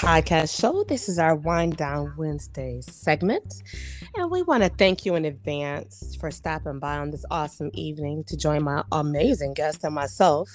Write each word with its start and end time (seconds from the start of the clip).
podcast 0.00 0.58
show. 0.58 0.82
This 0.84 1.10
is 1.10 1.18
our 1.18 1.34
Wind 1.36 1.76
Down 1.76 2.14
Wednesday 2.16 2.80
segment. 2.80 3.62
And 4.16 4.30
we 4.30 4.40
want 4.40 4.62
to 4.62 4.70
thank 4.70 5.04
you 5.04 5.14
in 5.14 5.26
advance 5.26 6.16
for 6.18 6.30
stopping 6.30 6.78
by 6.78 6.96
on 6.96 7.10
this 7.10 7.26
awesome 7.30 7.70
evening 7.74 8.24
to 8.24 8.36
join 8.36 8.64
my 8.64 8.82
amazing 8.92 9.52
guest 9.52 9.84
and 9.84 9.94
myself. 9.94 10.48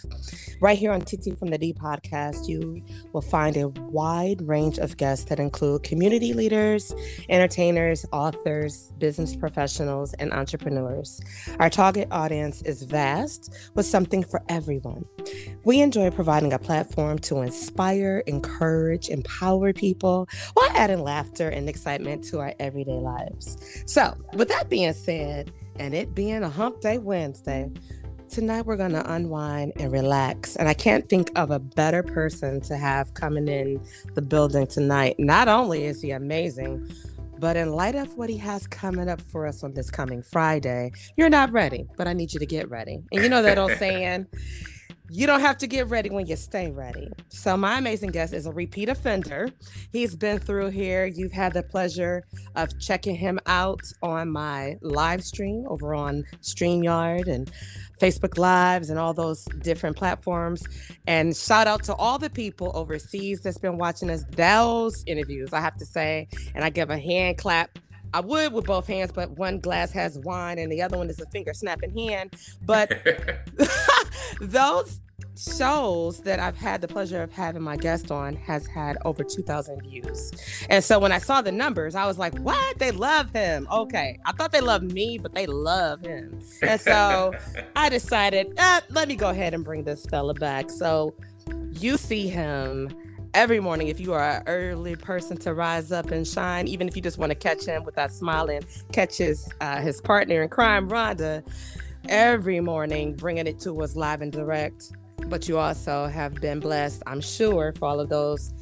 Right 0.62 0.76
here 0.76 0.92
on 0.92 1.01
TT 1.01 1.37
from 1.37 1.50
the 1.50 1.60
D 1.60 1.73
podcast, 1.73 2.47
you 2.47 2.83
will 3.13 3.22
find 3.22 3.55
a 3.55 3.68
wide 3.68 4.42
range 4.42 4.79
of 4.79 4.97
guests 4.97 5.26
that 5.26 5.40
include 5.40 5.83
community 5.83 6.33
leaders, 6.33 6.91
entertainers, 7.29 8.04
authors, 8.12 8.91
business 8.97 9.36
professionals, 9.36 10.14
and 10.15 10.33
entrepreneurs. 10.33 11.22
Our 11.59 11.69
target 11.69 12.08
audience 12.09 12.64
is 12.64 12.82
vast 12.82 13.54
with 13.76 13.86
something 13.86 14.23
for 14.23 14.41
everyone. 14.50 15.05
We 15.64 15.82
enjoy 15.82 16.09
providing 16.09 16.52
a 16.52 16.59
platform 16.59 17.20
to 17.20 17.41
inspire, 17.41 18.23
encourage, 18.26 19.09
empower 19.09 19.34
people 19.75 20.27
while 20.53 20.70
adding 20.75 21.03
laughter 21.03 21.49
and 21.49 21.70
excitement 21.70 22.23
to 22.25 22.39
our 22.39 22.53
everyday 22.59 22.99
lives. 22.99 23.58
So, 23.85 24.16
with 24.34 24.49
that 24.49 24.70
being 24.70 24.94
said, 24.94 25.52
and 25.77 25.94
it 25.94 26.16
being 26.16 26.44
a 26.44 26.49
hump 26.49 26.81
day 26.81 26.98
Wednesday, 26.98 27.70
tonight 28.30 28.66
we're 28.66 28.77
going 28.77 28.94
to 28.94 29.11
unwind 29.11 29.73
and 29.77 29.91
relax. 29.91 30.55
And 30.55 30.67
I 30.67 30.73
can't 30.73 31.08
think 31.09 31.31
of 31.35 31.52
a 31.52 31.59
better 31.59 32.03
person 32.03 32.61
to 32.61 32.77
have 32.77 33.13
coming 33.13 33.48
in 33.48 33.84
the 34.13 34.21
building 34.21 34.67
tonight. 34.67 35.16
Not 35.20 35.47
only 35.47 35.86
is 35.86 36.02
he 36.02 36.11
amazing, 36.11 36.89
but 37.39 37.58
in 37.58 37.73
light 37.73 37.95
of 37.95 38.16
what 38.16 38.30
he 38.30 38.38
has 38.38 38.66
coming 38.67 39.09
up 39.09 39.22
for 39.22 39.45
us 39.45 39.63
on 39.63 39.73
this 39.73 39.91
coming 39.91 40.22
Friday, 40.23 40.91
you're 41.17 41.30
not 41.30 41.52
ready, 41.52 41.86
but 41.97 42.08
I 42.08 42.13
need 42.13 42.33
you 42.33 42.39
to 42.39 42.45
get 42.45 42.70
ready. 42.70 43.03
And 43.11 43.23
you 43.23 43.30
know 43.30 43.41
that 43.41 43.58
old 43.58 43.72
saying, 43.77 44.27
you 45.09 45.27
don't 45.27 45.41
have 45.41 45.58
to 45.59 45.68
get 45.68 45.88
ready 45.90 46.09
when 46.09 46.26
you 46.26 46.36
stay 46.36 46.72
ready. 46.72 47.09
So, 47.30 47.55
my 47.55 47.77
amazing 47.77 48.11
guest 48.11 48.34
is 48.34 48.45
a 48.45 48.52
repeat 48.52 48.89
offender. 48.89 49.50
He's 49.92 50.16
been 50.16 50.39
through 50.39 50.70
here. 50.70 51.06
You've 51.06 51.31
had 51.31 51.53
the 51.53 51.64
pleasure 51.64 52.23
of 52.56 52.78
checking 52.80 53.16
him 53.16 53.39
out 53.45 53.81
on 54.02 54.31
my 54.31 54.78
live 54.81 55.23
stream 55.23 55.66
over 55.70 55.94
on 55.94 56.23
StreamYard 56.42 57.28
and 57.28 57.52
Facebook 58.02 58.38
Lives 58.38 58.89
and 58.89 59.00
all 59.00 59.14
those 59.14 59.45
different 59.61 59.95
platforms. 59.95 60.64
And 61.08 61.36
shout 61.36 61.67
out 61.67 61.83
to 61.83 61.95
all 61.95 62.17
the 62.17 62.30
people 62.30 62.72
overseas 62.73 63.42
that's 63.42 63.58
been 63.58 63.78
watching 63.78 64.09
us, 64.09 64.26
those 64.31 65.03
interviews, 65.06 65.53
I 65.53 65.61
have 65.61 65.78
to 65.78 65.86
say. 65.86 66.28
And 66.53 66.64
I 66.64 66.70
give 66.70 66.89
a 66.89 66.98
hand 66.98 67.38
clap 67.38 67.78
I 68.16 68.22
would 68.22 68.53
with 68.53 68.66
both 68.66 68.88
hands, 68.88 69.11
but 69.11 69.31
one 69.31 69.59
glass 69.59 69.92
has 69.92 70.17
wine 70.20 70.58
and 70.58 70.72
the 70.72 70.81
other 70.81 70.98
one 70.98 71.09
is 71.09 71.20
a 71.20 71.26
finger 71.31 71.53
snapping 71.53 71.94
hand. 71.94 72.33
But 72.61 72.94
those 74.39 75.00
shows 75.38 76.22
that 76.22 76.39
I've 76.39 76.58
had 76.58 76.81
the 76.81 76.88
pleasure 76.88 77.22
of 77.22 77.31
having 77.31 77.61
my 77.61 77.75
guest 77.75 78.11
on 78.11 78.36
has 78.38 78.66
had 78.67 78.97
over 79.05 79.23
2,000 79.23 79.81
views. 79.81 80.31
And 80.69 80.83
so 80.83 81.00
when 81.00 81.11
I 81.11 81.17
saw 81.17 81.42
the 81.42 81.52
numbers, 81.52 81.95
I 81.95 82.05
was 82.05 82.17
like, 82.17 82.38
what? 82.39 82.80
They 82.80 82.92
love 82.92 83.31
him. 83.31 83.67
Okay. 83.72 84.19
I 84.25 84.31
thought 84.31 84.52
they 84.52 84.61
loved 84.61 84.92
me, 84.92 85.17
but 85.17 85.33
they 85.33 85.45
love 85.45 86.02
him. 86.02 86.39
And 86.61 86.80
so 86.80 87.33
I 87.75 87.89
decided, 87.89 88.53
eh, 88.58 88.81
let 88.89 89.08
me 89.08 89.16
go 89.16 89.30
ahead 89.30 89.53
and 89.53 89.64
bring 89.64 89.83
this 89.83 90.05
fella 90.05 90.33
back. 90.33 90.70
So 90.70 91.16
you 91.72 91.97
see 91.97 92.27
him 92.27 92.89
every 93.33 93.59
morning 93.59 93.89
if 93.89 93.99
you 93.99 94.14
are 94.14 94.38
an 94.38 94.44
early 94.47 94.95
person 94.95 95.36
to 95.36 95.53
rise 95.53 95.92
up 95.92 96.09
and 96.11 96.25
shine 96.25 96.70
even 96.70 96.88
if 96.88 96.95
you 96.95 97.02
just 97.02 97.17
want 97.17 97.30
to 97.30 97.36
catch 97.36 97.66
him 97.66 97.83
with 97.83 97.94
that 97.94 98.14
smile 98.14 98.49
and 98.49 98.66
catch 98.94 99.17
his 99.17 99.52
uh, 99.59 99.81
his 99.81 99.99
partner 99.99 100.42
in 100.42 100.47
crime 100.47 100.88
rhonda 100.89 101.45
every 102.09 102.59
morning 102.59 103.14
bringing 103.14 103.48
it 103.48 103.59
to 103.59 103.81
us 103.81 103.95
live 103.95 104.22
and 104.22 104.31
direct 104.31 104.92
but 105.28 105.48
you 105.48 105.58
also 105.58 106.08
have 106.08 106.36
been 106.36 106.59
blessed 106.59 107.02
i'm 107.08 107.22
sure 107.22 107.73
for 107.73 107.86
all 107.86 108.00
of 108.00 108.09
those 108.09 108.53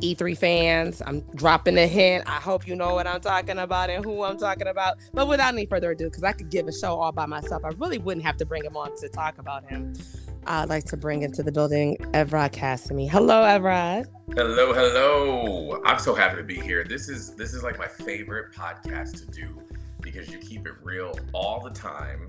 E3 0.00 0.36
fans, 0.36 1.02
I'm 1.06 1.20
dropping 1.36 1.78
a 1.78 1.86
hint. 1.86 2.24
I 2.26 2.36
hope 2.36 2.66
you 2.66 2.76
know 2.76 2.94
what 2.94 3.06
I'm 3.06 3.20
talking 3.20 3.58
about 3.58 3.88
and 3.88 4.04
who 4.04 4.24
I'm 4.24 4.36
talking 4.36 4.66
about. 4.66 4.98
But 5.14 5.26
without 5.26 5.54
any 5.54 5.64
further 5.64 5.92
ado, 5.92 6.04
because 6.04 6.22
I 6.22 6.32
could 6.32 6.50
give 6.50 6.68
a 6.68 6.72
show 6.72 7.00
all 7.00 7.12
by 7.12 7.24
myself, 7.24 7.64
I 7.64 7.68
really 7.78 7.96
wouldn't 7.96 8.24
have 8.26 8.36
to 8.38 8.44
bring 8.44 8.62
him 8.62 8.76
on 8.76 8.94
to 8.98 9.08
talk 9.08 9.38
about 9.38 9.68
him. 9.70 9.94
I'd 10.46 10.68
like 10.68 10.84
to 10.86 10.96
bring 10.96 11.22
into 11.22 11.42
the 11.42 11.50
building 11.50 11.96
Evrod 12.12 12.52
Cassimy. 12.52 13.08
Hello, 13.08 13.42
Evrod. 13.42 14.06
Hello, 14.34 14.72
hello. 14.74 15.82
I'm 15.84 15.98
so 15.98 16.14
happy 16.14 16.36
to 16.36 16.44
be 16.44 16.60
here. 16.60 16.84
This 16.84 17.08
is 17.08 17.34
this 17.34 17.54
is 17.54 17.62
like 17.62 17.78
my 17.78 17.88
favorite 17.88 18.52
podcast 18.52 19.18
to 19.24 19.26
do 19.26 19.60
because 20.00 20.30
you 20.30 20.38
keep 20.38 20.66
it 20.66 20.74
real 20.82 21.18
all 21.32 21.60
the 21.60 21.70
time. 21.70 22.28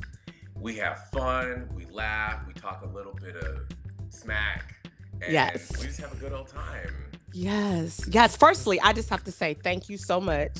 We 0.59 0.75
have 0.77 1.09
fun, 1.09 1.69
we 1.73 1.85
laugh, 1.85 2.41
we 2.47 2.53
talk 2.53 2.83
a 2.83 2.95
little 2.95 3.13
bit 3.13 3.35
of 3.35 3.61
smack, 4.09 4.75
and 5.21 5.31
yes. 5.31 5.71
we 5.79 5.87
just 5.87 5.99
have 6.01 6.13
a 6.13 6.17
good 6.17 6.33
old 6.33 6.47
time. 6.47 6.93
Yes. 7.33 8.01
Yes. 8.11 8.35
Firstly, 8.35 8.79
I 8.81 8.93
just 8.93 9.09
have 9.09 9.23
to 9.25 9.31
say 9.31 9.53
thank 9.53 9.89
you 9.89 9.97
so 9.97 10.19
much 10.19 10.57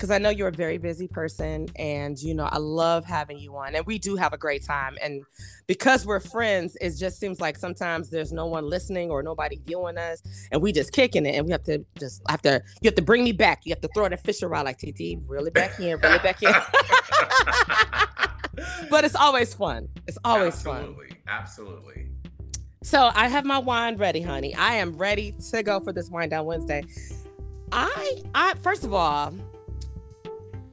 because 0.00 0.10
I 0.10 0.16
know 0.16 0.30
you're 0.30 0.48
a 0.48 0.52
very 0.52 0.78
busy 0.78 1.06
person 1.06 1.66
and 1.76 2.18
you 2.18 2.34
know 2.34 2.48
I 2.50 2.56
love 2.56 3.04
having 3.04 3.38
you 3.38 3.54
on 3.56 3.74
and 3.74 3.84
we 3.84 3.98
do 3.98 4.16
have 4.16 4.32
a 4.32 4.38
great 4.38 4.64
time 4.64 4.96
and 5.02 5.22
because 5.66 6.06
we're 6.06 6.20
friends 6.20 6.74
it 6.80 6.96
just 6.96 7.20
seems 7.20 7.38
like 7.38 7.58
sometimes 7.58 8.08
there's 8.08 8.32
no 8.32 8.46
one 8.46 8.66
listening 8.66 9.10
or 9.10 9.22
nobody 9.22 9.60
viewing 9.66 9.98
us 9.98 10.22
and 10.52 10.62
we 10.62 10.72
just 10.72 10.92
kicking 10.92 11.26
it 11.26 11.34
and 11.34 11.44
we 11.44 11.52
have 11.52 11.64
to 11.64 11.84
just 11.98 12.22
have 12.30 12.40
to 12.42 12.62
you 12.80 12.88
have 12.88 12.94
to 12.94 13.02
bring 13.02 13.24
me 13.24 13.32
back 13.32 13.60
you 13.66 13.72
have 13.72 13.82
to 13.82 13.90
throw 13.94 14.08
the 14.08 14.16
fish 14.16 14.42
around 14.42 14.64
like 14.64 14.78
TT 14.78 15.18
really 15.26 15.50
back 15.50 15.78
in 15.78 15.98
really 15.98 16.18
back 16.20 16.42
in 16.42 16.50
but 18.90 19.04
it's 19.04 19.14
always 19.14 19.54
fun 19.54 19.88
it's 20.06 20.18
always 20.24 20.54
absolutely, 20.54 21.08
fun 21.08 21.16
absolutely 21.28 22.06
Absolutely. 22.06 22.06
so 22.82 23.10
I 23.14 23.28
have 23.28 23.44
my 23.44 23.58
wine 23.58 23.96
ready 23.96 24.20
honey 24.20 24.54
I 24.54 24.74
am 24.76 24.96
ready 24.96 25.34
to 25.50 25.62
go 25.62 25.80
for 25.80 25.92
this 25.92 26.10
wine 26.10 26.28
down 26.28 26.46
Wednesday 26.46 26.84
I 27.72 28.22
I 28.34 28.54
first 28.62 28.84
of 28.84 28.92
all 28.92 29.32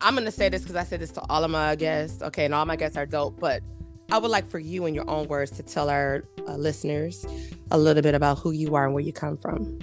I'm 0.01 0.15
gonna 0.15 0.31
say 0.31 0.49
this 0.49 0.61
because 0.61 0.75
I 0.75 0.83
said 0.83 0.99
this 0.99 1.11
to 1.11 1.21
all 1.29 1.43
of 1.43 1.51
my 1.51 1.75
guests. 1.75 2.21
Okay, 2.21 2.45
and 2.45 2.53
all 2.53 2.65
my 2.65 2.75
guests 2.75 2.97
are 2.97 3.05
dope, 3.05 3.39
but 3.39 3.63
I 4.11 4.19
would 4.19 4.31
like 4.31 4.47
for 4.47 4.59
you, 4.59 4.85
in 4.85 4.93
your 4.93 5.09
own 5.09 5.27
words, 5.27 5.51
to 5.51 5.63
tell 5.63 5.89
our 5.89 6.23
uh, 6.47 6.55
listeners 6.55 7.25
a 7.71 7.77
little 7.77 8.03
bit 8.03 8.15
about 8.15 8.39
who 8.39 8.51
you 8.51 8.75
are 8.75 8.85
and 8.85 8.93
where 8.93 9.03
you 9.03 9.11
come 9.11 9.37
from. 9.37 9.79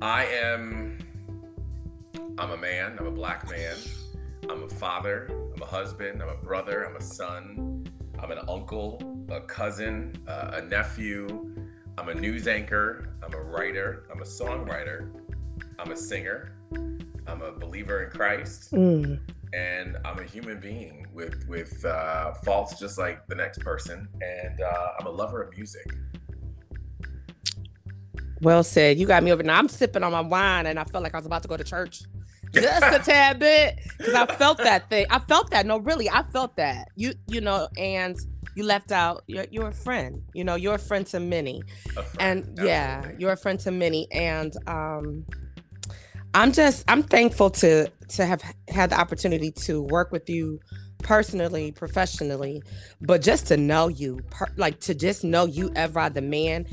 I 0.00 0.24
am. 0.26 0.98
I'm 2.38 2.50
a 2.50 2.56
man. 2.56 2.96
I'm 2.98 3.06
a 3.06 3.10
black 3.10 3.48
man. 3.48 3.76
I'm 4.50 4.62
a 4.62 4.68
father. 4.68 5.30
I'm 5.54 5.62
a 5.62 5.66
husband. 5.66 6.22
I'm 6.22 6.28
a 6.28 6.34
brother. 6.34 6.84
I'm 6.84 6.96
a 6.96 7.02
son. 7.02 7.86
I'm 8.18 8.30
an 8.30 8.38
uncle, 8.48 9.00
a 9.30 9.40
cousin, 9.42 10.16
uh, 10.26 10.52
a 10.54 10.62
nephew. 10.62 11.54
I'm 11.98 12.08
a 12.08 12.14
news 12.14 12.48
anchor. 12.48 13.10
I'm 13.22 13.34
a 13.34 13.40
writer. 13.40 14.06
I'm 14.10 14.20
a 14.20 14.24
songwriter. 14.24 15.10
I'm 15.78 15.92
a 15.92 15.96
singer. 15.96 16.56
I'm 17.26 17.42
a 17.42 17.52
believer 17.52 18.04
in 18.04 18.10
Christ, 18.10 18.72
mm. 18.72 19.20
and 19.52 19.96
I'm 20.04 20.18
a 20.18 20.24
human 20.24 20.58
being 20.60 21.06
with 21.12 21.46
with 21.46 21.84
uh, 21.84 22.32
faults 22.44 22.78
just 22.78 22.98
like 22.98 23.26
the 23.26 23.34
next 23.34 23.58
person. 23.58 24.08
And 24.22 24.60
uh, 24.62 24.92
I'm 24.98 25.06
a 25.06 25.10
lover 25.10 25.42
of 25.42 25.54
music. 25.54 25.94
Well 28.40 28.62
said. 28.62 28.98
You 28.98 29.06
got 29.06 29.22
me 29.22 29.30
over 29.30 29.42
now. 29.42 29.58
I'm 29.58 29.68
sipping 29.68 30.02
on 30.02 30.12
my 30.12 30.22
wine, 30.22 30.66
and 30.66 30.78
I 30.78 30.84
felt 30.84 31.04
like 31.04 31.14
I 31.14 31.18
was 31.18 31.26
about 31.26 31.42
to 31.42 31.48
go 31.48 31.56
to 31.56 31.64
church. 31.64 32.04
Just 32.52 32.82
a 32.82 32.98
tad 32.98 33.38
bit, 33.38 33.78
because 33.98 34.14
I 34.14 34.26
felt 34.26 34.58
that 34.58 34.88
thing. 34.88 35.06
I 35.10 35.18
felt 35.18 35.50
that. 35.50 35.66
No, 35.66 35.78
really, 35.78 36.08
I 36.08 36.22
felt 36.32 36.56
that. 36.56 36.88
You, 36.96 37.14
you 37.26 37.40
know, 37.40 37.68
and 37.76 38.16
you 38.54 38.64
left 38.64 38.90
out. 38.90 39.22
You're, 39.26 39.46
you're 39.50 39.68
a 39.68 39.72
friend. 39.72 40.22
You 40.34 40.44
know, 40.44 40.54
you're 40.54 40.74
a 40.74 40.78
friend 40.78 41.06
to 41.08 41.20
many, 41.20 41.62
and 42.18 42.40
Absolutely. 42.40 42.66
yeah, 42.66 43.10
you're 43.18 43.32
a 43.32 43.36
friend 43.36 43.58
to 43.60 43.70
many. 43.70 44.08
And 44.12 44.52
um, 44.66 45.24
I'm 46.34 46.52
just 46.52 46.84
I'm 46.88 47.02
thankful 47.02 47.50
to 47.50 47.90
to 48.08 48.26
have 48.26 48.42
had 48.68 48.90
the 48.90 48.98
opportunity 48.98 49.50
to 49.52 49.82
work 49.82 50.10
with 50.12 50.28
you 50.28 50.60
personally, 51.02 51.70
professionally, 51.72 52.62
but 53.00 53.22
just 53.22 53.46
to 53.46 53.56
know 53.56 53.88
you, 53.88 54.20
per, 54.30 54.46
like 54.56 54.80
to 54.80 54.94
just 54.94 55.24
know 55.24 55.46
you, 55.46 55.70
Evrod 55.70 56.14
the 56.14 56.22
man. 56.22 56.66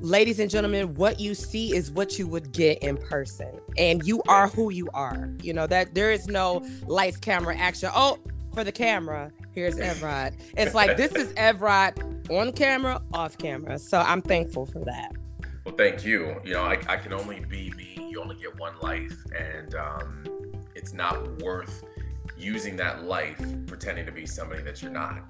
Ladies 0.00 0.38
and 0.38 0.50
gentlemen, 0.50 0.94
what 0.94 1.20
you 1.20 1.34
see 1.34 1.74
is 1.74 1.90
what 1.90 2.18
you 2.18 2.26
would 2.26 2.52
get 2.52 2.78
in 2.82 2.98
person, 2.98 3.50
and 3.78 4.06
you 4.06 4.22
are 4.28 4.46
who 4.48 4.70
you 4.70 4.90
are. 4.92 5.30
You 5.42 5.54
know 5.54 5.66
that 5.68 5.94
there 5.94 6.12
is 6.12 6.28
no 6.28 6.62
lights, 6.86 7.16
camera, 7.16 7.56
action. 7.56 7.88
Oh, 7.94 8.18
for 8.52 8.62
the 8.62 8.72
camera, 8.72 9.32
here's 9.52 9.76
Evrod. 9.76 10.34
It's 10.56 10.74
like 10.74 10.98
this 10.98 11.12
is 11.12 11.32
Evrod 11.34 12.30
on 12.30 12.52
camera, 12.52 13.00
off 13.14 13.38
camera. 13.38 13.78
So 13.78 13.98
I'm 13.98 14.20
thankful 14.20 14.66
for 14.66 14.80
that. 14.80 15.12
Well, 15.64 15.74
thank 15.74 16.04
you. 16.04 16.40
You 16.44 16.52
know, 16.52 16.62
I, 16.62 16.78
I 16.88 16.96
can 16.98 17.14
only 17.14 17.40
be 17.40 17.70
me. 17.70 18.08
You 18.10 18.20
only 18.20 18.36
get 18.36 18.58
one 18.58 18.74
life, 18.82 19.16
and 19.34 19.74
um, 19.74 20.24
it's 20.74 20.92
not 20.92 21.40
worth 21.40 21.84
using 22.36 22.76
that 22.76 23.04
life 23.04 23.40
pretending 23.66 24.04
to 24.04 24.12
be 24.12 24.26
somebody 24.26 24.62
that 24.62 24.82
you're 24.82 24.90
not. 24.90 25.22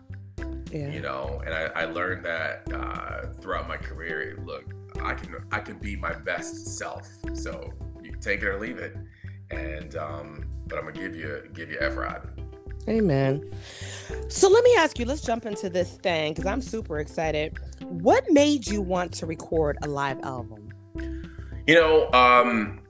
Yeah. 0.70 0.90
You 0.90 1.00
know, 1.00 1.42
and 1.44 1.54
I, 1.54 1.70
I 1.74 1.84
learned 1.84 2.24
that 2.24 2.70
uh, 2.72 3.32
throughout 3.40 3.68
my 3.68 3.76
career. 3.76 4.38
Look, 4.44 4.74
I 5.02 5.14
can 5.14 5.36
I 5.50 5.60
can 5.60 5.78
be 5.78 5.96
my 5.96 6.12
best 6.12 6.76
self. 6.78 7.08
So 7.34 7.72
you 8.02 8.12
can 8.12 8.20
take 8.20 8.42
it 8.42 8.46
or 8.46 8.58
leave 8.58 8.78
it. 8.78 8.96
And 9.50 9.96
um, 9.96 10.44
but 10.66 10.78
I'm 10.78 10.86
gonna 10.86 10.98
give 10.98 11.14
you 11.14 11.48
give 11.54 11.70
you 11.70 11.78
Evrod. 11.78 12.28
Amen. 12.88 13.50
So 14.28 14.48
let 14.48 14.62
me 14.62 14.76
ask 14.76 14.98
you, 14.98 15.06
let's 15.06 15.20
jump 15.20 15.44
into 15.44 15.68
this 15.68 15.96
thing 15.98 16.32
because 16.32 16.46
I'm 16.46 16.60
super 16.60 16.98
excited. 16.98 17.58
What 17.80 18.24
made 18.30 18.66
you 18.66 18.80
want 18.80 19.12
to 19.14 19.26
record 19.26 19.76
a 19.82 19.88
live 19.88 20.20
album? 20.22 20.72
You 21.66 21.74
know, 21.74 22.12
um, 22.12 22.80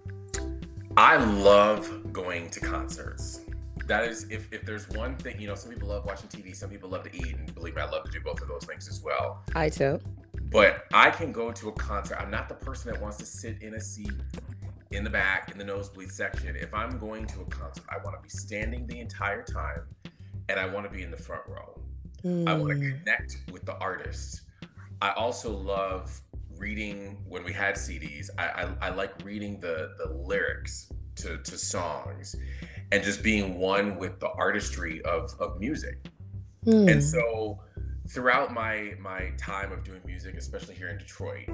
I 0.99 1.17
love 1.17 2.13
going 2.13 2.51
to 2.51 2.61
concerts. 2.61 3.41
That 3.87 4.05
is, 4.05 4.27
if, 4.31 4.53
if 4.53 4.65
there's 4.65 4.89
one 4.91 5.17
thing, 5.17 5.41
you 5.41 5.47
know, 5.47 5.55
some 5.55 5.71
people 5.71 5.89
love 5.89 6.05
watching 6.05 6.29
TV, 6.29 6.55
some 6.55 6.71
people 6.71 6.89
love 6.89 7.05
to 7.05 7.15
eat, 7.15 7.37
and 7.37 7.55
believe 7.55 7.77
me, 7.77 7.83
I 7.83 7.89
love 7.89 8.05
to 8.05 8.11
do 8.11 8.21
both 8.21 8.43
of 8.43 8.49
those 8.49 8.65
things 8.65 8.89
as 8.89 9.01
well. 9.01 9.45
I 9.55 9.69
too. 9.69 10.01
But 10.51 10.85
I 10.93 11.11
can 11.11 11.33
go 11.33 11.53
to 11.53 11.69
a 11.69 11.73
concert. 11.73 12.19
I'm 12.21 12.31
not 12.31 12.49
the 12.49 12.55
person 12.55 12.93
that 12.93 13.01
wants 13.01 13.17
to 13.19 13.27
sit 13.27 13.63
in 13.63 13.75
a 13.75 13.81
seat 13.81 14.13
in 14.91 15.05
the 15.05 15.11
back 15.11 15.51
in 15.51 15.59
the 15.59 15.65
nosebleed 15.65 16.11
section. 16.11 16.57
If 16.57 16.73
I'm 16.73 16.99
going 16.99 17.27
to 17.27 17.41
a 17.41 17.45
concert, 17.47 17.85
I 17.91 18.03
want 18.05 18.17
to 18.17 18.23
be 18.23 18.29
standing 18.29 18.87
the 18.87 19.01
entire 19.01 19.43
time 19.43 19.83
and 20.49 20.59
I 20.59 20.67
want 20.67 20.87
to 20.87 20.97
be 20.97 21.03
in 21.03 21.11
the 21.11 21.17
front 21.17 21.43
row. 21.49 21.81
Mm. 22.25 22.49
I 22.49 22.55
want 22.55 22.71
to 22.71 22.93
connect 22.93 23.39
with 23.53 23.65
the 23.65 23.77
artist. 23.79 24.43
I 25.03 25.11
also 25.11 25.51
love 25.51 26.21
reading 26.57 27.19
when 27.29 27.45
we 27.45 27.53
had 27.53 27.75
CDs. 27.75 28.31
I, 28.39 28.45
I, 28.81 28.87
I 28.87 28.89
like 28.91 29.13
reading 29.25 29.61
the 29.61 29.95
the 29.99 30.09
lyrics 30.13 30.93
to, 31.17 31.39
to 31.39 31.59
songs 31.59 32.37
and 32.93 33.03
just 33.03 33.23
being 33.23 33.59
one 33.59 33.99
with 33.99 34.21
the 34.21 34.29
artistry 34.31 35.03
of, 35.03 35.35
of 35.41 35.59
music. 35.59 36.07
Mm. 36.65 36.91
And 36.91 37.03
so 37.03 37.61
throughout 38.09 38.53
my 38.53 38.95
my 39.01 39.33
time 39.39 39.73
of 39.73 39.85
doing 39.85 40.01
music, 40.05 40.37
especially 40.37 40.75
here 40.75 40.89
in 40.89 40.99
Detroit, 40.99 41.49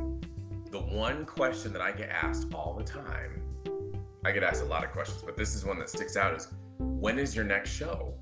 the 0.70 0.80
one 0.80 1.24
question 1.24 1.72
that 1.72 1.82
I 1.82 1.92
get 1.92 2.10
asked 2.10 2.52
all 2.54 2.74
the 2.74 2.84
time, 2.84 3.42
I 4.24 4.32
get 4.32 4.42
asked 4.42 4.62
a 4.62 4.66
lot 4.66 4.84
of 4.84 4.90
questions, 4.90 5.22
but 5.22 5.36
this 5.36 5.54
is 5.54 5.64
one 5.64 5.78
that 5.78 5.90
sticks 5.90 6.16
out 6.16 6.34
is 6.34 6.48
when 6.78 7.18
is 7.18 7.34
your 7.34 7.44
next 7.44 7.70
show? 7.70 8.14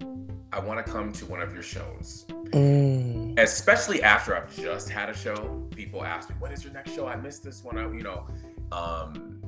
I 0.53 0.59
want 0.59 0.85
to 0.85 0.93
come 0.93 1.13
to 1.13 1.27
one 1.27 1.41
of 1.41 1.53
your 1.53 1.63
shows. 1.63 2.27
Mm. 2.51 3.39
Especially 3.39 4.03
after 4.03 4.37
I've 4.37 4.55
just 4.57 4.89
had 4.89 5.09
a 5.09 5.15
show, 5.15 5.65
people 5.75 6.05
ask 6.05 6.29
me, 6.29 6.37
"When 6.41 6.51
is 6.51 6.65
your 6.65 6.73
next 6.73 6.93
show? 6.93 7.07
I 7.07 7.15
missed 7.15 7.45
this 7.45 7.63
one." 7.63 7.79
I, 7.79 7.83
you 7.83 8.03
know, 8.03 8.27
um, 8.73 9.40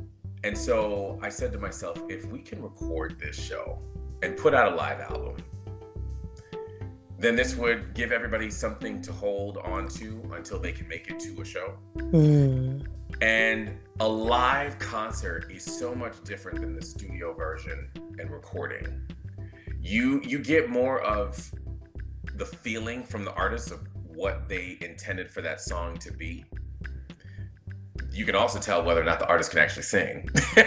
and 0.44 0.56
so 0.56 1.19
I 1.23 1.29
said 1.29 1.53
to 1.53 1.59
myself, 1.59 1.99
if 2.09 2.27
we 2.27 2.41
can 2.41 2.62
record 2.62 3.19
this 3.21 3.37
show 3.37 3.79
and 4.23 4.37
put 4.37 4.55
out 4.55 4.73
a 4.73 4.75
live 4.75 5.00
album, 5.00 5.37
then 7.19 7.37
this 7.37 7.55
would 7.55 7.94
give 7.94 8.11
everybody 8.11 8.50
something 8.50 9.00
to 9.03 9.12
hold 9.12 9.59
on 9.59 9.87
to 9.87 10.21
until 10.35 10.59
they 10.59 10.73
can 10.73 10.89
make 10.89 11.09
it 11.09 11.21
to 11.21 11.41
a 11.41 11.44
show. 11.44 11.75
Mm. 11.97 12.85
And 13.21 13.79
a 14.00 14.09
live 14.09 14.77
concert 14.81 15.47
is 15.49 15.62
so 15.65 15.94
much 15.94 16.23
different 16.25 16.61
than 16.61 16.75
the 16.75 16.83
studio 16.83 17.33
version 17.33 17.89
and 18.19 18.29
recording. 18.29 19.09
You 19.81 20.21
you 20.23 20.41
get 20.41 20.69
more 20.69 21.00
of 21.03 21.53
the 22.35 22.47
feeling 22.47 23.05
from 23.05 23.25
the 23.25 23.33
artist 23.35 23.71
of 23.71 23.87
what 23.94 24.49
they 24.49 24.79
intended 24.81 25.31
for 25.31 25.43
that 25.43 25.61
song 25.61 25.99
to 25.99 26.12
be. 26.12 26.44
You 28.12 28.27
can 28.27 28.35
also 28.35 28.59
tell 28.59 28.85
whether 28.85 29.00
or 29.00 29.05
not 29.05 29.19
the 29.19 29.27
artist 29.27 29.50
can 29.50 29.61
actually 29.61 29.85
sing. 29.85 30.29
uh 30.56 30.65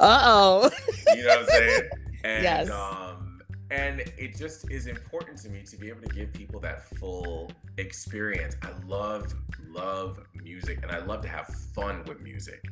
oh. 0.00 0.70
you 1.14 1.22
know 1.22 1.28
what 1.28 1.38
I'm 1.40 1.46
saying? 1.46 1.82
And, 2.24 2.42
yes. 2.42 2.70
Um, 2.70 3.40
and 3.70 4.00
it 4.18 4.36
just 4.36 4.70
is 4.70 4.86
important 4.86 5.38
to 5.38 5.48
me 5.48 5.62
to 5.62 5.76
be 5.76 5.88
able 5.88 6.02
to 6.02 6.14
give 6.14 6.32
people 6.32 6.60
that 6.60 6.84
full 6.96 7.50
experience. 7.78 8.56
I 8.62 8.70
love, 8.86 9.32
love 9.68 10.20
music 10.34 10.80
and 10.82 10.90
I 10.90 11.04
love 11.04 11.22
to 11.22 11.28
have 11.28 11.46
fun 11.46 12.04
with 12.06 12.20
music. 12.20 12.64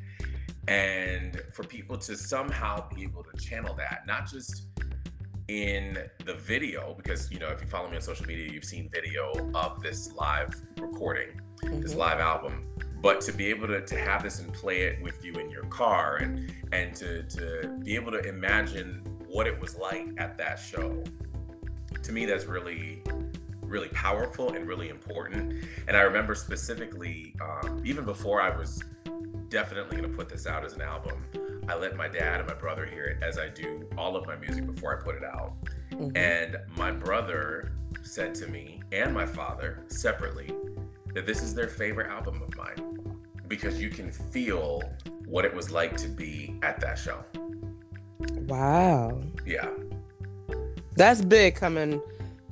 And 0.66 1.40
for 1.54 1.64
people 1.64 1.96
to 1.98 2.16
somehow 2.16 2.88
be 2.94 3.02
able 3.02 3.24
to 3.24 3.36
channel 3.38 3.74
that, 3.74 4.06
not 4.06 4.30
just 4.30 4.66
in 5.48 5.96
the 6.26 6.34
video 6.34 6.94
because 6.94 7.32
you 7.32 7.38
know 7.38 7.48
if 7.48 7.62
you 7.62 7.66
follow 7.66 7.88
me 7.88 7.96
on 7.96 8.02
social 8.02 8.26
media 8.26 8.52
you've 8.52 8.64
seen 8.64 8.86
video 8.92 9.32
of 9.54 9.82
this 9.82 10.12
live 10.12 10.52
recording 10.78 11.40
mm-hmm. 11.70 11.80
this 11.80 11.94
live 11.94 12.20
album 12.20 12.64
but 13.00 13.20
to 13.20 13.32
be 13.32 13.46
able 13.46 13.68
to, 13.68 13.80
to 13.86 13.96
have 13.96 14.24
this 14.24 14.40
and 14.40 14.52
play 14.52 14.80
it 14.80 15.00
with 15.02 15.24
you 15.24 15.32
in 15.34 15.50
your 15.50 15.64
car 15.64 16.16
and 16.16 16.52
and 16.72 16.94
to 16.94 17.22
to 17.24 17.68
be 17.84 17.94
able 17.94 18.10
to 18.10 18.20
imagine 18.28 19.02
what 19.28 19.46
it 19.46 19.58
was 19.60 19.76
like 19.76 20.08
at 20.18 20.36
that 20.36 20.58
show 20.58 21.02
to 22.02 22.12
me 22.12 22.24
that's 22.24 22.46
really 22.46 23.02
really 23.62 23.88
powerful 23.90 24.54
and 24.54 24.66
really 24.66 24.88
important 24.88 25.62
and 25.86 25.96
i 25.96 26.00
remember 26.00 26.34
specifically 26.34 27.34
um, 27.40 27.82
even 27.84 28.04
before 28.04 28.40
i 28.40 28.54
was 28.54 28.82
definitely 29.48 29.96
going 29.96 30.10
to 30.10 30.16
put 30.16 30.28
this 30.28 30.46
out 30.46 30.64
as 30.64 30.72
an 30.72 30.82
album 30.82 31.24
I 31.68 31.74
let 31.74 31.96
my 31.96 32.08
dad 32.08 32.40
and 32.40 32.48
my 32.48 32.54
brother 32.54 32.86
hear 32.86 33.04
it 33.04 33.22
as 33.22 33.38
I 33.38 33.48
do 33.48 33.86
all 33.98 34.16
of 34.16 34.26
my 34.26 34.36
music 34.36 34.64
before 34.64 34.98
I 34.98 35.02
put 35.02 35.16
it 35.16 35.22
out. 35.22 35.52
Mm-hmm. 35.92 36.16
And 36.16 36.56
my 36.76 36.90
brother 36.90 37.72
said 38.02 38.34
to 38.36 38.46
me 38.46 38.80
and 38.90 39.12
my 39.12 39.26
father 39.26 39.84
separately 39.88 40.50
that 41.18 41.26
this 41.26 41.42
is 41.42 41.52
their 41.52 41.66
favorite 41.66 42.08
album 42.08 42.40
of 42.40 42.56
mine 42.56 43.18
because 43.48 43.82
you 43.82 43.90
can 43.90 44.12
feel 44.12 44.80
what 45.26 45.44
it 45.44 45.52
was 45.52 45.68
like 45.68 45.96
to 45.96 46.06
be 46.06 46.54
at 46.62 46.78
that 46.78 46.96
show. 46.96 47.24
Wow. 48.46 49.20
Yeah. 49.44 49.68
That's 50.94 51.20
big 51.20 51.56
coming 51.56 52.00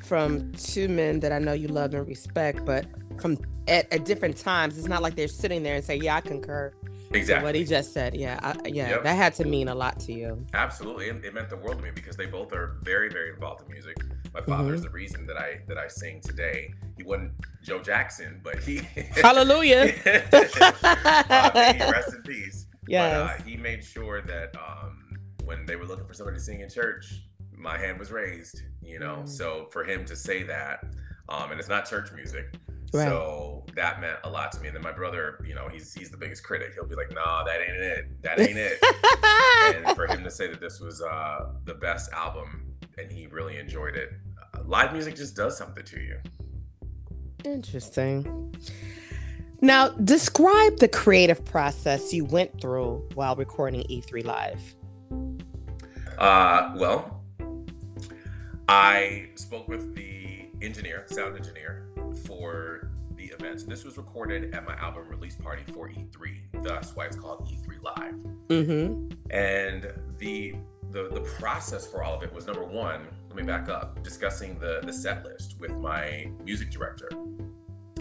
from 0.02 0.50
two 0.54 0.88
men 0.88 1.20
that 1.20 1.30
I 1.30 1.38
know 1.38 1.52
you 1.52 1.68
love 1.68 1.94
and 1.94 2.08
respect, 2.08 2.64
but 2.64 2.86
from 3.20 3.38
at, 3.68 3.92
at 3.92 4.04
different 4.04 4.36
times. 4.36 4.76
It's 4.78 4.88
not 4.88 5.00
like 5.00 5.14
they're 5.14 5.28
sitting 5.28 5.62
there 5.62 5.76
and 5.76 5.84
say, 5.84 5.96
"Yeah, 5.96 6.16
I 6.16 6.20
concur." 6.20 6.72
Exactly. 7.12 7.44
What 7.44 7.54
he 7.54 7.64
just 7.64 7.92
said. 7.92 8.16
Yeah. 8.16 8.40
I, 8.42 8.68
yeah. 8.68 8.88
Yep. 8.90 9.02
That 9.04 9.14
had 9.14 9.34
to 9.34 9.44
mean 9.44 9.68
a 9.68 9.74
lot 9.74 10.00
to 10.00 10.12
you. 10.12 10.44
Absolutely. 10.54 11.06
It, 11.06 11.24
it, 11.24 11.34
meant 11.34 11.48
the 11.50 11.56
world 11.56 11.78
to 11.78 11.82
me 11.84 11.90
because 11.94 12.16
they 12.16 12.26
both 12.26 12.52
are 12.52 12.78
very, 12.82 13.08
very 13.08 13.30
involved 13.30 13.62
in 13.62 13.72
music. 13.72 13.96
My 14.37 14.43
father 14.43 14.65
mm-hmm. 14.65 14.75
is 14.75 14.83
the 14.83 14.91
reason 14.91 15.27
that 15.29 15.38
I 15.38 15.61
that 15.67 15.79
I 15.79 15.88
sing 15.88 16.21
today. 16.21 16.75
He 16.99 17.05
wasn't 17.05 17.33
Joe 17.62 17.81
Jackson, 17.81 18.41
but 18.44 18.59
he 18.59 18.83
Hallelujah. 19.23 19.94
uh, 20.05 21.91
rest 21.91 22.15
in 22.15 22.23
peace. 22.23 22.67
Yes. 22.87 23.15
But, 23.15 23.41
uh, 23.41 23.43
he 23.44 23.56
made 23.56 23.83
sure 23.83 24.21
that 24.21 24.55
um, 24.56 25.17
when 25.44 25.65
they 25.65 25.77
were 25.77 25.87
looking 25.87 26.06
for 26.06 26.12
somebody 26.12 26.37
to 26.37 26.43
sing 26.43 26.61
in 26.61 26.69
church, 26.69 27.23
my 27.56 27.79
hand 27.79 27.99
was 27.99 28.12
raised, 28.12 28.61
you 28.83 28.99
know. 28.99 29.23
Mm. 29.23 29.29
So 29.29 29.69
for 29.71 29.85
him 29.85 30.05
to 30.05 30.15
say 30.15 30.43
that, 30.43 30.85
um, 31.31 31.50
and 31.50 31.59
it's 31.59 31.71
not 31.71 31.88
church 31.88 32.12
music, 32.12 32.55
Right. 32.93 33.09
So 33.09 33.65
that 33.75 34.00
meant 34.00 34.19
a 34.25 34.31
lot 34.31 34.53
to 34.53 34.61
me. 34.61 34.69
And 34.69 34.77
then 34.77 34.83
my 34.83 34.93
brother, 34.93 35.43
you 35.47 35.55
know, 35.55 35.69
he's 35.69 35.93
he's 35.93 36.11
the 36.11 36.17
biggest 36.17 36.44
critic. 36.44 36.73
He'll 36.75 36.87
be 36.87 36.94
like, 36.94 37.12
"Nah, 37.12 37.43
that 37.44 37.61
ain't 37.61 37.77
it. 37.77 38.23
That 38.23 38.38
ain't 38.38 38.56
it." 38.56 38.79
and 39.87 39.97
for 39.97 40.06
him 40.06 40.23
to 40.23 40.31
say 40.31 40.47
that 40.49 40.61
this 40.61 40.79
was 40.79 41.03
uh, 41.03 41.47
the 41.65 41.75
best 41.75 42.12
album 42.12 42.67
and 42.99 43.11
he 43.11 43.27
really 43.27 43.59
enjoyed 43.59 43.97
it, 43.97 44.11
uh, 44.11 44.25
live 44.66 44.92
music 44.92 45.16
just 45.16 45.36
does 45.36 45.56
something 45.56 45.84
to 45.84 46.00
you. 46.00 46.18
Interesting. 47.44 48.54
Now, 49.61 49.88
describe 49.88 50.78
the 50.78 50.88
creative 50.88 51.44
process 51.44 52.12
you 52.12 52.25
went 52.25 52.61
through 52.61 53.08
while 53.14 53.37
recording 53.37 53.85
E3 53.85 54.25
Live. 54.25 54.76
Uh, 56.18 56.75
well, 56.76 57.23
I 58.68 59.28
spoke 59.37 59.68
with 59.68 59.94
the 59.94 60.49
engineer, 60.61 61.04
sound 61.06 61.37
engineer, 61.37 61.88
for 62.26 62.90
the 63.16 63.26
events. 63.26 63.64
This 63.64 63.85
was 63.85 63.96
recorded 63.96 64.54
at 64.54 64.66
my 64.66 64.75
album 64.76 65.08
release 65.08 65.37
party 65.37 65.62
for 65.73 65.88
E3, 65.88 66.62
thus 66.62 66.94
why 66.94 67.06
it's 67.06 67.16
called 67.16 67.49
E3 67.49 67.82
Live. 67.82 68.14
Mm-hmm. 68.49 69.12
And 69.30 69.92
the, 70.18 70.56
the 70.97 71.11
the 71.12 71.21
process 71.21 71.87
for 71.87 72.03
all 72.03 72.15
of 72.15 72.23
it 72.23 72.33
was 72.33 72.47
number 72.47 72.65
one. 72.65 73.07
Let 73.29 73.37
me 73.37 73.43
back 73.43 73.69
up. 73.69 74.03
Discussing 74.03 74.59
the 74.59 74.81
the 74.83 74.93
set 74.93 75.25
list 75.25 75.57
with 75.61 75.73
my 75.73 76.31
music 76.43 76.71
director 76.71 77.11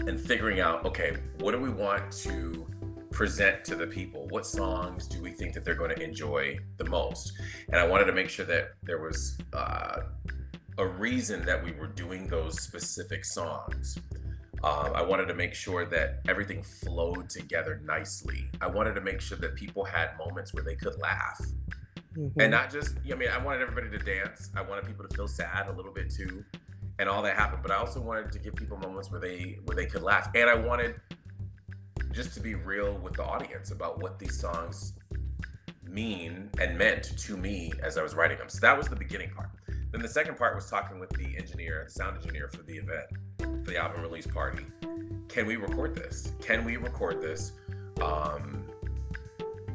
and 0.06 0.18
figuring 0.18 0.60
out 0.60 0.86
okay, 0.86 1.16
what 1.40 1.52
do 1.52 1.60
we 1.60 1.68
want 1.68 2.10
to 2.24 2.66
present 3.10 3.64
to 3.66 3.74
the 3.74 3.86
people? 3.86 4.26
What 4.28 4.46
songs 4.46 5.06
do 5.06 5.20
we 5.20 5.30
think 5.30 5.52
that 5.54 5.64
they're 5.64 5.74
going 5.74 5.94
to 5.94 6.02
enjoy 6.02 6.58
the 6.78 6.84
most? 6.84 7.32
And 7.68 7.76
I 7.76 7.86
wanted 7.86 8.06
to 8.06 8.12
make 8.12 8.30
sure 8.30 8.46
that 8.46 8.72
there 8.82 8.98
was 8.98 9.36
uh, 9.52 10.00
a 10.78 10.86
reason 10.86 11.44
that 11.44 11.62
we 11.62 11.72
were 11.72 11.88
doing 11.88 12.26
those 12.28 12.60
specific 12.62 13.26
songs. 13.26 13.98
Um, 14.64 14.92
I 14.94 15.02
wanted 15.02 15.26
to 15.26 15.34
make 15.34 15.54
sure 15.54 15.84
that 15.84 16.20
everything 16.28 16.62
flowed 16.62 17.28
together 17.28 17.82
nicely. 17.84 18.50
I 18.62 18.68
wanted 18.68 18.94
to 18.94 19.02
make 19.02 19.20
sure 19.20 19.36
that 19.38 19.54
people 19.54 19.84
had 19.84 20.16
moments 20.18 20.54
where 20.54 20.64
they 20.64 20.76
could 20.76 20.98
laugh. 20.98 21.38
Mm-hmm. 22.16 22.40
And 22.40 22.50
not 22.50 22.70
just, 22.70 22.96
I 23.10 23.14
mean, 23.14 23.28
I 23.28 23.42
wanted 23.42 23.62
everybody 23.62 23.90
to 23.90 24.04
dance. 24.04 24.50
I 24.56 24.62
wanted 24.62 24.86
people 24.86 25.06
to 25.06 25.14
feel 25.14 25.28
sad 25.28 25.68
a 25.68 25.72
little 25.72 25.92
bit 25.92 26.10
too, 26.10 26.44
and 26.98 27.08
all 27.08 27.22
that 27.22 27.36
happened. 27.36 27.62
But 27.62 27.70
I 27.72 27.76
also 27.76 28.00
wanted 28.00 28.32
to 28.32 28.38
give 28.38 28.54
people 28.54 28.78
moments 28.78 29.10
where 29.10 29.20
they 29.20 29.58
where 29.64 29.76
they 29.76 29.86
could 29.86 30.02
laugh. 30.02 30.30
And 30.34 30.48
I 30.48 30.54
wanted 30.54 31.00
just 32.12 32.32
to 32.34 32.40
be 32.40 32.54
real 32.54 32.94
with 32.98 33.14
the 33.14 33.24
audience 33.24 33.70
about 33.70 34.00
what 34.00 34.18
these 34.18 34.38
songs 34.40 34.94
mean 35.82 36.50
and 36.58 36.78
meant 36.78 37.18
to 37.18 37.36
me 37.36 37.72
as 37.82 37.98
I 37.98 38.02
was 38.02 38.14
writing 38.14 38.38
them. 38.38 38.48
So 38.48 38.60
that 38.60 38.76
was 38.76 38.88
the 38.88 38.96
beginning 38.96 39.30
part. 39.30 39.50
Then 39.92 40.00
the 40.00 40.08
second 40.08 40.36
part 40.36 40.54
was 40.54 40.68
talking 40.68 40.98
with 40.98 41.10
the 41.10 41.36
engineer, 41.36 41.84
the 41.84 41.90
sound 41.90 42.16
engineer 42.16 42.48
for 42.48 42.62
the 42.62 42.76
event, 42.76 43.06
for 43.38 43.70
the 43.70 43.76
album 43.76 44.02
release 44.02 44.26
party. 44.26 44.64
Can 45.28 45.46
we 45.46 45.56
record 45.56 45.94
this? 45.94 46.32
Can 46.40 46.64
we 46.64 46.76
record 46.76 47.20
this 47.20 47.52
um, 48.00 48.64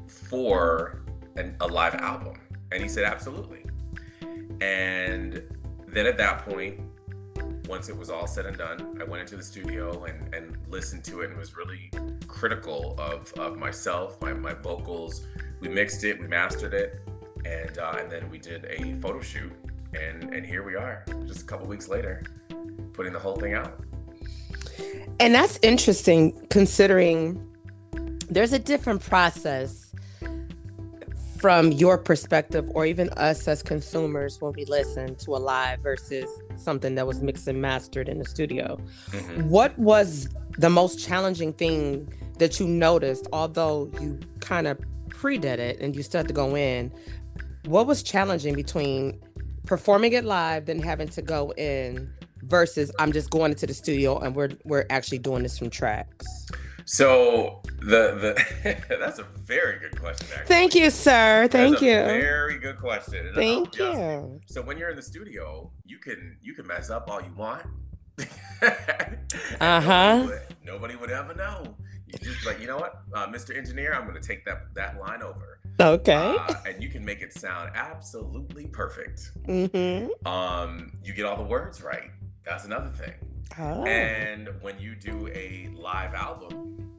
for 0.08 1.01
an, 1.36 1.56
a 1.62 1.68
live 1.68 1.96
album? 1.96 2.36
And 2.72 2.82
he 2.82 2.90
said, 2.90 3.04
absolutely. 3.04 3.66
And 4.62 5.42
then 5.88 6.06
at 6.06 6.18
that 6.18 6.46
point, 6.46 6.80
once 7.68 7.90
it 7.90 7.98
was 7.98 8.10
all 8.10 8.28
said 8.28 8.46
and 8.46 8.58
done, 8.58 8.98
I 9.00 9.04
went 9.04 9.22
into 9.22 9.38
the 9.38 9.44
studio 9.44 10.06
and, 10.06 10.34
and 10.34 10.58
listened 10.68 11.04
to 11.06 11.22
it 11.22 11.30
and 11.30 11.38
was 11.38 11.56
really 11.56 11.90
critical 12.28 12.96
of, 12.98 13.32
of 13.34 13.58
myself, 13.58 14.22
my, 14.22 14.34
my 14.34 14.54
vocals. 14.54 15.26
We 15.60 15.70
mixed 15.70 16.04
it, 16.04 16.20
we 16.20 16.28
mastered 16.28 16.74
it, 16.74 17.02
and 17.46 17.78
uh, 17.78 17.96
and 18.00 18.12
then 18.12 18.30
we 18.30 18.38
did 18.38 18.66
a 18.66 18.94
photo 18.96 19.22
shoot, 19.22 19.52
and 19.94 20.34
and 20.34 20.46
here 20.46 20.64
we 20.64 20.76
are, 20.76 21.06
just 21.26 21.44
a 21.44 21.46
couple 21.46 21.68
weeks 21.68 21.88
later, 21.88 22.24
putting 22.94 23.14
the 23.14 23.20
whole 23.20 23.36
thing 23.36 23.54
out. 23.54 23.80
And 25.20 25.34
that's 25.34 25.60
interesting 25.62 26.48
considering 26.50 27.48
there's 28.28 28.54
a 28.54 28.60
different 28.60 29.02
process 29.02 29.91
from 31.42 31.72
your 31.72 31.98
perspective 31.98 32.70
or 32.76 32.86
even 32.86 33.10
us 33.18 33.48
as 33.48 33.64
consumers 33.64 34.40
when 34.40 34.54
we 34.54 34.64
listen 34.66 35.16
to 35.16 35.32
a 35.32 35.38
live 35.38 35.80
versus 35.80 36.30
something 36.56 36.94
that 36.94 37.08
was 37.08 37.20
mixed 37.20 37.48
and 37.48 37.60
mastered 37.60 38.08
in 38.08 38.20
the 38.20 38.26
studio. 38.26 38.80
Mm-hmm. 39.10 39.50
What 39.50 39.78
was 39.80 40.30
the 40.60 40.70
most 40.70 41.04
challenging 41.04 41.52
thing 41.54 42.14
that 42.38 42.60
you 42.60 42.68
noticed, 42.68 43.28
although 43.34 43.92
you 44.00 44.20
kind 44.40 44.68
of 44.68 44.80
pre-did 45.10 45.60
it 45.60 45.80
and 45.80 45.96
you 45.96 46.04
still 46.04 46.20
had 46.20 46.28
to 46.28 46.34
go 46.34 46.56
in? 46.56 46.94
What 47.66 47.88
was 47.88 48.04
challenging 48.04 48.54
between 48.54 49.20
performing 49.66 50.14
it 50.14 50.24
live 50.24 50.66
then 50.66 50.80
having 50.80 51.08
to 51.08 51.24
go 51.24 51.54
in 51.58 52.12
versus 52.44 52.92
I'm 53.00 53.12
just 53.12 53.32
going 53.32 53.52
into 53.52 53.66
the 53.66 53.74
studio 53.74 54.20
and 54.20 54.36
we're 54.36 54.50
we're 54.64 54.86
actually 54.92 55.20
doing 55.20 55.42
this 55.42 55.58
from 55.58 55.72
tracks? 55.72 56.28
So 56.92 57.62
the 57.80 58.36
the 58.60 58.84
that's 59.00 59.18
a 59.18 59.24
very 59.24 59.80
good 59.80 59.98
question. 59.98 60.28
Actually. 60.30 60.46
Thank 60.46 60.76
you, 60.76 60.90
sir. 60.90 61.48
Thank 61.50 61.82
you. 61.82 61.94
Very 61.94 62.60
good 62.60 62.78
question. 62.80 63.28
And 63.28 63.34
Thank 63.34 63.78
you. 63.78 64.42
So 64.48 64.62
when 64.62 64.78
you're 64.78 64.90
in 64.90 64.98
the 64.98 65.02
studio, 65.02 65.72
you 65.86 66.00
can 66.00 66.36
you 66.42 66.54
can 66.54 66.68
mess 66.68 66.90
up 66.90 67.10
all 67.10 67.22
you 67.22 67.34
want. 67.34 67.66
uh 68.20 69.80
huh. 69.80 70.18
Nobody, 70.18 70.42
nobody, 70.66 70.96
would 70.98 71.12
ever 71.12 71.34
know. 71.34 71.78
You 72.08 72.20
just 72.20 72.46
like 72.46 72.60
you 72.60 72.68
know 72.68 72.78
what, 72.78 73.04
uh, 73.14 73.28
Mr. 73.28 73.58
Engineer, 73.58 73.94
I'm 73.94 74.06
going 74.06 74.22
to 74.22 74.28
take 74.28 74.44
that 74.44 74.74
that 74.76 75.00
line 75.00 75.24
over. 75.24 75.60
Okay. 75.80 76.36
Uh, 76.38 76.56
and 76.68 76.84
you 76.84 76.90
can 76.90 77.06
make 77.06 77.22
it 77.22 77.32
sound 77.32 77.72
absolutely 77.74 78.68
perfect. 78.68 79.32
Mm-hmm. 79.48 80.28
Um, 80.28 80.92
you 81.02 81.14
get 81.14 81.26
all 81.26 81.38
the 81.38 81.44
words 81.44 81.82
right. 81.82 82.12
That's 82.44 82.66
another 82.66 82.90
thing. 82.90 83.14
Oh. 83.60 83.84
And 83.86 84.50
when 84.62 84.80
you 84.80 84.96
do 84.96 85.28
a 85.34 85.70
live 85.76 86.14
album, 86.14 86.90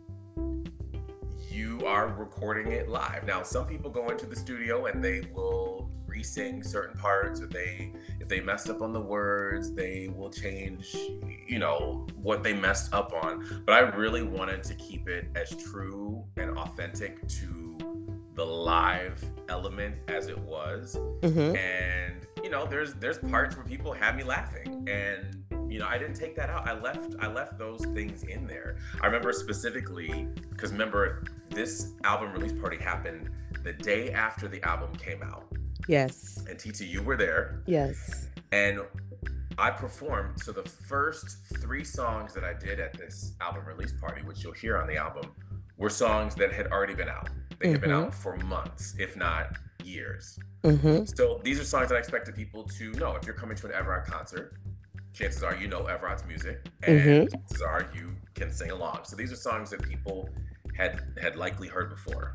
you 1.50 1.86
are 1.86 2.08
recording 2.08 2.72
it 2.72 2.88
live. 2.88 3.24
Now, 3.24 3.42
some 3.42 3.66
people 3.66 3.90
go 3.90 4.08
into 4.08 4.26
the 4.26 4.36
studio 4.36 4.86
and 4.86 5.02
they 5.02 5.22
will 5.34 5.90
re-sing 6.06 6.62
certain 6.62 6.98
parts, 6.98 7.40
or 7.40 7.46
they, 7.46 7.92
if 8.20 8.28
they 8.28 8.40
messed 8.40 8.68
up 8.68 8.82
on 8.82 8.92
the 8.92 9.00
words, 9.00 9.72
they 9.72 10.08
will 10.14 10.30
change, 10.30 10.94
you 11.46 11.58
know, 11.58 12.06
what 12.16 12.42
they 12.42 12.52
messed 12.52 12.92
up 12.92 13.12
on. 13.22 13.62
But 13.64 13.74
I 13.74 13.80
really 13.80 14.22
wanted 14.22 14.62
to 14.64 14.74
keep 14.74 15.08
it 15.08 15.28
as 15.34 15.50
true 15.56 16.24
and 16.36 16.58
authentic 16.58 17.26
to 17.28 17.78
the 18.34 18.44
live 18.44 19.24
element 19.48 19.96
as 20.08 20.28
it 20.28 20.38
was. 20.38 20.96
Mm-hmm. 21.20 21.56
And 21.56 22.26
you 22.42 22.50
know, 22.50 22.66
there's 22.66 22.94
there's 22.94 23.18
parts 23.18 23.56
where 23.56 23.64
people 23.64 23.92
have 23.92 24.16
me 24.16 24.24
laughing, 24.24 24.86
and 24.88 25.44
you 25.72 25.78
know 25.78 25.86
i 25.86 25.96
didn't 25.96 26.14
take 26.14 26.36
that 26.36 26.50
out. 26.50 26.68
I 26.68 26.78
left 26.78 27.14
i 27.18 27.26
left 27.26 27.58
those 27.58 27.84
things 27.86 28.24
in 28.24 28.46
there. 28.46 28.76
I 29.00 29.06
remember 29.06 29.32
specifically 29.32 30.28
because 30.50 30.70
remember 30.70 31.24
this 31.48 31.94
album 32.04 32.32
release 32.32 32.52
party 32.52 32.76
happened 32.76 33.30
the 33.64 33.72
day 33.72 34.12
after 34.12 34.48
the 34.48 34.62
album 34.62 34.94
came 34.96 35.22
out. 35.22 35.46
Yes. 35.88 36.44
And 36.48 36.58
tt 36.58 36.80
you 36.80 37.02
were 37.02 37.16
there. 37.16 37.62
Yes. 37.66 38.28
And 38.52 38.80
i 39.58 39.70
performed 39.70 40.40
so 40.40 40.52
the 40.52 40.62
first 40.62 41.38
three 41.58 41.84
songs 41.84 42.34
that 42.34 42.44
i 42.44 42.52
did 42.52 42.78
at 42.80 42.92
this 42.94 43.32
album 43.40 43.64
release 43.66 43.92
party 43.92 44.22
which 44.22 44.42
you'll 44.42 44.52
hear 44.52 44.78
on 44.78 44.86
the 44.86 44.96
album 44.96 45.30
were 45.76 45.90
songs 45.90 46.34
that 46.34 46.52
had 46.52 46.66
already 46.66 46.94
been 46.94 47.08
out. 47.08 47.30
They 47.58 47.68
had 47.68 47.80
mm-hmm. 47.80 47.90
been 47.90 47.92
out 47.92 48.14
for 48.14 48.36
months 48.36 48.94
if 48.98 49.16
not 49.16 49.56
years. 49.82 50.38
Mm-hmm. 50.64 51.06
so 51.06 51.40
these 51.42 51.58
are 51.58 51.64
songs 51.64 51.88
that 51.88 51.96
i 51.96 51.98
expected 51.98 52.34
people 52.34 52.64
to 52.78 52.92
know. 52.92 53.16
If 53.16 53.24
you're 53.24 53.34
coming 53.34 53.56
to 53.56 53.66
an 53.66 53.72
Evrod 53.72 54.04
concert 54.04 54.54
chances 55.12 55.42
are 55.42 55.54
you 55.56 55.68
know 55.68 55.82
Evrod's 55.82 56.24
music, 56.26 56.66
and 56.82 57.00
mm-hmm. 57.00 57.36
chances 57.36 57.62
are 57.62 57.88
you 57.94 58.14
can 58.34 58.50
sing 58.52 58.70
along. 58.70 59.00
So 59.04 59.16
these 59.16 59.32
are 59.32 59.36
songs 59.36 59.70
that 59.70 59.82
people 59.82 60.28
had 60.76 61.02
had 61.20 61.36
likely 61.36 61.68
heard 61.68 61.90
before. 61.90 62.34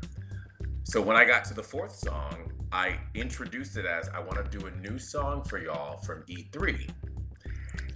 So 0.84 1.02
when 1.02 1.16
I 1.16 1.24
got 1.24 1.44
to 1.46 1.54
the 1.54 1.62
fourth 1.62 1.94
song, 1.94 2.52
I 2.72 2.98
introduced 3.14 3.76
it 3.76 3.84
as 3.84 4.08
I 4.08 4.20
want 4.20 4.50
to 4.50 4.58
do 4.58 4.66
a 4.66 4.70
new 4.70 4.98
song 4.98 5.42
for 5.44 5.58
y'all 5.58 5.98
from 5.98 6.22
E3. 6.24 6.88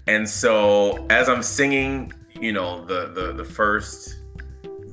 And 0.08 0.28
so 0.28 1.06
as 1.08 1.28
I'm 1.28 1.42
singing, 1.42 2.12
you 2.38 2.52
know, 2.52 2.84
the 2.84 3.08
the 3.08 3.32
the 3.32 3.44
first 3.44 4.16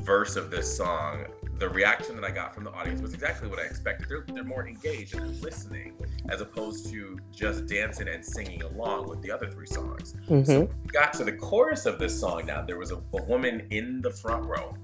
verse 0.02 0.36
of 0.36 0.52
this 0.52 0.76
song, 0.76 1.26
the 1.58 1.70
reaction 1.70 2.16
that 2.16 2.24
I 2.24 2.32
got 2.32 2.54
from 2.54 2.64
the 2.64 2.72
audience 2.72 3.02
was 3.02 3.14
exactly 3.14 3.50
what 3.50 3.60
I 3.60 3.64
expected. 3.64 4.08
They're, 4.08 4.26
they're 4.28 4.44
more 4.44 4.68
engaged 4.68 5.16
and 5.16 5.24
they're 5.24 5.42
listening 5.42 5.94
as 6.28 6.42
opposed 6.42 6.90
to 6.92 7.18
just 7.32 7.68
dancing 7.68 8.08
and 8.08 8.24
singing 8.24 8.62
along 8.64 9.08
with 9.08 9.22
the 9.22 9.32
other 9.32 9.48
three 9.50 9.68
songs. 9.68 10.16
Mm-hmm. 10.28 10.44
So 10.44 10.60
we 10.62 10.90
got 10.92 11.14
to 11.14 11.24
the 11.24 11.32
chorus 11.32 11.86
of 11.86 12.00
this 12.00 12.20
song 12.20 12.46
now. 12.46 12.62
There 12.62 12.78
was 12.78 12.92
a, 12.92 12.98
a 12.98 13.24
woman 13.24 13.66
in 13.70 14.02
the 14.02 14.12
front 14.12 14.46
row 14.46 14.76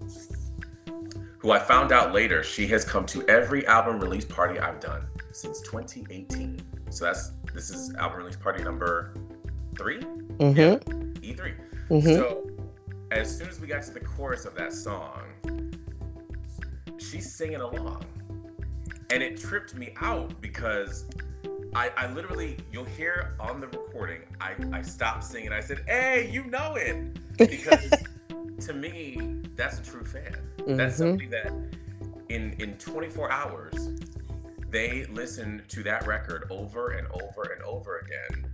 who 1.37 1.51
I 1.51 1.59
found 1.59 1.91
out 1.91 2.13
later 2.13 2.43
she 2.43 2.65
has 2.67 2.83
come 2.83 3.05
to 3.07 3.27
every 3.27 3.67
album 3.67 3.99
release 3.99 4.25
party 4.25 4.59
I've 4.59 4.79
done 4.79 5.05
since 5.31 5.61
2018. 5.61 6.59
So 6.89 7.05
that's 7.05 7.31
this 7.53 7.69
is 7.69 7.93
album 7.95 8.19
release 8.19 8.35
party 8.35 8.63
number 8.63 9.13
3 9.77 9.99
mm-hmm. 9.99 10.57
Yeah, 10.57 10.77
E3. 10.77 11.53
Mm-hmm. 11.89 12.01
So 12.01 12.49
as 13.11 13.37
soon 13.37 13.47
as 13.47 13.59
we 13.59 13.67
got 13.67 13.83
to 13.83 13.91
the 13.91 13.99
chorus 13.99 14.45
of 14.45 14.55
that 14.55 14.73
song, 14.73 15.21
she's 16.97 17.31
singing 17.31 17.61
along. 17.61 18.03
And 19.09 19.21
it 19.21 19.37
tripped 19.37 19.75
me 19.75 19.93
out 20.01 20.39
because 20.41 21.05
I, 21.75 21.91
I 21.97 22.11
literally, 22.11 22.57
you'll 22.71 22.85
hear 22.85 23.35
on 23.39 23.59
the 23.59 23.67
recording, 23.67 24.21
I, 24.41 24.55
I 24.71 24.81
stopped 24.81 25.23
singing. 25.23 25.51
I 25.51 25.61
said, 25.61 25.83
Hey, 25.87 26.29
you 26.31 26.45
know 26.45 26.75
it. 26.75 27.17
Because 27.37 27.91
to 28.65 28.73
me, 28.73 29.41
that's 29.55 29.79
a 29.79 29.83
true 29.83 30.05
fan. 30.05 30.37
Mm-hmm. 30.57 30.77
That's 30.77 30.97
somebody 30.97 31.27
that 31.27 31.53
in, 32.29 32.53
in 32.59 32.77
24 32.77 33.31
hours, 33.31 33.89
they 34.69 35.05
listen 35.05 35.63
to 35.69 35.83
that 35.83 36.07
record 36.07 36.47
over 36.49 36.91
and 36.91 37.07
over 37.07 37.53
and 37.53 37.61
over 37.63 37.99
again 37.99 38.51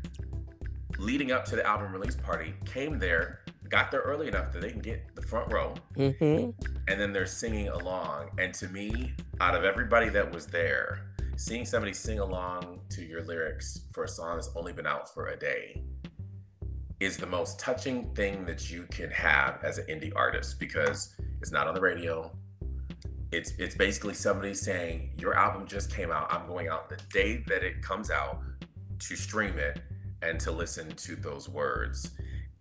leading 1.02 1.32
up 1.32 1.46
to 1.46 1.56
the 1.56 1.66
album 1.66 1.92
release 1.92 2.16
party, 2.16 2.54
came 2.66 3.00
there, 3.00 3.42
got 3.70 3.92
there 3.92 4.02
early 4.02 4.28
enough 4.28 4.54
that 4.54 4.62
they 4.62 4.70
can 4.70 4.82
get 4.82 5.04
the 5.16 5.22
front 5.22 5.52
row, 5.52 5.74
mm-hmm. 5.98 6.52
And 6.92 7.00
then 7.00 7.14
they're 7.14 7.26
singing 7.26 7.70
along. 7.70 8.30
And 8.38 8.54
to 8.56 8.68
me, 8.68 9.14
out 9.40 9.56
of 9.56 9.64
everybody 9.64 10.10
that 10.10 10.30
was 10.30 10.46
there, 10.46 11.00
seeing 11.38 11.66
somebody 11.66 11.94
sing 11.94 12.20
along 12.20 12.82
to 12.90 13.02
your 13.02 13.24
lyrics 13.24 13.86
for 13.94 14.04
a 14.04 14.08
song 14.10 14.36
that's 14.36 14.50
only 14.58 14.74
been 14.74 14.86
out 14.86 15.12
for 15.14 15.28
a 15.28 15.40
day 15.40 15.82
is 17.00 17.16
the 17.16 17.26
most 17.26 17.58
touching 17.58 18.14
thing 18.14 18.46
that 18.46 18.70
you 18.70 18.86
can 18.92 19.10
have 19.10 19.64
as 19.64 19.78
an 19.78 19.86
indie 19.86 20.12
artist 20.18 20.60
because 20.60 21.16
it's 21.42 21.52
not 21.52 21.66
on 21.66 21.76
the 21.76 21.82
radio. 21.82 22.30
It's 23.32 23.54
it's 23.58 23.74
basically 23.74 24.14
somebody 24.14 24.54
saying 24.54 25.12
your 25.18 25.34
album 25.34 25.66
just 25.68 25.96
came 25.96 26.12
out. 26.12 26.28
I'm 26.32 26.46
going 26.46 26.68
out 26.68 26.90
the 26.90 27.00
day 27.14 27.42
that 27.48 27.64
it 27.64 27.82
comes 27.82 28.12
out 28.12 28.42
to 29.00 29.16
stream 29.16 29.58
it 29.58 29.80
and 30.22 30.42
to 30.42 30.52
listen 30.52 30.90
to 30.92 31.16
those 31.16 31.48
words. 31.48 32.12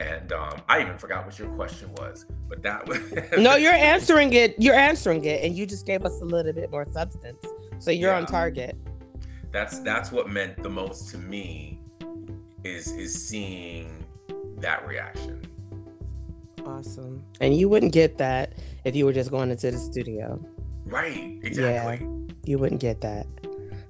And 0.00 0.32
um, 0.32 0.62
I 0.66 0.80
even 0.80 0.96
forgot 0.96 1.26
what 1.26 1.38
your 1.38 1.48
question 1.48 1.92
was, 1.98 2.24
but 2.48 2.62
that 2.62 2.88
was 2.88 3.00
no. 3.38 3.56
You're 3.56 3.74
answering 3.74 4.32
it. 4.32 4.54
You're 4.58 4.74
answering 4.74 5.26
it, 5.26 5.44
and 5.44 5.54
you 5.54 5.66
just 5.66 5.84
gave 5.84 6.06
us 6.06 6.22
a 6.22 6.24
little 6.24 6.54
bit 6.54 6.70
more 6.70 6.86
substance, 6.86 7.44
so 7.78 7.90
you're 7.90 8.10
yeah. 8.10 8.16
on 8.16 8.24
target. 8.24 8.76
That's 9.52 9.80
that's 9.80 10.10
what 10.10 10.30
meant 10.30 10.62
the 10.62 10.70
most 10.70 11.10
to 11.10 11.18
me, 11.18 11.80
is 12.64 12.92
is 12.92 13.28
seeing 13.28 14.06
that 14.56 14.86
reaction. 14.88 15.42
Awesome, 16.64 17.22
and 17.42 17.54
you 17.54 17.68
wouldn't 17.68 17.92
get 17.92 18.16
that 18.16 18.54
if 18.84 18.96
you 18.96 19.04
were 19.04 19.12
just 19.12 19.30
going 19.30 19.50
into 19.50 19.70
the 19.70 19.78
studio. 19.78 20.42
Right. 20.86 21.38
Exactly. 21.42 22.06
Yeah, 22.06 22.32
you 22.44 22.58
wouldn't 22.58 22.80
get 22.80 23.02
that. 23.02 23.26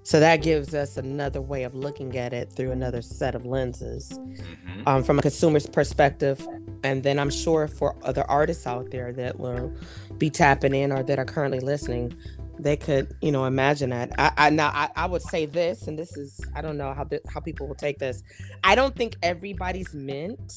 So 0.02 0.18
that 0.18 0.42
gives 0.42 0.74
us 0.74 0.96
another 0.96 1.40
way 1.40 1.64
of 1.64 1.74
looking 1.74 2.16
at 2.16 2.32
it 2.32 2.52
through 2.52 2.70
another 2.70 3.02
set 3.02 3.34
of 3.34 3.44
lenses 3.44 4.10
mm-hmm. 4.10 4.82
um, 4.86 5.04
from 5.04 5.18
a 5.18 5.22
consumer's 5.22 5.66
perspective. 5.66 6.46
And 6.82 7.02
then 7.02 7.18
I'm 7.18 7.30
sure 7.30 7.68
for 7.68 7.96
other 8.02 8.24
artists 8.28 8.66
out 8.66 8.90
there 8.90 9.12
that 9.12 9.38
will 9.38 9.72
be 10.16 10.30
tapping 10.30 10.74
in 10.74 10.90
or 10.90 11.02
that 11.02 11.18
are 11.18 11.24
currently 11.24 11.60
listening, 11.60 12.16
they 12.58 12.76
could, 12.76 13.14
you 13.20 13.30
know, 13.30 13.44
imagine 13.44 13.90
that. 13.90 14.10
I, 14.18 14.32
I 14.36 14.50
now 14.50 14.68
I, 14.68 14.88
I 14.96 15.06
would 15.06 15.22
say 15.22 15.46
this, 15.46 15.86
and 15.86 15.98
this 15.98 16.16
is 16.16 16.40
I 16.54 16.60
don't 16.60 16.76
know 16.76 16.92
how 16.94 17.06
how 17.32 17.40
people 17.40 17.66
will 17.66 17.74
take 17.74 17.98
this. 17.98 18.22
I 18.64 18.74
don't 18.74 18.94
think 18.94 19.16
everybody's 19.22 19.94
meant 19.94 20.52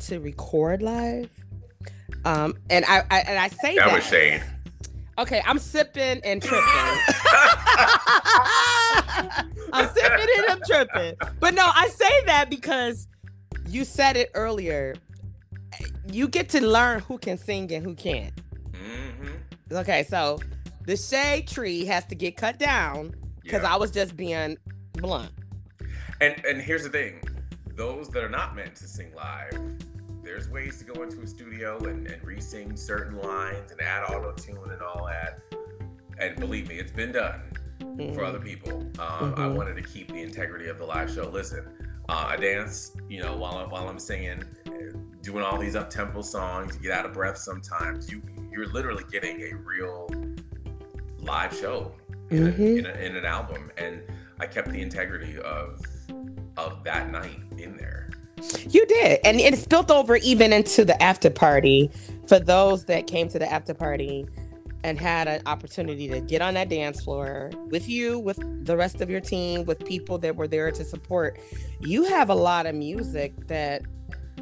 to 0.00 0.20
record 0.20 0.82
live. 0.82 1.30
Um, 2.24 2.56
and 2.70 2.84
I, 2.86 3.02
I 3.10 3.18
and 3.20 3.38
I 3.38 3.48
say 3.48 3.76
that, 3.76 3.86
that 3.86 3.94
was 3.94 4.06
Shane. 4.06 4.42
Okay, 5.18 5.42
I'm 5.46 5.58
sipping 5.58 6.20
and 6.24 6.42
tripping. 6.42 6.64
I'm 9.72 9.88
sipping 9.94 10.26
and 10.38 10.50
I'm 10.50 10.60
tripping. 10.88 11.16
But 11.40 11.54
no, 11.54 11.70
I 11.74 11.88
say 11.88 12.24
that 12.26 12.50
because 12.50 13.08
you 13.68 13.84
said 13.84 14.16
it 14.16 14.30
earlier. 14.34 14.94
You 16.10 16.28
get 16.28 16.48
to 16.50 16.64
learn 16.64 17.00
who 17.00 17.18
can 17.18 17.36
sing 17.38 17.72
and 17.72 17.84
who 17.84 17.94
can't. 17.94 18.34
Mm-hmm. 18.72 19.76
Okay, 19.76 20.04
so 20.04 20.38
the 20.86 20.96
shade 20.96 21.48
tree 21.48 21.84
has 21.86 22.04
to 22.06 22.14
get 22.14 22.36
cut 22.36 22.58
down 22.58 23.14
because 23.42 23.62
Yeah. 23.62 23.74
I 23.74 23.76
was 23.76 23.90
just 23.90 24.16
being 24.16 24.56
blunt. 24.92 25.32
And 26.20 26.44
and 26.44 26.60
here's 26.60 26.84
the 26.84 26.90
thing: 26.90 27.20
those 27.74 28.08
that 28.10 28.22
are 28.22 28.28
not 28.28 28.54
meant 28.54 28.76
to 28.76 28.84
sing 28.86 29.12
live, 29.14 29.58
there's 30.22 30.48
ways 30.48 30.78
to 30.78 30.84
go 30.84 31.02
into 31.02 31.20
a 31.22 31.26
studio 31.26 31.78
and, 31.84 32.06
and 32.06 32.22
re-sing 32.24 32.76
certain 32.76 33.18
lines 33.20 33.72
and 33.72 33.80
add 33.80 34.04
auto 34.04 34.32
tune 34.32 34.70
and 34.70 34.80
all 34.82 35.06
that. 35.06 35.40
And 36.18 36.36
believe 36.38 36.68
me, 36.68 36.76
it's 36.78 36.92
been 36.92 37.12
done 37.12 37.40
Mm. 37.84 38.14
for 38.14 38.24
other 38.24 38.38
people. 38.40 38.80
Um, 38.98 39.34
I 39.36 39.42
Mhm. 39.46 39.54
wanted 39.56 39.76
to 39.76 39.82
keep 39.82 40.08
the 40.08 40.20
integrity 40.22 40.68
of 40.68 40.78
the 40.78 40.84
live 40.84 41.10
show. 41.10 41.28
Listen, 41.28 41.64
uh, 42.08 42.24
I 42.28 42.36
dance, 42.36 42.92
you 43.08 43.22
know, 43.22 43.36
while 43.36 43.58
I'm, 43.58 43.70
while 43.70 43.88
I'm 43.88 43.98
singing, 43.98 44.42
doing 45.22 45.42
all 45.44 45.58
these 45.58 45.74
up 45.76 45.88
tempo 45.90 46.20
songs. 46.22 46.74
You 46.76 46.82
get 46.82 46.92
out 46.98 47.06
of 47.06 47.12
breath 47.12 47.38
sometimes. 47.38 48.10
You 48.10 48.20
you're 48.52 48.66
literally 48.68 49.04
getting 49.10 49.40
a 49.42 49.56
real 49.56 50.08
live 51.18 51.52
show 51.56 51.92
in, 52.30 52.46
a- 52.46 52.52
Mhm. 52.52 52.78
in, 52.78 52.86
a, 52.86 52.90
in 52.92 53.16
an 53.16 53.24
album, 53.24 53.70
and 53.76 54.00
I 54.38 54.46
kept 54.46 54.70
the 54.70 54.80
integrity 54.82 55.38
of 55.38 55.80
of 56.56 56.84
that 56.84 57.10
night 57.10 57.40
in 57.58 57.76
there. 57.76 58.10
You 58.68 58.86
did, 58.86 59.18
and 59.24 59.40
it 59.40 59.56
spilled 59.58 59.90
over 59.90 60.16
even 60.16 60.52
into 60.52 60.84
the 60.84 61.00
after 61.02 61.30
party. 61.30 61.90
For 62.28 62.38
those 62.38 62.84
that 62.84 63.06
came 63.06 63.28
to 63.30 63.38
the 63.38 63.50
after 63.50 63.74
party 63.74 64.26
and 64.84 65.00
had 65.00 65.26
an 65.26 65.40
opportunity 65.46 66.06
to 66.08 66.20
get 66.20 66.42
on 66.42 66.54
that 66.54 66.68
dance 66.68 67.02
floor 67.02 67.50
with 67.70 67.88
you, 67.88 68.18
with 68.18 68.38
the 68.66 68.76
rest 68.76 69.00
of 69.00 69.08
your 69.08 69.20
team, 69.20 69.64
with 69.64 69.84
people 69.84 70.18
that 70.18 70.36
were 70.36 70.46
there 70.46 70.70
to 70.70 70.84
support, 70.84 71.40
you 71.80 72.04
have 72.04 72.28
a 72.28 72.34
lot 72.34 72.66
of 72.66 72.74
music 72.74 73.34
that 73.48 73.82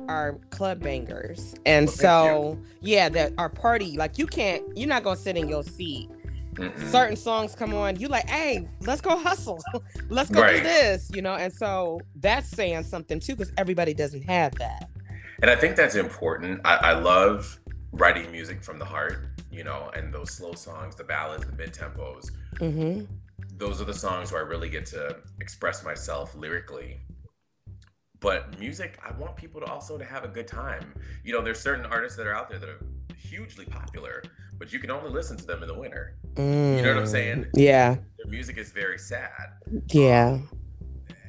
are 0.09 0.39
club 0.51 0.81
bangers, 0.81 1.55
and 1.65 1.89
oh, 1.89 1.93
Well, 1.93 1.97
so 1.97 2.59
yeah, 2.81 3.09
that 3.11 3.33
are 3.39 3.49
party. 3.49 3.97
Like 3.97 4.19
you 4.19 4.27
can't, 4.27 4.65
you're 4.77 4.89
not 4.89 5.05
gonna 5.05 5.17
sit 5.17 5.37
in 5.37 5.49
your 5.49 5.63
seat. 5.63 6.11
Mm-mm. 6.55 6.91
Certain 6.91 7.17
songs 7.17 7.55
come 7.55 7.73
on, 7.73 7.97
you 7.97 8.09
like, 8.09 8.29
hey, 8.29 8.69
let's 8.81 9.01
go 9.01 9.17
hustle, 9.17 9.61
let's 10.11 10.29
go 10.29 10.47
do 10.47 10.61
this, 10.61 11.09
you 11.15 11.23
know. 11.23 11.35
And 11.35 11.53
so 11.53 12.01
that's 12.17 12.49
saying 12.49 12.83
something 12.83 13.21
too, 13.21 13.37
because 13.37 13.53
everybody 13.57 13.95
doesn't 13.95 14.23
have 14.23 14.57
that. 14.57 14.91
And 15.41 15.51
I 15.51 15.57
think 15.57 15.77
that's 15.77 15.95
important. 15.95 16.61
I, 16.65 16.77
I 16.77 16.93
love 16.95 17.61
writing 17.93 18.31
music 18.33 18.65
from 18.65 18.79
the 18.79 18.85
heart, 18.85 19.25
you 19.53 19.63
know, 19.65 19.91
and 19.95 20.13
those 20.13 20.31
slow 20.33 20.55
songs, 20.55 20.95
the 20.97 21.05
ballads, 21.05 21.45
the 21.47 21.53
mid 21.53 21.73
tempos. 21.73 22.31
Mm-hmm. 22.57 23.05
Those 23.59 23.81
are 23.81 23.85
the 23.85 23.95
songs 23.95 24.33
where 24.33 24.45
I 24.45 24.49
really 24.49 24.69
get 24.71 24.87
to 24.87 25.17
express 25.41 25.85
myself 25.85 26.35
lyrically. 26.35 27.01
But 28.21 28.59
music, 28.59 28.99
I 29.05 29.13
want 29.19 29.37
people 29.37 29.61
to 29.61 29.67
also 29.67 29.99
to 29.99 30.05
have 30.05 30.25
a 30.25 30.29
good 30.29 30.47
time. 30.47 30.95
You 31.25 31.33
know, 31.33 31.43
there's 31.43 31.61
certain 31.61 31.85
artists 31.87 32.17
that 32.17 32.27
are 32.27 32.35
out 32.35 32.49
there 32.49 32.59
that 32.59 32.69
are 32.69 32.81
hugely 33.17 33.65
popular, 33.65 34.23
but 34.59 34.73
you 34.73 34.79
can 34.79 34.91
only 34.91 35.11
listen 35.11 35.37
to 35.37 35.45
them 35.45 35.63
in 35.63 35.69
the 35.69 35.79
winter. 35.79 36.17
You 36.39 36.45
know 36.83 36.89
what 36.89 36.99
I'm 36.99 37.07
saying? 37.07 37.47
Yeah, 37.55 37.97
Their 38.19 38.31
music 38.31 38.59
is 38.59 38.71
very 38.73 38.99
sad. 38.99 39.31
yeah. 39.93 40.39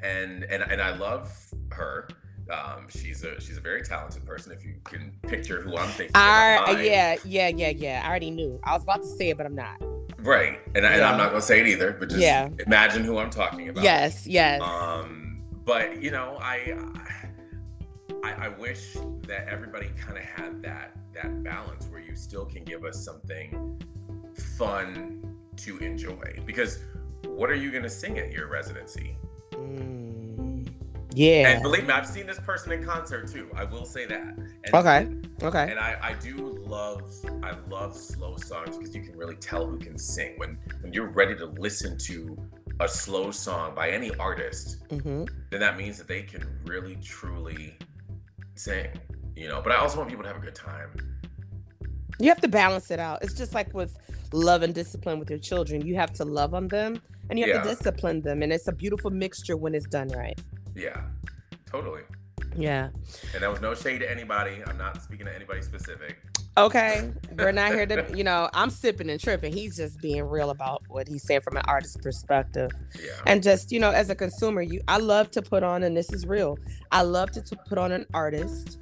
and 0.03 0.43
and 0.45 0.63
and 0.63 0.81
I 0.81 0.95
love 0.95 1.31
her. 1.71 2.07
Um, 2.49 2.87
she's 2.89 3.23
a 3.23 3.39
she's 3.39 3.57
a 3.57 3.61
very 3.61 3.81
talented 3.83 4.25
person. 4.25 4.51
If 4.51 4.65
you 4.65 4.75
can 4.83 5.13
picture 5.27 5.61
who 5.61 5.77
I'm 5.77 5.87
thinking, 5.89 6.07
in 6.15 6.21
I 6.21 6.81
yeah, 6.83 7.15
yeah, 7.23 7.47
yeah, 7.47 7.69
yeah. 7.69 8.01
I 8.03 8.09
already 8.09 8.31
knew. 8.31 8.59
I 8.63 8.73
was 8.73 8.83
about 8.83 9.01
to 9.01 9.07
say 9.07 9.29
it, 9.29 9.37
but 9.37 9.45
I'm 9.45 9.55
not. 9.55 9.81
right. 10.19 10.59
And, 10.75 10.85
I, 10.85 10.91
and 10.91 10.99
Yeah. 11.01 11.11
I'm 11.11 11.17
not 11.17 11.29
gonna 11.29 11.41
say 11.41 11.61
it 11.61 11.67
either, 11.67 11.91
but 11.93 12.09
just 12.09 12.21
Yeah. 12.21 12.49
imagine 12.65 13.03
who 13.03 13.17
I'm 13.17 13.29
talking 13.29 13.69
about. 13.69 13.83
Yes, 13.83 14.27
yes. 14.27 14.61
Um, 14.61 15.41
but 15.65 16.01
you 16.01 16.11
know, 16.11 16.37
I 16.41 16.77
I, 18.23 18.31
I 18.45 18.47
wish 18.49 18.95
that 19.27 19.47
everybody 19.47 19.89
kind 19.99 20.17
of 20.17 20.23
had 20.23 20.61
that 20.63 20.95
that 21.13 21.43
balance 21.43 21.85
where 21.87 22.01
you 22.01 22.15
still 22.15 22.45
can 22.45 22.63
give 22.63 22.83
us 22.83 23.03
something 23.03 23.81
fun 24.57 25.37
to 25.57 25.77
enjoy. 25.77 26.39
Because 26.45 26.79
what 27.25 27.49
are 27.49 27.55
you 27.55 27.71
gonna 27.71 27.89
sing 27.89 28.17
at 28.19 28.31
your 28.31 28.47
residency? 28.47 29.17
Mm, 29.51 30.12
yeah. 31.13 31.49
And 31.49 31.63
believe 31.63 31.85
me, 31.85 31.93
I've 31.93 32.07
seen 32.07 32.27
this 32.27 32.39
person 32.39 32.71
in 32.71 32.83
concert 32.83 33.31
too. 33.31 33.49
I 33.55 33.63
will 33.63 33.85
say 33.85 34.05
that. 34.05 34.21
And, 34.21 34.73
Okay. 34.73 35.07
Okay. 35.41 35.67
And 35.69 35.79
I, 35.79 35.97
I 36.01 36.13
do 36.13 36.37
love 36.65 37.13
I 37.43 37.53
love 37.69 37.95
slow 37.97 38.37
songs 38.37 38.77
because 38.77 38.95
you 38.95 39.01
can 39.01 39.17
really 39.17 39.35
tell 39.35 39.65
who 39.65 39.77
can 39.77 39.97
sing. 39.97 40.33
When 40.37 40.57
when 40.81 40.93
you're 40.93 41.09
ready 41.09 41.35
to 41.35 41.45
listen 41.45 41.97
to 41.99 42.37
a 42.79 42.87
slow 42.87 43.31
song 43.31 43.75
by 43.75 43.89
any 43.89 44.13
artist, 44.15 44.83
hmm 44.89 45.25
then 45.51 45.59
that 45.59 45.77
means 45.77 45.97
that 45.97 46.07
they 46.07 46.23
can 46.23 46.43
really 46.65 46.95
truly 47.03 47.77
sing. 48.55 48.87
You 49.35 49.47
know, 49.47 49.61
but 49.61 49.71
I 49.71 49.77
also 49.77 49.97
want 49.97 50.09
people 50.09 50.23
to 50.23 50.29
have 50.29 50.37
a 50.37 50.45
good 50.45 50.55
time. 50.55 50.89
You 52.19 52.29
have 52.29 52.41
to 52.41 52.47
balance 52.47 52.91
it 52.91 52.99
out. 52.99 53.23
It's 53.23 53.33
just 53.33 53.53
like 53.53 53.73
with 53.73 53.97
love 54.31 54.61
and 54.61 54.73
discipline 54.73 55.19
with 55.19 55.29
your 55.29 55.39
children. 55.39 55.85
You 55.85 55.95
have 55.95 56.13
to 56.13 56.25
love 56.25 56.53
on 56.53 56.67
them 56.67 57.01
and 57.29 57.39
you 57.39 57.45
have 57.45 57.63
to 57.63 57.69
discipline 57.69 58.21
them. 58.21 58.43
And 58.43 58.53
it's 58.53 58.67
a 58.67 58.71
beautiful 58.71 59.09
mixture 59.11 59.57
when 59.57 59.73
it's 59.73 59.87
done 59.87 60.09
right. 60.09 60.39
Yeah, 60.75 61.01
totally. 61.65 62.01
Yeah. 62.55 62.89
And 63.33 63.41
that 63.43 63.49
was 63.49 63.61
no 63.61 63.73
shade 63.75 63.99
to 63.99 64.11
anybody. 64.11 64.61
I'm 64.67 64.77
not 64.77 65.01
speaking 65.01 65.25
to 65.25 65.35
anybody 65.35 65.61
specific. 65.61 66.17
Okay. 66.55 67.11
We're 67.35 67.51
not 67.51 67.73
here 67.73 67.87
to, 67.87 68.05
you 68.15 68.23
know, 68.23 68.47
I'm 68.53 68.69
sipping 68.69 69.09
and 69.09 69.19
tripping. 69.19 69.51
He's 69.51 69.75
just 69.75 69.99
being 70.01 70.23
real 70.23 70.51
about 70.51 70.83
what 70.87 71.07
he's 71.07 71.23
saying 71.23 71.41
from 71.41 71.57
an 71.57 71.63
artist's 71.67 71.97
perspective. 71.97 72.69
Yeah. 73.03 73.11
and 73.25 73.41
just 73.41 73.71
you 73.71 73.79
know 73.79 73.89
as 73.89 74.09
a 74.11 74.15
consumer 74.15 74.61
you 74.61 74.81
i 74.87 74.97
love 74.97 75.31
to 75.31 75.41
put 75.41 75.63
on 75.63 75.81
and 75.83 75.97
this 75.97 76.13
is 76.13 76.27
real 76.27 76.57
i 76.91 77.01
love 77.01 77.31
to, 77.31 77.41
to 77.41 77.55
put 77.67 77.77
on 77.79 77.91
an 77.91 78.05
artist 78.13 78.77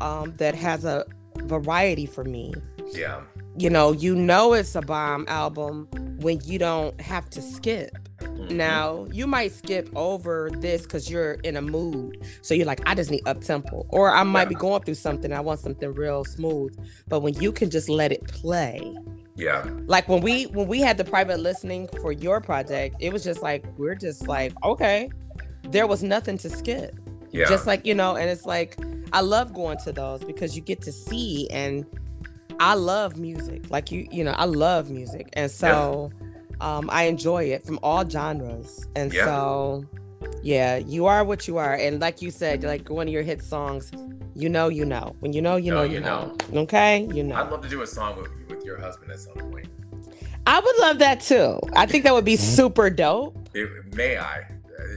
um, 0.00 0.34
that 0.38 0.54
has 0.56 0.84
a 0.84 1.04
variety 1.44 2.06
for 2.06 2.24
me 2.24 2.52
Yeah. 2.92 3.22
you 3.56 3.70
know 3.70 3.92
you 3.92 4.16
know 4.16 4.52
it's 4.54 4.74
a 4.74 4.82
bomb 4.82 5.24
album 5.28 5.86
when 6.20 6.40
you 6.44 6.58
don't 6.58 7.00
have 7.00 7.30
to 7.30 7.40
skip 7.42 7.96
Mhm. 8.22 8.50
now 8.52 9.06
you 9.12 9.26
might 9.26 9.52
skip 9.52 9.88
over 9.96 10.50
this 10.58 10.82
because 10.82 11.10
you're 11.10 11.32
in 11.44 11.56
a 11.56 11.62
mood. 11.62 12.18
So 12.42 12.54
you're 12.54 12.66
like 12.66 12.80
i 12.86 12.94
just 12.94 13.10
need 13.10 13.26
up 13.26 13.40
tempo 13.40 13.86
or 13.90 14.10
i 14.14 14.22
might 14.22 14.48
be 14.48 14.54
going 14.54 14.82
through 14.82 14.94
something 14.94 15.32
i 15.32 15.40
want 15.40 15.60
something 15.60 15.92
real 15.94 16.24
smooth. 16.24 16.76
But 17.08 17.20
when 17.20 17.34
you 17.34 17.52
can 17.52 17.70
just 17.70 17.88
let 17.88 18.12
it 18.12 18.26
play 18.28 18.94
Yeah. 19.36 19.64
like 19.86 20.08
when 20.08 20.20
we 20.22 20.44
when 20.46 20.66
we 20.68 20.80
had 20.80 20.96
the 20.98 21.04
private 21.04 21.40
listening 21.40 21.88
for 22.00 22.12
your 22.12 22.40
project 22.40 22.96
it 23.00 23.12
was 23.12 23.24
just 23.24 23.42
like 23.42 23.64
we're 23.78 23.94
just 23.94 24.26
like 24.28 24.52
okay. 24.64 25.10
There 25.70 25.86
was 25.86 26.02
nothing 26.02 26.38
to 26.38 26.50
skip. 26.50 26.94
Yeah. 27.30 27.46
just 27.48 27.66
like 27.66 27.86
you 27.86 27.94
know 27.94 28.16
and 28.16 28.28
it's 28.28 28.44
like 28.46 28.76
i 29.14 29.20
love 29.20 29.52
going 29.54 29.78
to 29.84 29.92
those 29.92 30.22
because 30.24 30.54
you 30.56 30.62
get 30.62 30.82
to 30.82 30.92
see 30.92 31.48
and 31.50 31.86
i 32.60 32.74
love 32.74 33.16
music. 33.16 33.70
Like 33.70 33.90
you 33.90 34.06
you 34.10 34.22
know 34.24 34.32
i 34.32 34.44
love 34.44 34.90
music. 34.90 35.28
And 35.34 35.50
so 35.50 36.10
um 36.62 36.88
i 36.92 37.02
enjoy 37.04 37.42
it 37.44 37.60
from 37.66 37.78
all 37.82 38.08
genres 38.08 38.86
and 38.96 39.12
Yeah. 39.12 39.24
so 39.26 39.84
yeah 40.42 40.76
you 40.76 41.06
are 41.06 41.22
what 41.24 41.46
you 41.48 41.56
are 41.58 41.74
and 41.74 42.00
like 42.00 42.22
you 42.22 42.30
said 42.30 42.62
like 42.62 42.88
one 42.88 43.06
of 43.08 43.12
your 43.12 43.22
hit 43.30 43.42
songs 43.42 43.90
you 44.34 44.48
know 44.48 44.68
you 44.68 44.84
know 44.84 45.14
when 45.20 45.32
you 45.32 45.42
know 45.42 45.56
you 45.56 45.70
Know, 45.70 45.78
know 45.78 45.82
you 45.84 45.94
you 45.94 46.00
know 46.00 46.36
okay 46.64 46.94
you 47.16 47.22
know 47.24 47.36
I'd 47.36 47.50
love 47.50 47.62
to 47.62 47.68
do 47.68 47.82
a 47.82 47.86
song 47.86 48.16
with 48.20 48.30
with 48.48 48.64
your 48.64 48.78
husband 48.78 49.10
at 49.10 49.18
some 49.18 49.34
point. 49.50 49.66
I 50.46 50.58
would 50.58 50.78
love 50.78 50.98
that 50.98 51.20
too. 51.20 51.60
I 51.74 51.86
think 51.86 52.02
that 52.04 52.12
would 52.14 52.24
be 52.24 52.34
super 52.36 52.90
dope. 52.90 53.36
It, 53.54 53.94
may 53.94 54.18
I? 54.18 54.44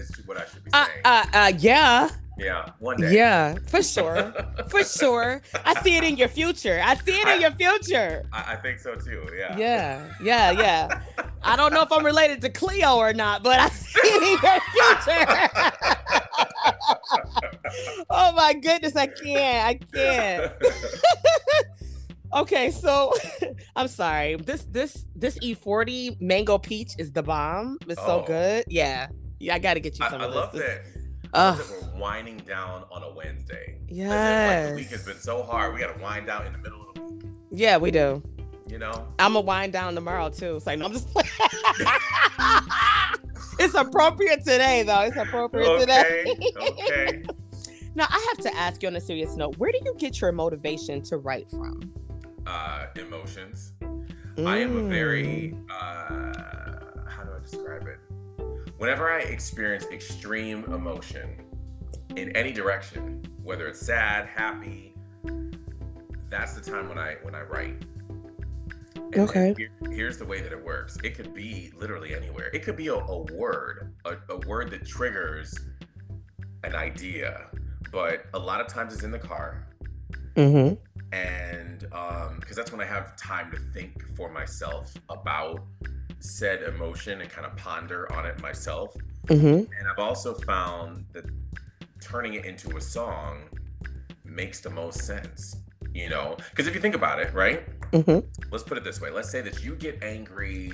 Is 0.01 0.09
what 0.25 0.37
I 0.37 0.45
should 0.51 0.63
be 0.65 0.71
Uh, 0.73 0.85
saying. 0.85 1.01
uh, 1.05 1.25
uh, 1.33 1.51
yeah, 1.59 2.09
yeah, 2.39 2.69
one 2.79 2.97
day. 2.97 3.13
yeah, 3.13 3.53
for 3.67 3.83
sure, 3.83 4.33
for 4.69 4.83
sure. 4.83 5.41
I 5.63 5.79
see 5.83 5.95
it 5.97 6.03
in 6.03 6.17
your 6.17 6.29
future. 6.29 6.81
I 6.83 6.95
see 6.95 7.11
it 7.21 7.27
in 7.27 7.41
your 7.41 7.51
future. 7.51 8.23
I, 8.33 8.53
I 8.53 8.55
think 8.55 8.79
so 8.79 8.95
too. 8.95 9.21
Yeah. 9.37 9.55
Yeah, 9.57 10.07
yeah, 10.21 10.51
yeah. 10.51 11.01
I 11.45 11.55
don't 11.55 11.73
know 11.73 11.81
if 11.83 11.91
I'm 11.91 12.03
related 12.05 12.41
to 12.41 12.49
Cleo 12.49 12.95
or 12.95 13.13
not, 13.13 13.43
but 13.43 13.59
I 13.59 13.69
see 13.69 13.99
your 14.43 14.59
future. 14.73 15.49
oh 18.09 18.31
my 18.33 18.53
goodness, 18.53 18.95
I 18.95 19.07
can't. 19.07 19.67
I 19.67 19.73
can't. 19.93 20.51
Okay, 22.33 22.69
so 22.69 23.13
I'm 23.77 23.87
sorry. 23.87 24.35
This 24.35 24.65
this 24.69 25.05
this 25.15 25.39
E40 25.39 26.19
mango 26.19 26.57
peach 26.57 26.91
is 26.97 27.13
the 27.13 27.23
bomb. 27.23 27.77
It's 27.87 28.01
so 28.01 28.23
Oh. 28.23 28.27
good. 28.27 28.65
Yeah. 28.67 29.07
Yeah, 29.39 29.55
I 29.55 29.59
gotta 29.59 29.79
get 29.79 29.97
you 29.97 30.05
some 30.09 30.19
I 30.19 30.25
of 30.25 30.33
love 30.33 30.51
this. 30.51 30.79
I 31.33 31.51
love 31.51 31.59
Ugh. 31.61 31.65
that 31.65 31.93
we're 31.93 31.99
winding 32.01 32.37
down 32.39 32.83
on 32.91 33.03
a 33.03 33.13
Wednesday. 33.13 33.77
Yeah. 33.87 34.63
Like 34.63 34.69
the 34.71 34.75
week 34.75 34.89
has 34.89 35.05
been 35.05 35.17
so 35.19 35.43
hard. 35.43 35.73
We 35.75 35.79
got 35.79 35.95
to 35.95 36.01
wind 36.03 36.27
down 36.27 36.45
in 36.45 36.51
the 36.51 36.57
middle 36.57 36.81
of 36.89 36.95
the 36.95 37.01
week. 37.03 37.23
Yeah, 37.51 37.77
we 37.77 37.89
do. 37.91 38.21
You 38.67 38.79
know. 38.79 39.07
I'm 39.19 39.33
gonna 39.33 39.41
wind 39.41 39.73
down 39.73 39.93
tomorrow 39.95 40.29
too. 40.29 40.55
It's 40.55 40.65
like 40.65 40.79
no, 40.79 40.85
I'm 40.85 40.93
just. 40.93 41.07
it's 43.59 43.75
appropriate 43.75 44.39
today, 44.39 44.83
though. 44.83 45.01
It's 45.01 45.17
appropriate 45.17 45.79
today. 45.79 46.25
Okay. 46.57 46.83
okay. 46.83 47.23
Now 47.97 48.07
I 48.09 48.33
have 48.35 48.43
to 48.43 48.53
ask 48.57 48.83
you 48.83 48.89
on 48.89 48.95
a 48.97 48.99
serious 48.99 49.37
note. 49.37 49.57
Where 49.57 49.71
do 49.71 49.79
you 49.85 49.95
get 49.97 50.19
your 50.19 50.33
motivation 50.33 51.01
to 51.03 51.15
write 51.15 51.49
from? 51.49 51.93
Uh, 52.45 52.87
emotions. 52.97 53.71
I 54.37 54.57
am 54.57 54.75
a 54.75 54.83
very 54.89 55.55
Mm. 55.55 55.65
uh, 55.69 57.09
how 57.09 57.23
do 57.23 57.29
I 57.33 57.39
describe 57.41 57.87
it? 57.87 57.97
Whenever 58.77 59.09
I 59.09 59.19
experience 59.21 59.85
extreme 59.93 60.65
emotion 60.65 61.37
in 62.17 62.35
any 62.35 62.51
direction, 62.51 63.23
whether 63.43 63.65
it's 63.67 63.79
sad, 63.79 64.25
happy. 64.25 64.93
That's 66.29 66.51
the 66.53 66.69
time 66.69 66.89
when 66.89 66.99
I 66.99 67.15
when 67.23 67.33
I 67.33 67.43
write. 67.43 67.81
And 68.95 69.15
Okay. 69.29 69.53
here- 69.57 69.69
here's 69.91 70.17
the 70.17 70.25
way 70.25 70.41
that 70.41 70.51
it 70.51 70.63
works. 70.63 70.97
It 71.03 71.15
could 71.15 71.33
be 71.33 71.71
literally 71.75 72.15
anywhere. 72.15 72.49
It 72.53 72.63
could 72.63 72.75
be 72.75 72.87
a, 72.87 72.95
a 72.95 73.21
word, 73.33 73.93
a, 74.05 74.17
a 74.29 74.37
word 74.47 74.71
that 74.71 74.85
triggers 74.85 75.53
an 76.63 76.75
idea. 76.75 77.47
But 77.91 78.25
a 78.33 78.39
lot 78.39 78.59
of 78.61 78.67
times 78.67 78.93
it's 78.93 79.03
in 79.03 79.11
the 79.11 79.19
car, 79.19 79.67
Mm-hmm. 80.35 80.75
and 81.15 81.79
because 82.39 82.55
that's 82.57 82.71
when 82.73 82.81
I 82.81 82.85
have 82.85 83.15
time 83.15 83.49
to 83.51 83.57
think 83.73 84.03
for 84.17 84.29
myself 84.29 84.93
about 85.09 85.63
said 86.19 86.63
emotion 86.63 87.21
and 87.21 87.29
kind 87.29 87.45
of 87.45 87.55
ponder 87.55 88.11
on 88.11 88.25
it 88.25 88.41
myself. 88.41 88.93
Mm-hmm. 89.27 89.71
And 89.71 89.87
I've 89.89 89.99
also 89.99 90.33
found 90.33 91.05
that 91.13 91.25
turning 92.01 92.33
it 92.33 92.43
into 92.45 92.75
a 92.75 92.81
song 92.81 93.43
makes 94.25 94.59
the 94.59 94.69
most 94.69 95.03
sense. 95.03 95.55
You 95.93 96.09
know, 96.09 96.35
because 96.49 96.67
if 96.67 96.75
you 96.75 96.81
think 96.81 96.95
about 96.95 97.19
it, 97.21 97.33
right? 97.33 97.63
Mm-hmm. 97.91 98.19
Let's 98.51 98.63
put 98.63 98.77
it 98.77 98.83
this 98.83 99.01
way. 99.01 99.09
Let's 99.11 99.29
say 99.29 99.41
that 99.41 99.63
you 99.63 99.75
get 99.75 100.03
angry 100.03 100.71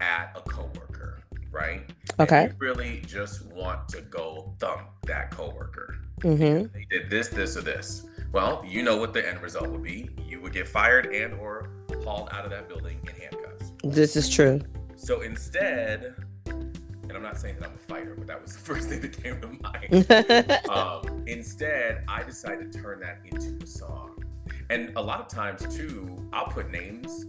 at 0.00 0.32
a 0.36 0.40
coworker, 0.40 1.20
right? 1.50 1.82
And 2.18 2.20
Okay. 2.20 2.44
you 2.46 2.52
really 2.58 3.02
just 3.06 3.46
want 3.46 3.88
to 3.90 4.00
go 4.02 4.54
thump 4.58 4.82
that 5.06 5.30
coworker. 5.30 5.96
Mm-hmm. 6.20 6.72
They 6.74 6.86
did 6.90 7.10
this, 7.10 7.28
this, 7.28 7.56
or 7.56 7.62
this. 7.62 8.06
Well, 8.32 8.62
you 8.66 8.82
know 8.82 8.96
what 8.96 9.12
the 9.12 9.26
end 9.26 9.40
result 9.42 9.68
would 9.68 9.82
be. 9.82 10.10
You 10.26 10.40
would 10.40 10.52
get 10.52 10.68
fired 10.68 11.06
and 11.06 11.34
or 11.34 11.70
hauled 12.04 12.28
out 12.32 12.44
of 12.44 12.50
that 12.50 12.68
building 12.68 13.00
in 13.02 13.20
handcuffs. 13.20 13.72
This 13.82 14.16
is 14.16 14.28
true. 14.28 14.60
So 14.96 15.22
instead, 15.22 16.14
and 16.46 17.12
I'm 17.12 17.22
not 17.22 17.38
saying 17.38 17.56
that 17.58 17.68
I'm 17.68 17.74
a 17.74 17.78
fighter, 17.78 18.14
but 18.16 18.26
that 18.28 18.40
was 18.40 18.52
the 18.52 18.58
first 18.60 18.88
thing 18.88 19.00
that 19.00 19.20
came 19.22 19.40
to 19.40 19.48
mind. 19.48 20.68
um, 20.70 21.24
instead, 21.26 22.04
I 22.06 22.22
decided 22.22 22.70
to 22.72 22.80
turn 22.80 23.00
that 23.00 23.18
into 23.24 23.58
a 23.64 23.66
song. 23.66 24.22
And 24.70 24.92
a 24.96 25.02
lot 25.02 25.20
of 25.20 25.28
times, 25.28 25.66
too, 25.74 26.28
I'll 26.32 26.46
put 26.46 26.70
names, 26.70 27.26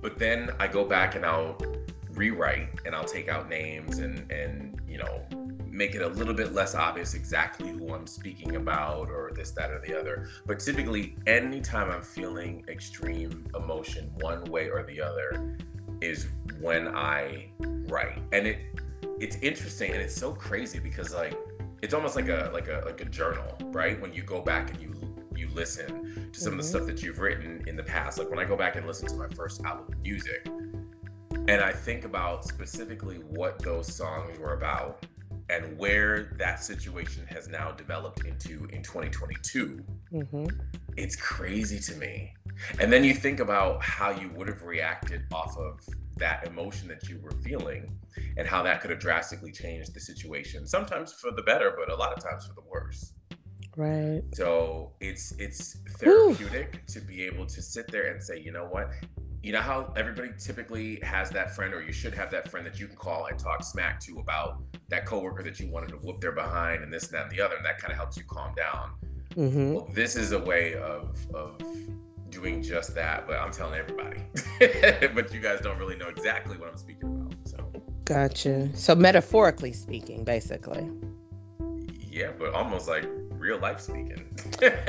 but 0.00 0.18
then 0.18 0.50
I 0.60 0.68
go 0.68 0.84
back 0.84 1.14
and 1.16 1.24
I'll 1.24 1.56
rewrite 2.10 2.68
and 2.84 2.94
I'll 2.94 3.04
take 3.04 3.28
out 3.28 3.48
names 3.48 3.98
and 3.98 4.30
and 4.30 4.78
you 4.86 4.98
know 4.98 5.22
make 5.70 5.94
it 5.94 6.02
a 6.02 6.08
little 6.08 6.34
bit 6.34 6.52
less 6.52 6.74
obvious 6.74 7.14
exactly 7.14 7.70
who 7.70 7.94
I'm 7.94 8.06
speaking 8.06 8.56
about 8.56 9.08
or 9.08 9.32
this, 9.34 9.52
that, 9.52 9.70
or 9.70 9.80
the 9.80 9.98
other. 9.98 10.28
But 10.44 10.60
typically, 10.60 11.16
anytime 11.26 11.90
I'm 11.90 12.02
feeling 12.02 12.62
extreme 12.68 13.46
emotion, 13.54 14.12
one 14.20 14.44
way 14.44 14.68
or 14.68 14.82
the 14.82 15.00
other, 15.00 15.56
is 16.02 16.28
when 16.60 16.88
I 16.88 17.52
write. 17.58 18.18
And 18.32 18.46
it 18.46 18.58
it's 19.18 19.36
interesting 19.36 19.92
and 19.92 20.00
it's 20.02 20.14
so 20.14 20.32
crazy 20.32 20.78
because 20.78 21.14
like 21.14 21.38
it's 21.80 21.94
almost 21.94 22.16
like 22.16 22.28
a 22.28 22.50
like 22.52 22.68
a 22.68 22.82
like 22.84 23.00
a 23.00 23.06
journal, 23.06 23.56
right? 23.72 23.98
When 24.00 24.12
you 24.12 24.22
go 24.22 24.42
back 24.42 24.70
and 24.70 24.80
you 24.80 24.92
you 25.36 25.48
listen 25.54 26.30
to 26.32 26.40
some 26.40 26.52
of 26.52 26.58
the 26.58 26.64
Mhm. 26.64 26.68
stuff 26.68 26.86
that 26.86 27.02
you've 27.02 27.18
written 27.18 27.64
in 27.66 27.76
the 27.76 27.82
past. 27.82 28.18
Like 28.18 28.30
when 28.30 28.38
I 28.38 28.44
go 28.44 28.56
back 28.56 28.76
and 28.76 28.86
listen 28.86 29.08
to 29.08 29.16
my 29.16 29.28
first 29.28 29.64
album 29.64 29.86
of 29.92 29.98
music, 30.00 30.46
and 31.48 31.60
I 31.60 31.72
think 31.72 32.04
about 32.04 32.44
specifically 32.44 33.16
what 33.16 33.58
those 33.58 33.92
songs 33.92 34.38
were 34.38 34.54
about 34.54 35.04
and 35.50 35.76
where 35.76 36.34
that 36.38 36.62
situation 36.62 37.26
has 37.26 37.48
now 37.48 37.72
developed 37.72 38.24
into 38.24 38.64
in 38.66 38.82
2022 38.82 39.84
mm-hmm. 40.12 40.46
it's 40.96 41.16
crazy 41.16 41.78
to 41.80 41.98
me. 41.98 42.32
And 42.78 42.92
then 42.92 43.02
you 43.02 43.14
think 43.14 43.40
about 43.40 43.82
how 43.82 44.10
you 44.10 44.30
would 44.36 44.46
have 44.46 44.62
reacted 44.62 45.24
off 45.32 45.56
of 45.56 45.80
that 46.16 46.46
emotion 46.46 46.86
that 46.88 47.08
you 47.08 47.18
were 47.20 47.32
feeling 47.42 47.98
and 48.36 48.46
how 48.46 48.62
that 48.62 48.80
could 48.80 48.90
have 48.90 49.00
drastically 49.00 49.50
changed 49.50 49.94
the 49.94 50.00
situation. 50.00 50.66
Sometimes 50.66 51.12
for 51.12 51.30
the 51.32 51.42
better, 51.42 51.74
but 51.76 51.90
a 51.90 51.96
lot 51.96 52.12
of 52.12 52.22
times 52.22 52.46
for 52.46 52.54
the 52.54 52.62
worse. 52.68 53.14
Right. 53.76 54.22
So 54.34 54.92
it's 55.00 55.32
it's 55.38 55.78
therapeutic 55.98 56.86
to 56.88 57.00
be 57.00 57.22
able 57.24 57.46
to 57.46 57.62
sit 57.62 57.90
there 57.90 58.12
and 58.12 58.22
say, 58.22 58.38
you 58.38 58.52
know 58.52 58.66
what? 58.66 58.90
You 59.42 59.52
know 59.52 59.60
how 59.60 59.92
everybody 59.96 60.30
typically 60.38 61.00
has 61.02 61.30
that 61.30 61.54
friend, 61.54 61.74
or 61.74 61.82
you 61.82 61.92
should 61.92 62.14
have 62.14 62.30
that 62.30 62.50
friend 62.50 62.66
that 62.66 62.78
you 62.78 62.86
can 62.86 62.96
call 62.96 63.26
and 63.26 63.38
talk 63.38 63.64
smack 63.64 63.98
to 64.00 64.18
about 64.18 64.62
that 64.88 65.06
coworker 65.06 65.42
that 65.42 65.58
you 65.58 65.68
wanted 65.68 65.88
to 65.90 65.96
whoop 65.96 66.20
their 66.20 66.32
behind 66.32 66.84
and 66.84 66.92
this, 66.92 67.04
and 67.04 67.14
that, 67.14 67.22
and 67.22 67.32
the 67.32 67.40
other, 67.40 67.56
and 67.56 67.64
that 67.64 67.78
kind 67.78 67.90
of 67.90 67.96
helps 67.96 68.16
you 68.16 68.24
calm 68.24 68.54
down. 68.54 68.92
Mm-hmm. 69.34 69.74
Well, 69.74 69.88
this 69.94 70.16
is 70.16 70.32
a 70.32 70.38
way 70.38 70.74
of 70.74 71.16
of 71.34 71.60
doing 72.28 72.62
just 72.62 72.94
that, 72.94 73.26
but 73.26 73.38
I'm 73.38 73.52
telling 73.52 73.80
everybody. 73.80 74.20
but 75.14 75.32
you 75.32 75.40
guys 75.40 75.60
don't 75.60 75.78
really 75.78 75.96
know 75.96 76.08
exactly 76.08 76.56
what 76.56 76.68
I'm 76.68 76.76
speaking 76.76 77.08
about. 77.08 77.34
So 77.44 77.82
Gotcha. 78.04 78.76
So 78.76 78.94
metaphorically 78.94 79.72
speaking, 79.72 80.24
basically. 80.24 80.90
yeah, 82.10 82.32
but 82.38 82.52
almost 82.52 82.88
like 82.88 83.06
real 83.42 83.58
life 83.58 83.80
speaking. 83.80 84.24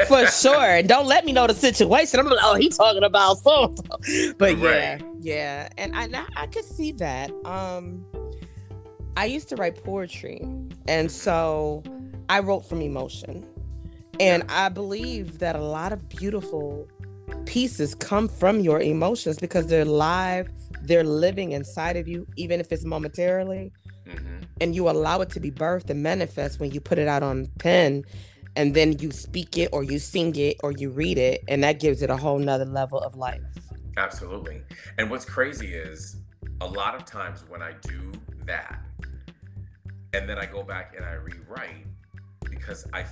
For 0.08 0.28
sure. 0.44 0.82
Don't 0.84 1.08
let 1.08 1.26
me 1.26 1.32
know 1.34 1.48
the 1.48 1.54
situation. 1.54 2.20
I'm 2.20 2.28
like, 2.28 2.40
oh, 2.42 2.56
he 2.56 2.70
talking 2.70 3.04
about 3.04 3.40
so. 3.40 3.74
But 4.38 4.58
yeah, 4.60 4.94
Right. 4.94 5.06
yeah. 5.20 5.70
And 5.78 5.96
I, 5.96 6.04
and 6.06 6.16
I 6.16 6.24
I 6.38 6.48
could 6.48 6.64
see 6.66 6.92
that. 6.94 7.32
Um 7.46 8.06
I 9.18 9.26
used 9.26 9.50
to 9.50 9.56
write 9.56 9.84
poetry. 9.84 10.40
And 10.88 11.12
so 11.12 11.84
I 12.30 12.40
wrote 12.40 12.62
from 12.70 12.82
emotion. 12.82 13.46
And 14.20 14.44
I 14.50 14.70
believe 14.70 15.40
that 15.40 15.56
a 15.56 15.62
lot 15.64 15.92
of 15.92 16.08
beautiful 16.08 16.88
pieces 17.46 17.96
come 17.96 18.28
from 18.28 18.60
your 18.60 18.80
emotions 18.80 19.40
because 19.40 19.66
they're 19.68 19.86
live, 19.86 20.50
they're 20.84 21.04
living 21.04 21.52
inside 21.52 21.96
of 21.98 22.08
you, 22.08 22.28
even 22.38 22.60
if 22.60 22.72
it's 22.72 22.86
momentarily. 22.86 23.72
hmm 24.08 24.40
and 24.62 24.76
you 24.76 24.88
allow 24.88 25.20
it 25.20 25.30
to 25.32 25.40
be 25.40 25.50
birthed 25.52 25.90
and 25.90 26.04
manifest 26.04 26.60
when 26.60 26.70
you 26.72 26.80
put 26.80 26.98
it 27.00 27.08
out 27.08 27.24
on 27.24 27.48
pen 27.58 28.04
and 28.56 28.74
then 28.74 28.98
you 29.00 29.12
speak 29.12 29.58
it 29.58 29.70
or 29.72 29.84
you 29.84 30.00
sing 30.00 30.36
it 30.36 30.58
or 30.64 30.72
you 30.72 30.90
read 30.90 31.18
it 31.18 31.44
and 31.48 31.64
that 31.64 31.80
gives 31.80 32.02
it 32.02 32.10
a 32.10 32.18
whole 32.18 32.38
nother 32.40 32.66
level 32.66 33.00
of 33.00 33.16
life 33.16 33.42
Absolutely. 33.98 34.62
And 34.98 35.10
what's 35.10 35.26
crazy 35.26 35.74
is 35.74 36.18
a 36.62 36.68
lot 36.68 36.96
of 36.96 37.06
times 37.06 37.44
when 37.48 37.62
I 37.62 37.74
do 37.82 38.12
that, 38.46 38.82
and 40.14 40.28
then 40.28 40.38
I 40.38 40.46
go 40.46 40.64
back 40.64 40.94
and 40.96 41.06
I 41.06 41.14
rewrite 41.14 41.86
because 42.50 42.88
I, 42.94 43.06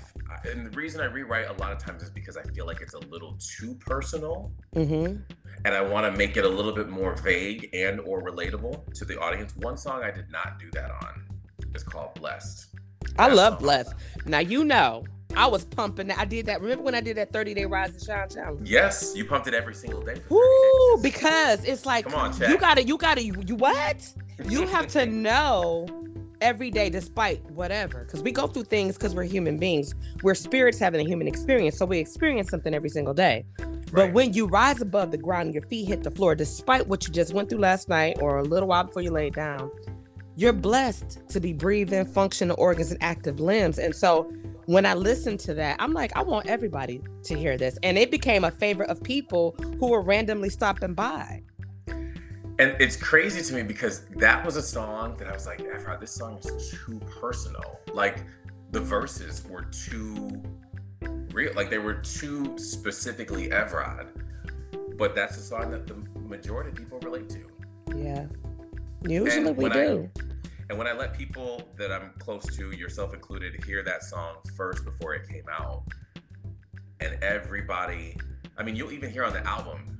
and 0.49 0.65
the 0.65 0.71
reason 0.71 1.01
I 1.01 1.06
rewrite 1.06 1.49
a 1.49 1.54
lot 1.54 1.71
of 1.71 1.80
times 1.80 2.04
is 2.04 2.10
because 2.10 2.38
I 2.38 2.43
feel 2.43 2.65
like 2.65 2.82
it's 2.82 2.93
a 2.93 2.99
little 2.99 3.38
too 3.39 3.75
personal 3.75 4.51
mm-hmm. 4.75 5.17
and 5.65 5.75
I 5.75 5.82
want 5.82 6.12
to 6.12 6.17
make 6.17 6.38
it 6.38 6.45
a 6.45 6.49
little 6.49 6.71
bit 6.71 6.89
more 6.89 7.15
vague 7.15 7.69
and 7.73 7.99
or 8.01 8.21
relatable 8.23 8.93
to 8.93 9.06
the 9.06 9.19
audience. 9.19 9.56
One 9.58 9.77
song 9.77 10.04
I 10.04 10.12
did 10.12 10.32
not 10.32 10.60
do 10.60 10.69
that 10.73 10.91
on 10.91 11.23
is 11.73 11.84
called 11.84 12.13
Blessed. 12.15 12.67
i 13.17 13.30
That 13.30 13.36
love 13.36 13.54
song- 13.54 13.62
blessed 13.62 13.93
now 14.25 14.39
you 14.39 14.63
know 14.63 15.04
i 15.36 15.46
was 15.46 15.65
pumping 15.65 16.08
that. 16.08 16.17
I 16.17 16.26
did 16.26 16.46
that. 16.48 16.62
Remember 16.62 16.84
when 16.84 16.96
i 16.96 17.02
did 17.02 17.17
that 17.17 17.32
30 17.32 17.54
day 17.54 17.65
rise 17.65 17.91
and 17.91 18.02
shine 18.02 18.30
challenge? 18.30 18.70
Yes, 18.70 19.13
you 19.15 19.26
pumped 19.26 19.48
it 19.48 19.54
every 19.54 19.74
single 19.74 20.02
day. 20.02 20.15
For 20.15 20.22
30 20.22 20.30
Woo, 20.30 21.02
because 21.02 21.63
it's 21.65 21.86
like 21.86 22.06
Come 22.06 22.15
on, 22.15 22.50
you 22.50 22.58
gotta 22.58 22.84
you 22.84 22.98
gotta 22.98 23.24
you, 23.24 23.36
you 23.46 23.56
what? 23.56 24.08
You 24.48 24.67
have 24.76 24.88
to 24.89 25.06
know 25.06 25.88
every 26.41 26.72
day 26.72 26.89
despite 26.89 27.44
whatever 27.52 28.04
because 28.04 28.24
we 28.24 28.32
go 28.32 28.48
through 28.48 28.63
things 28.63 28.98
because 28.98 29.13
we're 29.13 29.24
human 29.24 29.58
beings. 29.58 29.94
We're 30.24 30.36
spirits 30.36 30.80
having 30.80 31.00
a 31.00 31.08
human 31.08 31.28
experience 31.28 31.78
so 31.78 31.86
we 31.86 32.00
experience 32.00 32.50
something 32.50 32.74
every 32.74 32.89
single 32.89 33.13
day. 33.13 33.46
But 33.58 33.94
Right. 33.94 34.13
when 34.13 34.34
you 34.34 34.48
rise 34.48 34.82
above 34.82 35.12
the 35.12 35.17
ground 35.17 35.48
and 35.48 35.54
your 35.54 35.63
feet 35.63 35.86
hit 35.88 36.02
the 36.04 36.12
floor 36.12 36.34
despite 36.34 36.88
what 36.88 37.06
you 37.08 37.13
just 37.13 37.34
went 37.34 37.50
through 37.50 37.60
last 37.60 37.89
night 37.89 38.17
or 38.22 38.38
a 38.38 38.44
little 38.44 38.70
while 38.70 38.86
before 38.86 39.02
you 39.02 39.12
laid 39.12 39.34
down 39.36 39.70
you're 40.36 40.54
blessed 40.54 41.20
to 41.30 41.39
be 41.39 41.54
breathing 41.54 42.06
functional 42.06 42.56
organs 42.58 42.89
and 42.91 43.04
active 43.04 43.39
limbs. 43.39 43.78
And 43.78 43.94
so 43.94 44.32
when 44.65 44.86
i 44.86 44.93
listened 44.93 45.39
to 45.39 45.54
that 45.54 45.76
i'm 45.80 45.93
like 45.93 46.15
i 46.15 46.21
want 46.21 46.45
everybody 46.47 47.02
to 47.24 47.36
hear 47.36 47.58
this 47.58 47.78
and 47.84 47.97
it 47.97 48.12
became 48.12 48.43
a 48.43 48.52
favorite 48.52 48.89
of 48.89 49.02
people 49.04 49.56
who 49.80 49.89
were 49.89 50.02
randomly 50.02 50.50
stopping 50.50 50.93
by 50.93 51.41
And 52.62 52.76
it's 52.80 52.95
crazy 52.95 53.41
to 53.41 53.54
me 53.56 53.63
because 53.63 54.06
that 54.17 54.45
was 54.45 54.56
a 54.56 54.62
song 54.62 55.17
that 55.17 55.28
I 55.28 55.32
was 55.32 55.47
like, 55.47 55.60
Evrod, 55.60 56.00
this 56.00 56.12
song 56.12 56.38
is 56.38 56.69
too 56.69 57.00
personal. 57.19 57.80
Like 57.91 58.24
the 58.69 58.80
verses 58.80 59.43
were 59.50 59.63
too 59.63 60.43
real, 61.34 61.54
like 61.56 61.71
they 61.71 61.80
were 61.80 61.95
too 61.95 62.56
specifically 62.60 63.50
Evrod. 63.50 64.08
But 64.95 65.15
that's 65.15 65.38
a 65.38 65.41
song 65.41 65.71
that 65.71 65.88
the 65.88 65.95
majority 66.19 66.69
of 66.69 66.76
people 66.76 67.00
relate 67.00 67.30
to. 67.30 67.47
Yeah. 67.95 68.28
Usually 69.08 69.47
And 69.47 69.58
we 69.58 69.69
do. 69.69 70.10
And 70.72 70.78
when 70.78 70.88
I 70.88 70.94
let 70.94 71.14
people 71.14 71.62
that 71.76 71.92
I'm 71.92 72.14
close 72.18 72.46
to, 72.56 72.72
yourself 72.72 73.14
included, 73.14 73.62
hear 73.66 73.84
that 73.84 74.06
song 74.06 74.38
first 74.56 74.86
before 74.86 75.14
it 75.14 75.28
came 75.28 75.44
out, 75.52 75.84
and 77.02 77.22
everybody, 77.22 78.16
I 78.58 78.64
mean, 78.64 78.78
you'll 78.78 78.94
even 78.94 79.12
hear 79.12 79.26
on 79.26 79.34
the 79.34 79.46
album, 79.46 79.98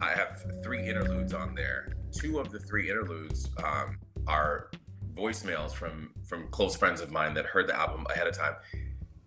I 0.00 0.10
have 0.10 0.40
three 0.62 0.88
interludes 0.88 1.34
on 1.34 1.56
there. 1.56 1.94
Two 2.12 2.38
of 2.38 2.52
the 2.52 2.60
three 2.60 2.88
interludes 2.88 3.50
um, 3.64 3.98
are 4.28 4.70
voicemails 5.14 5.72
from 5.72 6.12
from 6.24 6.46
close 6.52 6.76
friends 6.76 7.00
of 7.00 7.10
mine 7.10 7.34
that 7.34 7.46
heard 7.46 7.66
the 7.66 7.76
album 7.76 8.06
ahead 8.08 8.28
of 8.28 8.38
time, 8.38 8.54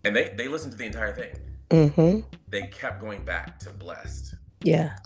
and 0.04 0.16
they 0.16 0.32
they 0.38 0.48
listened 0.48 0.72
to 0.72 0.78
the 0.78 0.86
entire 0.86 1.14
thing. 1.14 1.38
Mm-hmm. 1.68 2.20
They 2.48 2.62
kept 2.62 2.98
going 3.02 3.26
back 3.26 3.58
to 3.58 3.70
"Blessed," 3.72 4.36
Yeah. 4.62 4.96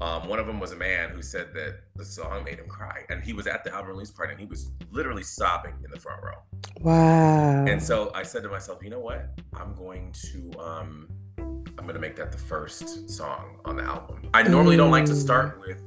Um, 0.00 0.28
one 0.28 0.38
of 0.38 0.46
them 0.46 0.60
was 0.60 0.72
a 0.72 0.76
man 0.76 1.10
who 1.10 1.22
said 1.22 1.54
that 1.54 1.76
the 1.94 2.04
song 2.04 2.44
made 2.44 2.58
him 2.58 2.68
cry, 2.68 3.04
and 3.08 3.22
he 3.24 3.32
was 3.32 3.46
at 3.46 3.64
the 3.64 3.72
album 3.74 3.90
release 3.92 4.10
party 4.10 4.32
and 4.32 4.40
he 4.40 4.46
was 4.46 4.70
literally 4.90 5.22
sobbing 5.22 5.72
in 5.84 5.90
the 5.90 5.98
front 5.98 6.22
row. 6.22 6.42
Wow. 6.80 7.64
And 7.66 7.82
so 7.82 8.10
I 8.14 8.22
said 8.22 8.42
to 8.42 8.48
myself, 8.50 8.82
you 8.82 8.90
know 8.90 9.00
what? 9.00 9.28
I'm 9.54 9.74
going 9.74 10.12
to 10.12 10.50
um, 10.60 11.08
I'm 11.78 11.86
gonna 11.86 11.98
make 11.98 12.16
that 12.16 12.30
the 12.32 12.38
first 12.38 13.08
song 13.08 13.58
on 13.64 13.76
the 13.76 13.84
album. 13.84 14.28
I 14.34 14.42
normally 14.42 14.76
don't 14.76 14.90
like 14.90 15.06
to 15.06 15.12
Mm. 15.12 15.22
start 15.22 15.60
with 15.60 15.80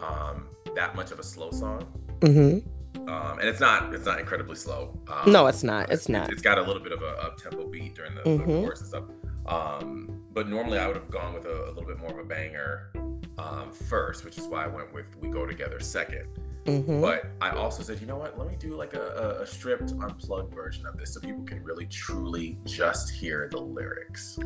um, 0.00 0.48
that 0.74 0.94
much 0.96 1.10
of 1.10 1.18
a 1.18 1.22
slow 1.22 1.50
song, 1.50 1.82
Mm-hmm. 2.20 3.08
um, 3.08 3.38
and 3.38 3.48
it's 3.48 3.60
not 3.60 3.94
it's 3.94 4.04
not 4.06 4.18
incredibly 4.20 4.56
slow. 4.56 4.98
Um, 5.08 5.32
No, 5.32 5.46
it's 5.46 5.62
not. 5.62 5.90
It's 5.90 6.08
not. 6.08 6.30
it's 6.30 6.42
got 6.42 6.58
a 6.58 6.62
little 6.62 6.82
bit 6.82 6.92
of 6.92 7.02
a 7.02 7.08
up 7.22 7.38
tempo 7.38 7.66
beat 7.68 7.94
during 7.94 8.14
the, 8.14 8.22
Mhm. 8.22 8.38
the 8.38 8.44
chorus 8.44 8.80
and 8.80 8.88
stuff. 8.88 9.04
Um, 9.46 10.23
but 10.34 10.48
normally 10.48 10.78
I 10.78 10.86
would 10.86 10.96
have 10.96 11.10
gone 11.10 11.32
with 11.32 11.46
a, 11.46 11.66
a 11.66 11.68
little 11.68 11.86
bit 11.86 11.98
more 11.98 12.10
of 12.10 12.18
a 12.18 12.24
banger 12.24 12.90
um, 13.38 13.72
first, 13.72 14.24
which 14.24 14.36
is 14.36 14.46
why 14.46 14.64
I 14.64 14.66
went 14.66 14.92
with 14.92 15.06
"We 15.20 15.28
Go 15.28 15.46
Together" 15.46 15.80
second. 15.80 16.26
hmm 16.66 17.00
But 17.00 17.26
I 17.40 17.50
also 17.50 17.82
said, 17.82 18.00
you 18.00 18.06
know 18.06 18.16
what? 18.16 18.38
Let 18.38 18.48
me 18.48 18.56
do 18.58 18.74
like 18.74 18.94
a, 18.94 19.36
a, 19.38 19.42
a 19.42 19.46
stripped, 19.46 19.92
unplugged 19.92 20.54
version 20.54 20.86
of 20.86 20.96
this 20.96 21.14
so 21.14 21.20
people 21.20 21.44
can 21.44 21.62
really, 21.62 21.86
truly 21.86 22.58
just 22.64 23.10
hear 23.10 23.48
the 23.50 23.60
lyrics. 23.60 24.38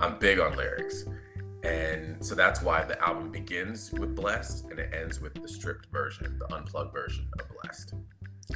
I'm 0.00 0.18
big 0.18 0.38
on 0.38 0.56
lyrics. 0.56 1.04
And 1.62 2.24
so 2.24 2.34
that's 2.34 2.60
why 2.60 2.82
the 2.82 3.00
album 3.00 3.30
begins 3.30 3.92
with 3.92 4.16
Blessed 4.16 4.64
and 4.70 4.80
it 4.80 4.92
ends 4.92 5.20
with 5.20 5.34
the 5.34 5.46
stripped 5.48 5.86
version, 5.92 6.36
the 6.38 6.52
unplugged 6.52 6.92
version 6.92 7.28
of 7.38 7.46
Blessed. 7.62 7.94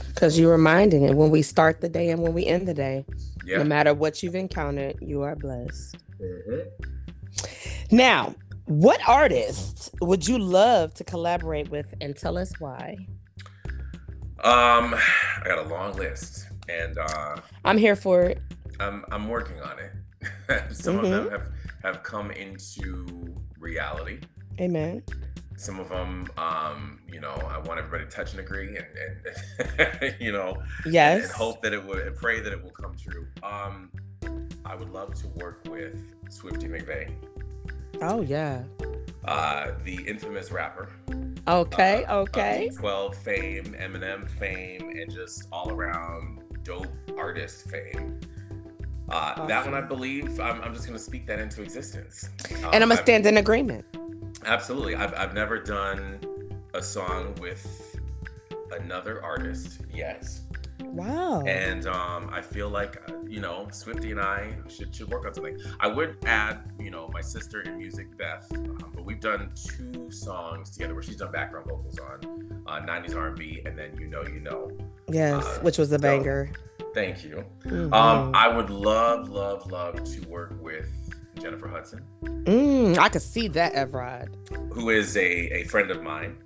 Because 0.09 0.39
you're 0.39 0.53
reminding 0.53 1.03
it 1.03 1.15
when 1.15 1.31
we 1.31 1.43
start 1.43 1.81
the 1.81 1.89
day 1.89 2.11
and 2.11 2.21
when 2.23 2.35
we 2.35 2.45
end 2.47 2.67
the 2.69 2.75
day, 2.75 3.05
Yeah. 3.45 3.59
no 3.59 3.65
matter 3.65 3.95
what 3.95 4.23
you've 4.23 4.35
encountered, 4.35 4.97
you 5.01 5.23
are 5.23 5.37
blessed. 5.37 5.97
Mhm. 6.21 6.67
Now, 7.91 8.35
what 8.67 9.01
artist 9.09 9.91
would 10.01 10.27
you 10.27 10.39
love 10.39 10.93
to 10.95 11.05
collaborate 11.05 11.71
with 11.71 11.95
and 12.01 12.17
tell 12.17 12.37
us 12.37 12.53
why? 12.59 12.97
Um, 14.45 14.95
I 14.95 15.43
got 15.45 15.59
a 15.65 15.69
long 15.69 15.95
list 15.97 16.47
and 16.69 16.99
uh, 16.99 17.37
I'm 17.65 17.79
here 17.79 17.97
for 17.97 18.23
it. 18.25 18.41
I'm, 18.81 19.05
I'm 19.11 19.29
working 19.29 19.61
on 19.61 19.77
it. 19.79 19.93
Some 20.75 20.99
of 20.99 21.09
them 21.09 21.31
have, 21.31 21.49
have 21.83 22.03
come 22.03 22.31
into 22.33 23.35
reality. 23.59 24.19
Amen. 24.61 25.03
Some 25.59 25.81
of 25.81 25.89
them 25.89 26.27
um 26.37 27.01
you 27.11 27.21
know 27.21 27.33
i 27.51 27.57
want 27.59 27.79
everybody 27.79 28.05
to 28.05 28.11
touch 28.11 28.33
and 28.33 28.41
agree 28.41 28.77
and, 28.77 28.87
and 30.01 30.15
you 30.21 30.31
know 30.33 30.63
Yes. 30.85 31.25
and 31.25 31.33
hope 31.33 31.63
that 31.63 31.73
it 31.73 31.83
would 31.85 32.07
and 32.07 32.15
pray 32.15 32.41
that 32.41 32.53
it 32.53 32.63
will 32.63 32.71
come 32.71 32.95
true 32.97 33.27
um 33.43 33.91
i 34.67 34.75
would 34.75 34.91
love 34.91 35.15
to 35.15 35.29
work 35.29 35.63
with 35.71 35.99
Swifty 36.31 36.69
McVay 36.69 37.11
Oh 38.03 38.21
yeah. 38.21 38.63
uh 39.25 39.73
the 39.85 39.97
infamous 40.07 40.51
rapper 40.51 40.91
Okay. 41.49 42.05
uh, 42.05 42.19
okay. 42.19 42.69
D12 42.73 43.15
fame 43.15 43.65
eminem 43.79 44.29
fame 44.29 44.91
and 45.01 45.11
just 45.11 45.45
all 45.53 45.71
around 45.71 46.41
dope 46.65 46.89
artist 47.17 47.69
fame 47.71 48.21
uh, 49.09 49.47
That 49.47 49.65
one, 49.65 49.73
I 49.75 49.83
believe, 49.83 50.41
I'm, 50.41 50.61
I'm 50.63 50.75
just 50.75 50.85
going 50.85 50.99
to 50.99 51.05
speak 51.05 51.29
that 51.29 51.39
into 51.39 51.63
existence. 51.63 52.29
and 52.51 52.65
Um, 52.65 52.71
I'm 52.75 52.81
gonna 52.89 52.97
stand 52.97 53.25
in 53.25 53.37
agreement. 53.37 53.85
Absolutely. 54.47 54.95
I've, 54.97 55.13
I've 55.15 55.35
never 55.35 55.59
done 55.59 56.19
a 56.75 56.83
song 56.83 57.35
with 57.41 57.99
another 58.73 59.23
artist 59.23 59.81
yet. 59.93 60.29
Wow. 60.83 61.43
And 61.43 61.87
um, 61.87 62.31
I 62.33 62.41
feel 62.41 62.69
like, 62.71 63.03
you 63.27 63.41
know, 63.41 63.67
Swifty 63.73 64.13
and 64.13 64.21
I 64.21 64.55
should, 64.69 64.95
should 64.95 65.09
work 65.11 65.27
on 65.27 65.35
something. 65.35 65.59
I 65.81 65.89
would 65.89 66.17
add, 66.25 66.71
you 66.79 66.91
know, 66.91 67.09
my 67.13 67.21
sister 67.21 67.63
in 67.63 67.77
music, 67.77 68.17
Beth, 68.17 68.47
um, 68.55 68.93
but 68.95 69.05
we've 69.05 69.21
done 69.21 69.51
two 69.55 70.11
songs 70.11 70.71
together 70.71 70.95
where 70.95 71.03
she's 71.03 71.17
done 71.17 71.33
background 71.33 71.67
vocals 71.69 71.99
on 71.99 72.63
uh, 72.67 72.81
90s 72.81 73.17
R&B 73.17 73.63
and 73.67 73.77
then 73.79 73.97
You 73.99 74.07
Know 74.07 74.23
You 74.23 74.41
Know. 74.41 74.71
yes, 75.09 75.45
uh, 75.45 75.61
which 75.61 75.77
was 75.79 75.91
a 75.93 75.97
so- 75.97 76.03
banger. 76.03 76.51
Thank 76.95 77.25
you. 77.25 77.45
Mhm. 77.67 77.93
Um, 77.93 78.35
I 78.35 78.49
would 78.49 78.71
love, 78.71 79.29
love, 79.29 79.71
love 79.71 80.03
to 80.03 80.21
work 80.29 80.55
with 80.63 80.89
Jennifer 81.41 81.69
Hudson. 81.69 82.05
Mm, 82.23 82.99
I 82.99 83.09
could 83.09 83.23
see 83.23 83.49
that, 83.49 83.75
Evrod. 83.75 84.29
who 84.73 84.91
is 84.91 85.17
a, 85.17 85.21
a 85.55 85.65
friend 85.65 85.91
of 85.91 86.03
mine. 86.03 86.39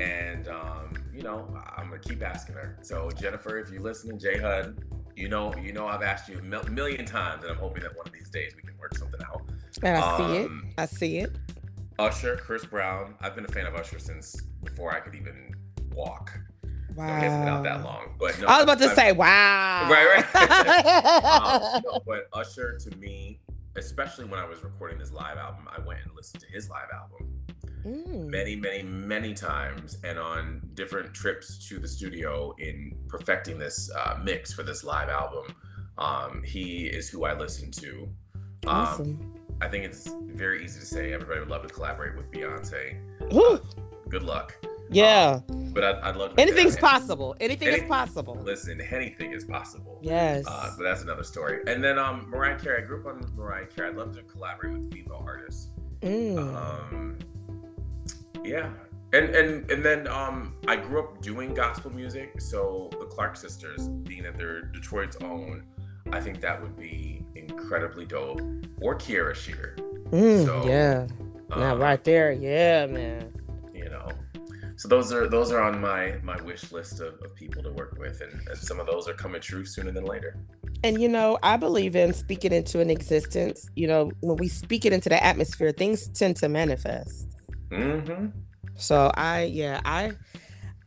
And, 0.00 0.48
um, 0.48 0.92
you 1.12 1.22
know, 1.22 1.48
I'm 1.76 1.88
going 1.88 2.00
to 2.00 2.08
keep 2.08 2.22
asking 2.22 2.54
her. 2.56 2.78
So, 2.82 3.10
Jennifer, 3.12 3.58
if 3.58 3.70
you're 3.70 3.82
listening, 3.82 4.18
J 4.18 4.38
HUD, 4.38 4.84
you 5.16 5.28
know, 5.28 5.54
you 5.56 5.72
know, 5.72 5.86
I've 5.86 6.02
asked 6.02 6.28
you 6.28 6.38
a 6.38 6.42
mil- 6.42 6.64
million 6.64 7.04
times, 7.04 7.42
and 7.44 7.52
I'm 7.52 7.58
hoping 7.58 7.82
that 7.84 7.96
one 7.96 8.06
of 8.06 8.12
these 8.12 8.28
days 8.30 8.54
we 8.56 8.62
can 8.62 8.76
work 8.78 8.96
something 8.96 9.20
out. 9.24 9.42
And 9.82 9.96
I 9.96 10.16
see 10.16 10.36
it. 10.38 10.46
Um, 10.46 10.68
I 10.78 10.86
see 10.86 11.18
it. 11.18 11.36
Usher, 11.98 12.36
Chris 12.36 12.64
Brown. 12.64 13.14
I've 13.20 13.36
been 13.36 13.44
a 13.44 13.48
fan 13.48 13.66
of 13.66 13.74
Usher 13.74 13.98
since 14.00 14.40
before 14.64 14.92
I 14.92 14.98
could 15.00 15.14
even 15.14 15.54
walk. 15.92 16.36
Wow. 16.96 17.06
No, 17.06 17.14
he 17.16 17.22
hasn't 17.22 17.44
been 17.44 17.48
out 17.52 17.62
that 17.64 17.84
long. 17.84 18.14
But 18.18 18.40
no, 18.40 18.46
I 18.46 18.56
was 18.56 18.64
about 18.64 18.78
to 18.78 18.86
I've- 18.86 18.94
say, 18.94 19.12
wow. 19.12 19.88
Right, 19.90 20.24
right. 20.34 21.74
um, 21.76 21.82
no, 21.84 22.00
but 22.06 22.28
Usher 22.32 22.76
to 22.78 22.96
me, 22.96 23.40
especially 23.76 24.24
when 24.26 24.38
I 24.40 24.46
was 24.46 24.62
recording 24.64 24.98
this 24.98 25.12
live 25.12 25.36
album, 25.38 25.66
I 25.74 25.80
went 25.86 26.00
and 26.04 26.14
listened 26.14 26.42
to 26.42 26.48
his 26.50 26.68
live 26.68 26.88
album. 26.94 27.30
Mm. 27.86 28.28
many, 28.30 28.56
many, 28.56 28.82
many 28.82 29.34
times, 29.34 29.98
and 30.04 30.18
on 30.18 30.62
different 30.72 31.12
trips 31.12 31.68
to 31.68 31.78
the 31.78 31.86
studio 31.86 32.54
in 32.58 32.96
perfecting 33.08 33.58
this 33.58 33.90
uh, 33.94 34.16
mix 34.24 34.54
for 34.54 34.62
this 34.62 34.84
live 34.84 35.10
album. 35.10 35.54
Um, 35.98 36.42
he 36.42 36.86
is 36.86 37.10
who 37.10 37.24
I 37.26 37.36
listen 37.38 37.70
to. 37.72 38.08
Um, 38.66 38.76
Awesome. 38.76 39.34
I 39.60 39.68
think 39.68 39.84
it's 39.84 40.08
very 40.28 40.64
easy 40.64 40.80
to 40.80 40.86
say 40.86 41.12
everybody 41.12 41.40
would 41.40 41.50
love 41.50 41.62
to 41.66 41.68
collaborate 41.68 42.16
with 42.16 42.30
Beyonce. 42.32 42.96
Whew. 43.30 43.60
Good 44.08 44.22
luck. 44.22 44.56
yeah. 44.90 45.40
But 45.48 45.84
I'd, 45.84 45.96
I'd 45.96 46.16
love 46.16 46.34
to. 46.36 46.40
Anything's 46.40 46.76
possible. 46.78 47.36
Anything 47.38 47.68
is 47.68 47.82
possible. 47.82 48.38
Listen, 48.42 48.80
anything 48.80 49.32
is 49.32 49.44
possible. 49.44 49.93
Yes. 50.04 50.44
Uh, 50.46 50.70
but 50.76 50.84
that's 50.84 51.02
another 51.02 51.24
story. 51.24 51.62
And 51.66 51.82
then 51.82 51.98
um, 51.98 52.28
Mariah 52.28 52.58
Carey. 52.58 52.82
I 52.82 52.86
grew 52.86 53.00
up 53.00 53.06
on 53.06 53.24
Mariah 53.34 53.66
Carey. 53.66 53.88
I'd 53.88 53.96
love 53.96 54.14
to 54.16 54.22
collaborate 54.22 54.74
with 54.74 54.92
female 54.92 55.22
artists. 55.26 55.68
Mm. 56.02 56.38
Um, 56.38 57.18
yeah, 58.44 58.68
and 59.14 59.34
and 59.34 59.70
and 59.70 59.82
then 59.82 60.06
um, 60.08 60.56
I 60.68 60.76
grew 60.76 61.00
up 61.00 61.22
doing 61.22 61.54
gospel 61.54 61.90
music, 61.90 62.40
so 62.40 62.90
the 63.00 63.06
Clark 63.06 63.36
sisters, 63.36 63.88
being 63.88 64.22
that 64.24 64.36
they're 64.36 64.62
Detroit's 64.62 65.16
own, 65.22 65.64
I 66.12 66.20
think 66.20 66.42
that 66.42 66.60
would 66.60 66.76
be 66.76 67.24
incredibly 67.34 68.04
dope. 68.04 68.42
Or 68.82 68.94
Kierra 68.94 69.34
Sheard. 69.34 69.80
Mm, 70.10 70.44
so, 70.44 70.66
yeah. 70.66 71.06
Now 71.48 71.72
um, 71.72 71.80
right 71.80 72.02
there. 72.04 72.32
Yeah, 72.32 72.84
man. 72.86 73.32
You 73.72 73.88
know, 73.88 74.08
so 74.76 74.88
those 74.88 75.12
are 75.12 75.28
those 75.28 75.52
are 75.52 75.60
on 75.60 75.80
my 75.80 76.16
my 76.22 76.40
wish 76.42 76.72
list 76.72 77.00
of, 77.00 77.14
of 77.22 77.34
people 77.34 77.62
to 77.62 77.70
work 77.72 77.96
with, 77.98 78.20
and, 78.20 78.32
and 78.48 78.58
some 78.58 78.80
of 78.80 78.86
those 78.86 79.08
are 79.08 79.14
coming 79.14 79.40
true 79.40 79.64
sooner 79.64 79.90
than 79.90 80.04
later. 80.04 80.36
And 80.82 81.00
you 81.00 81.08
know, 81.08 81.38
I 81.42 81.56
believe 81.56 81.96
in 81.96 82.12
speaking 82.12 82.52
into 82.52 82.80
an 82.80 82.90
existence. 82.90 83.68
You 83.76 83.86
know, 83.86 84.10
when 84.20 84.36
we 84.36 84.48
speak 84.48 84.84
it 84.84 84.92
into 84.92 85.08
the 85.08 85.22
atmosphere, 85.22 85.72
things 85.72 86.08
tend 86.08 86.36
to 86.36 86.48
manifest. 86.48 87.28
Mm-hmm. 87.70 88.26
So 88.76 89.10
I, 89.14 89.44
yeah, 89.44 89.80
I, 89.84 90.12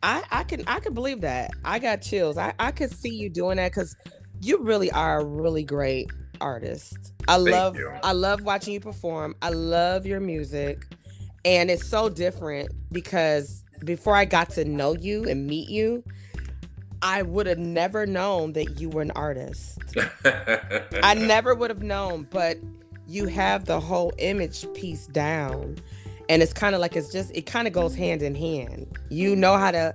I, 0.02 0.22
I 0.30 0.44
can, 0.44 0.62
I 0.66 0.80
can 0.80 0.94
believe 0.94 1.22
that. 1.22 1.50
I 1.64 1.78
got 1.78 2.02
chills. 2.02 2.38
I, 2.38 2.52
I 2.58 2.70
could 2.70 2.90
see 2.90 3.14
you 3.14 3.30
doing 3.30 3.56
that 3.56 3.72
because 3.72 3.96
you 4.40 4.62
really 4.62 4.90
are 4.92 5.20
a 5.20 5.24
really 5.24 5.64
great 5.64 6.10
artist. 6.40 7.12
I 7.26 7.36
Thank 7.36 7.50
love, 7.50 7.76
you. 7.76 7.92
I 8.02 8.12
love 8.12 8.42
watching 8.42 8.74
you 8.74 8.80
perform. 8.80 9.34
I 9.42 9.50
love 9.50 10.06
your 10.06 10.20
music, 10.20 10.86
and 11.48 11.70
it's 11.70 11.86
so 11.86 12.10
different 12.10 12.70
because 12.92 13.64
before 13.82 14.14
I 14.14 14.26
got 14.26 14.50
to 14.50 14.66
know 14.66 14.94
you 14.94 15.24
and 15.24 15.46
meet 15.46 15.70
you, 15.70 16.04
I 17.00 17.22
would 17.22 17.46
have 17.46 17.58
never 17.58 18.04
known 18.04 18.52
that 18.52 18.78
you 18.78 18.90
were 18.90 19.00
an 19.00 19.12
artist. 19.12 19.78
I 21.02 21.14
never 21.14 21.54
would 21.54 21.70
have 21.70 21.82
known, 21.82 22.26
but 22.28 22.58
you 23.06 23.28
have 23.28 23.64
the 23.64 23.80
whole 23.80 24.12
image 24.18 24.66
piece 24.74 25.06
down. 25.06 25.78
And 26.28 26.42
it's 26.42 26.52
kind 26.52 26.74
of 26.74 26.82
like 26.82 26.96
it's 26.96 27.10
just, 27.10 27.34
it 27.34 27.46
kind 27.46 27.66
of 27.66 27.72
goes 27.72 27.94
hand 27.94 28.20
in 28.20 28.34
hand. 28.34 28.98
You 29.08 29.34
know 29.34 29.56
how 29.56 29.70
to 29.70 29.94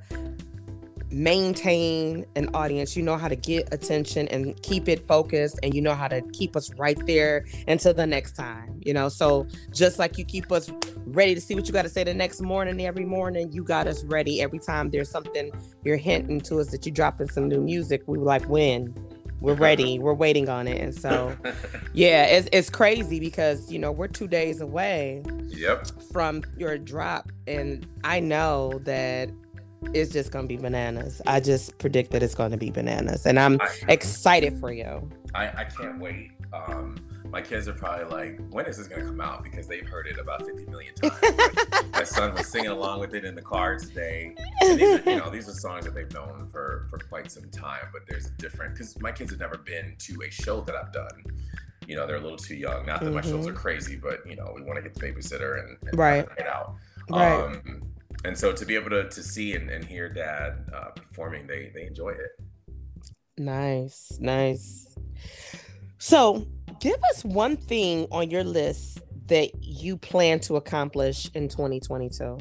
maintain 1.13 2.25
an 2.35 2.49
audience, 2.53 2.97
you 2.97 3.03
know 3.03 3.17
how 3.17 3.27
to 3.27 3.35
get 3.35 3.71
attention 3.71 4.27
and 4.29 4.61
keep 4.63 4.89
it 4.89 5.05
focused, 5.07 5.59
and 5.63 5.73
you 5.73 5.81
know 5.81 5.93
how 5.93 6.07
to 6.07 6.21
keep 6.33 6.55
us 6.55 6.73
right 6.75 6.97
there 7.05 7.45
until 7.67 7.93
the 7.93 8.05
next 8.05 8.33
time, 8.33 8.81
you 8.83 8.93
know. 8.93 9.09
So 9.09 9.47
just 9.71 9.99
like 9.99 10.17
you 10.17 10.25
keep 10.25 10.51
us 10.51 10.71
ready 11.05 11.35
to 11.35 11.41
see 11.41 11.55
what 11.55 11.67
you 11.67 11.73
got 11.73 11.83
to 11.83 11.89
say 11.89 12.03
the 12.03 12.13
next 12.13 12.41
morning, 12.41 12.85
every 12.85 13.05
morning, 13.05 13.51
you 13.51 13.63
got 13.63 13.87
us 13.87 14.03
ready 14.05 14.41
every 14.41 14.59
time 14.59 14.89
there's 14.89 15.09
something 15.09 15.51
you're 15.83 15.97
hinting 15.97 16.41
to 16.41 16.59
us 16.59 16.71
that 16.71 16.85
you're 16.85 16.93
dropping 16.93 17.29
some 17.29 17.47
new 17.47 17.61
music. 17.61 18.03
We 18.07 18.17
were 18.17 18.25
like, 18.25 18.47
when? 18.49 18.93
We're 19.39 19.53
ready. 19.55 19.99
We're 19.99 20.13
waiting 20.13 20.49
on 20.49 20.67
it. 20.67 20.81
And 20.81 20.95
so, 20.95 21.35
yeah, 21.93 22.25
it's, 22.25 22.49
it's 22.51 22.69
crazy 22.69 23.19
because, 23.19 23.71
you 23.71 23.77
know, 23.77 23.91
we're 23.91 24.07
two 24.07 24.27
days 24.27 24.61
away 24.61 25.23
yep. 25.47 25.87
from 26.11 26.43
your 26.57 26.77
drop. 26.77 27.31
And 27.45 27.85
I 28.03 28.19
know 28.19 28.79
that 28.83 29.29
it's 29.93 30.11
just 30.11 30.31
going 30.31 30.45
to 30.45 30.47
be 30.47 30.57
bananas. 30.57 31.21
I 31.25 31.39
just 31.39 31.77
predict 31.77 32.11
that 32.11 32.23
it's 32.23 32.35
going 32.35 32.51
to 32.51 32.57
be 32.57 32.71
bananas. 32.71 33.25
And 33.25 33.39
I'm 33.39 33.59
excited 33.87 34.59
for 34.59 34.71
you. 34.71 35.09
I, 35.33 35.47
I 35.47 35.63
can't 35.65 35.99
wait. 35.99 36.31
Um, 36.53 36.95
my 37.33 37.41
kids 37.41 37.67
are 37.67 37.73
probably 37.73 38.05
like, 38.05 38.39
when 38.51 38.67
is 38.67 38.77
this 38.77 38.87
gonna 38.87 39.05
come 39.05 39.19
out? 39.19 39.43
Because 39.43 39.67
they've 39.67 39.87
heard 39.87 40.05
it 40.05 40.19
about 40.19 40.45
50 40.45 40.67
million 40.67 40.93
times. 40.93 41.15
my 41.91 42.03
son 42.03 42.31
was 42.35 42.47
singing 42.47 42.69
along 42.69 42.99
with 42.99 43.15
it 43.15 43.25
in 43.25 43.33
the 43.33 43.41
car 43.41 43.75
today. 43.75 44.35
And 44.61 44.79
these 44.79 44.99
are, 44.99 45.09
you 45.09 45.17
know, 45.17 45.31
these 45.31 45.49
are 45.49 45.53
songs 45.53 45.83
that 45.85 45.95
they've 45.95 46.13
known 46.13 46.47
for 46.51 46.85
for 46.91 46.99
quite 46.99 47.31
some 47.31 47.49
time, 47.49 47.87
but 47.91 48.03
there's 48.07 48.27
a 48.27 48.31
different 48.33 48.75
because 48.75 48.99
my 49.01 49.11
kids 49.11 49.31
have 49.31 49.39
never 49.39 49.57
been 49.57 49.95
to 49.97 50.21
a 50.21 50.29
show 50.29 50.61
that 50.61 50.75
I've 50.75 50.93
done. 50.93 51.23
You 51.87 51.95
know, 51.95 52.05
they're 52.05 52.17
a 52.17 52.21
little 52.21 52.37
too 52.37 52.55
young. 52.55 52.85
Not 52.85 52.99
that 52.99 53.07
mm-hmm. 53.07 53.15
my 53.15 53.21
shows 53.21 53.47
are 53.47 53.49
mm-hmm. 53.49 53.57
crazy, 53.57 53.95
but 53.95 54.19
you 54.29 54.35
know, 54.35 54.53
we 54.55 54.61
want 54.61 54.75
to 54.75 54.83
get 54.83 54.93
the 54.93 54.99
babysitter 54.99 55.59
and, 55.59 55.77
and 55.87 55.97
right 55.97 56.27
it 56.37 56.47
out. 56.47 56.75
Right. 57.09 57.33
Um, 57.33 57.81
and 58.25 58.37
so 58.37 58.53
to 58.53 58.65
be 58.65 58.75
able 58.75 58.89
to, 58.91 59.09
to 59.09 59.23
see 59.23 59.55
and, 59.55 59.69
and 59.69 59.83
hear 59.83 60.09
dad 60.09 60.69
uh, 60.73 60.89
performing, 60.91 61.47
they 61.47 61.71
they 61.73 61.85
enjoy 61.85 62.09
it. 62.09 62.43
Nice, 63.37 64.17
nice. 64.19 64.95
So 65.97 66.45
give 66.79 67.01
us 67.11 67.23
one 67.23 67.57
thing 67.57 68.07
on 68.11 68.29
your 68.29 68.43
list 68.43 68.99
that 69.27 69.51
you 69.63 69.97
plan 69.97 70.39
to 70.41 70.57
accomplish 70.57 71.29
in 71.33 71.47
2022. 71.47 72.37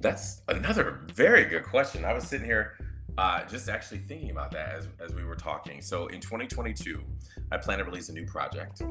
That's 0.00 0.42
another 0.48 1.00
very 1.14 1.46
good 1.46 1.64
question. 1.64 2.04
I 2.04 2.12
was 2.12 2.24
sitting 2.24 2.46
here 2.46 2.76
uh, 3.16 3.44
just 3.44 3.68
actually 3.68 3.98
thinking 3.98 4.30
about 4.30 4.50
that 4.52 4.74
as, 4.74 4.88
as 5.00 5.14
we 5.14 5.24
were 5.24 5.36
talking. 5.36 5.80
So 5.80 6.08
in 6.08 6.20
2022, 6.20 7.02
I 7.50 7.56
plan 7.56 7.78
to 7.78 7.84
release 7.84 8.08
a 8.08 8.12
new 8.12 8.26
project. 8.26 8.82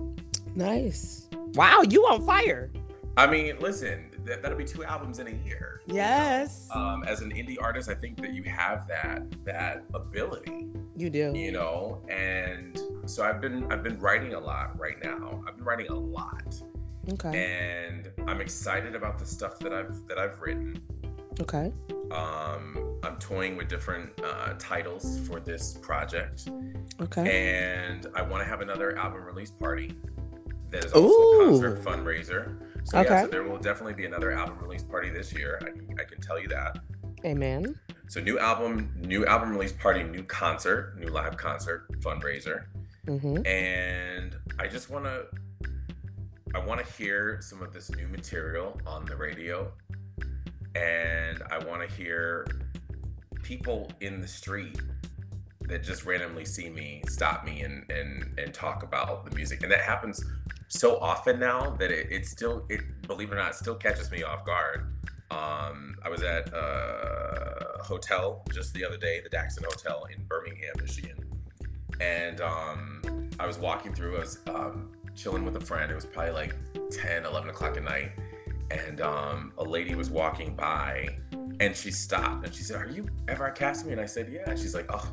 Nice. 0.56 1.30
Wow, 1.54 1.84
you 1.88 2.04
on 2.04 2.26
fire. 2.26 2.72
I 3.15 3.28
mean, 3.28 3.60
listen, 3.60 4.10
that, 4.26 4.41
that'll 4.41 4.58
be 4.58 4.65
two 4.65 4.84
albums 4.84 5.19
in 5.19 5.28
a 5.28 5.47
year. 5.47 5.82
Yes. 5.86 6.67
You 6.73 6.80
know? 6.80 6.88
um, 6.88 7.04
as 7.04 7.21
an 7.21 7.32
indie 7.32 7.58
artist, 7.62 7.89
I 7.89 7.93
think 7.93 8.19
that 8.21 8.34
you 8.34 8.43
have 8.43 8.88
that 8.88 9.23
that 9.45 9.84
ability. 9.93 10.67
You 10.95 11.10
do. 11.10 11.32
You 11.36 11.52
know, 11.52 12.02
and 12.10 12.80
so 13.06 13.23
I've 13.23 13.39
been 13.39 13.71
I've 13.71 13.84
been 13.84 13.99
writing 13.99 14.34
a 14.34 14.39
lot 14.39 14.80
right 14.80 15.04
now. 15.04 15.43
I've 15.47 15.56
been 15.56 15.65
writing 15.65 15.88
a 15.89 15.95
lot. 15.95 16.56
Okay. 17.12 17.84
And 17.91 18.10
I'm 18.28 18.41
excited 18.41 18.95
about 18.95 19.19
the 19.19 19.26
stuff 19.26 19.60
that 19.60 19.73
I've 19.73 20.08
that 20.08 20.17
I've 20.17 20.39
written. 20.41 20.82
Okay. 21.39 21.71
Um, 22.12 22.99
I'm 23.04 23.17
toying 23.17 23.58
with 23.58 23.67
different 23.67 24.12
uh, 24.23 24.54
titles 24.60 25.19
for 25.28 25.39
this 25.39 25.73
project. 25.73 26.49
Okay. 27.02 27.80
And 27.80 28.08
I 28.15 28.21
want 28.21 28.43
to 28.43 28.49
have 28.49 28.62
another 28.62 28.97
album 28.97 29.23
release 29.23 29.52
party 29.52 29.95
that 30.69 30.86
is 30.86 30.93
also 30.93 31.08
Ooh. 31.08 31.41
a 31.41 31.45
concert 31.45 31.84
fundraiser. 31.84 32.58
So 32.86 33.00
okay. 33.00 33.10
yeah, 33.10 33.22
so 33.24 33.28
there 33.28 33.43
will 33.43 33.58
definitely 33.58 33.93
be 33.93 34.06
another 34.06 34.32
album 34.32 34.58
release 34.60 34.84
party 34.84 35.10
this 35.10 35.34
year. 35.34 35.60
I 35.62 35.69
can, 35.69 35.96
I 36.00 36.04
can 36.04 36.22
tell 36.22 36.39
you 36.39 36.48
that. 36.50 36.80
Amen. 37.26 37.80
So 38.08 38.19
new 38.19 38.38
album, 38.38 38.93
new 38.98 39.26
album 39.26 39.52
release 39.52 39.72
party, 39.72 40.04
new 40.04 40.24
concert, 40.24 40.98
new 41.00 41.08
live 41.08 41.38
concert 41.38 41.88
fundraiser, 42.02 42.65
mm-hmm. 43.08 43.46
and 43.48 44.36
I 44.60 44.67
just 44.67 44.89
want 44.89 45.06
to, 45.06 45.26
I 46.54 46.60
want 46.60 46.86
to 46.86 46.93
hear 46.93 47.39
some 47.41 47.62
of 47.62 47.74
this 47.74 47.89
new 47.96 48.08
material 48.08 48.80
on 48.86 49.06
the 49.06 49.15
radio, 49.15 49.72
and 50.76 51.41
I 51.50 51.63
want 51.65 51.88
to 51.88 51.96
hear 51.96 52.46
people 53.41 53.89
in 54.02 54.19
the 54.19 54.28
street 54.28 54.80
that 55.62 55.82
just 55.82 56.06
randomly 56.06 56.46
see 56.46 56.69
me 56.69 57.02
stop 57.08 57.46
me 57.46 57.62
and 57.62 57.89
and 57.89 58.38
and 58.38 58.54
talk 58.54 58.84
about 58.84 59.26
the 59.26 59.34
music, 59.36 59.63
and 59.63 59.72
that 59.72 59.82
happens 59.82 60.24
so 60.74 60.98
often 60.98 61.40
now 61.40 61.70
that 61.78 61.92
it, 61.92 62.12
it 62.12 62.26
still 62.26 62.66
it 62.68 62.82
believe 63.08 63.32
it 63.32 63.36
or 63.36 63.38
not 63.38 63.56
still 63.56 63.76
catches 63.76 64.10
me 64.10 64.24
off 64.24 64.44
guard. 64.44 64.92
Um, 65.30 65.96
I 66.04 66.10
was 66.10 66.24
at 66.24 66.52
a 66.52 67.84
hotel 67.84 68.44
just 68.52 68.74
the 68.74 68.84
other 68.84 68.98
day, 68.98 69.22
the 69.22 69.30
Daxton 69.30 69.66
Hotel 69.66 70.06
in 70.16 70.24
Birmingham, 70.26 70.74
Michigan, 70.80 71.18
and 72.02 72.42
um, 72.42 73.30
I 73.40 73.46
was 73.46 73.60
walking 73.60 73.94
through. 73.94 74.18
I 74.18 74.20
was 74.22 74.40
um, 74.48 74.92
chilling 75.16 75.46
with 75.46 75.56
a 75.58 75.60
friend. 75.60 75.92
It 75.92 75.96
was 75.96 76.06
probably 76.06 76.34
like 76.34 76.56
10, 76.92 77.26
11 77.26 77.50
o'clock 77.52 77.78
at 77.78 77.84
night, 77.84 78.12
and 78.72 79.00
um, 79.00 79.54
a 79.60 79.64
lady 79.64 79.94
was 79.94 80.10
walking 80.10 80.56
by, 80.56 81.18
and 81.60 81.76
she 81.76 81.92
stopped 81.92 82.46
and 82.46 82.54
she 82.54 82.64
said, 82.64 82.82
"Are 82.82 82.90
you 82.90 83.04
Evrod 83.26 83.56
Cassimy?" 83.56 83.92
And 83.92 84.02
I 84.02 84.08
said, 84.08 84.28
"Yeah." 84.32 84.50
And 84.50 84.58
she's 84.58 84.74
like, 84.74 84.88
"Oh." 84.90 85.08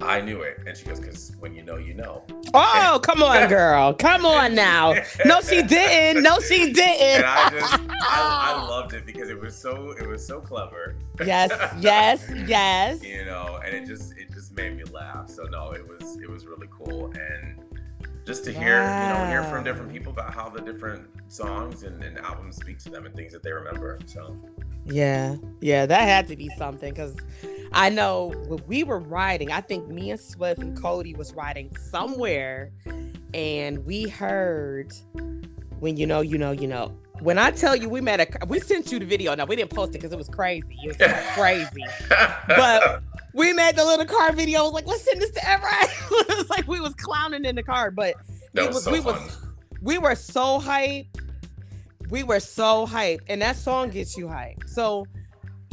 I 0.00 0.20
knew 0.20 0.40
it. 0.42 0.62
And 0.66 0.76
she 0.76 0.84
goes, 0.84 1.00
because 1.00 1.32
when 1.38 1.54
you 1.54 1.62
know, 1.62 1.76
you 1.76 1.94
know. 1.94 2.24
Oh, 2.52 3.00
come 3.02 3.22
on, 3.22 3.48
girl. 3.48 3.94
Come 3.94 4.26
on 4.26 4.54
now. 4.54 4.94
No, 5.24 5.40
she 5.40 5.62
didn't. 5.62 6.22
No, 6.22 6.40
she 6.40 6.72
didn't. 6.72 7.24
And 7.24 7.24
I 7.24 7.50
just, 7.50 7.74
I, 7.74 8.54
I, 8.56 8.62
loved 8.68 8.92
it 8.92 9.06
because 9.06 9.30
it 9.30 9.40
was 9.40 9.56
so, 9.56 9.92
it 9.92 10.06
was 10.06 10.26
so 10.26 10.40
clever. 10.40 10.96
Yes, 11.24 11.50
yes, 11.80 12.30
yes. 12.46 13.02
you 13.04 13.24
know, 13.24 13.60
and 13.64 13.74
it 13.74 13.86
just, 13.86 14.16
it 14.16 14.32
just 14.32 14.54
made 14.56 14.76
me 14.76 14.84
laugh. 14.84 15.30
So 15.30 15.44
no, 15.44 15.72
it 15.72 15.86
was, 15.86 16.18
it 16.20 16.28
was 16.28 16.46
really 16.46 16.68
cool. 16.70 17.12
And 17.12 17.60
just 18.26 18.44
to 18.44 18.52
hear, 18.52 18.80
wow. 18.80 19.02
you 19.02 19.24
know, 19.24 19.30
hear 19.30 19.44
from 19.44 19.64
different 19.64 19.92
people 19.92 20.12
about 20.12 20.34
how 20.34 20.48
the 20.48 20.60
different 20.60 21.08
songs 21.28 21.82
and, 21.82 22.02
and 22.02 22.18
albums 22.18 22.56
speak 22.56 22.78
to 22.80 22.90
them 22.90 23.06
and 23.06 23.14
things 23.14 23.32
that 23.32 23.42
they 23.42 23.52
remember. 23.52 23.98
So. 24.06 24.36
Yeah, 24.86 25.36
yeah, 25.60 25.86
that 25.86 26.02
had 26.02 26.28
to 26.28 26.36
be 26.36 26.50
something 26.58 26.92
because 26.92 27.16
I 27.74 27.88
know 27.88 28.32
when 28.46 28.62
we 28.68 28.84
were 28.84 29.00
riding, 29.00 29.50
I 29.50 29.60
think 29.60 29.88
me 29.88 30.12
and 30.12 30.20
Swift 30.20 30.60
and 30.60 30.80
Cody 30.80 31.12
was 31.14 31.34
riding 31.34 31.76
somewhere, 31.76 32.70
and 33.34 33.84
we 33.84 34.08
heard 34.08 34.92
when 35.80 35.96
you 35.96 36.06
know, 36.06 36.20
you 36.20 36.38
know, 36.38 36.52
you 36.52 36.68
know. 36.68 36.96
When 37.20 37.36
I 37.36 37.50
tell 37.50 37.74
you 37.74 37.88
we 37.88 38.00
met 38.00 38.20
a, 38.20 38.46
we 38.46 38.60
sent 38.60 38.92
you 38.92 39.00
the 39.00 39.04
video. 39.04 39.34
Now 39.34 39.44
we 39.44 39.56
didn't 39.56 39.70
post 39.70 39.90
it 39.90 39.98
because 39.98 40.12
it 40.12 40.18
was 40.18 40.28
crazy. 40.28 40.78
It 40.84 40.98
was 40.98 41.26
crazy, 41.34 41.84
but 42.46 43.02
we 43.32 43.52
made 43.52 43.74
the 43.74 43.84
little 43.84 44.06
car 44.06 44.32
video. 44.32 44.60
I 44.60 44.62
was 44.62 44.72
like, 44.72 44.86
let's 44.86 45.02
send 45.02 45.20
this 45.20 45.30
to 45.32 45.40
Evrod. 45.40 46.28
it 46.30 46.38
was 46.38 46.50
like 46.50 46.68
we 46.68 46.78
was 46.78 46.94
clowning 46.94 47.44
in 47.44 47.56
the 47.56 47.62
car, 47.62 47.90
but 47.90 48.14
that 48.52 48.64
it 48.64 48.66
was, 48.68 48.76
was 48.76 48.84
so 48.84 48.92
we 48.92 49.00
fun. 49.00 49.14
was 49.14 49.46
we 49.82 49.98
were 49.98 50.14
so 50.14 50.60
hyped. 50.60 51.08
We 52.08 52.22
were 52.22 52.40
so 52.40 52.86
hyped, 52.86 53.22
and 53.28 53.42
that 53.42 53.56
song 53.56 53.90
gets 53.90 54.16
you 54.16 54.26
hyped. 54.26 54.68
So 54.68 55.06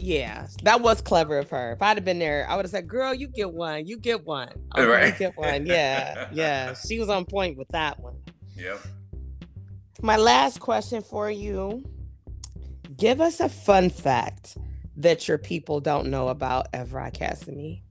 yeah, 0.01 0.47
that 0.63 0.81
was 0.81 0.99
clever 0.99 1.37
of 1.37 1.49
her. 1.51 1.73
If 1.73 1.81
I'd 1.81 1.97
have 1.97 2.05
been 2.05 2.17
there, 2.19 2.47
I 2.49 2.55
would 2.55 2.65
have 2.65 2.71
said, 2.71 2.87
"Girl, 2.87 3.13
you 3.13 3.27
get 3.27 3.53
one. 3.53 3.85
You 3.85 3.97
get 3.97 4.25
one. 4.25 4.49
Oh, 4.75 4.87
right. 4.87 5.13
You 5.13 5.19
get 5.19 5.37
one." 5.37 5.65
Yeah, 5.65 6.27
yeah. 6.31 6.73
She 6.87 6.99
was 6.99 7.09
on 7.09 7.25
point 7.25 7.57
with 7.57 7.67
that 7.69 7.99
one. 7.99 8.15
Yep. 8.55 8.79
My 10.01 10.17
last 10.17 10.59
question 10.59 11.03
for 11.03 11.29
you: 11.29 11.83
Give 12.97 13.21
us 13.21 13.39
a 13.39 13.49
fun 13.49 13.89
fact 13.89 14.57
that 14.97 15.27
your 15.27 15.37
people 15.37 15.79
don't 15.79 16.07
know 16.07 16.29
about 16.29 16.71
Evrod 16.73 17.13
Cassimy. 17.13 17.83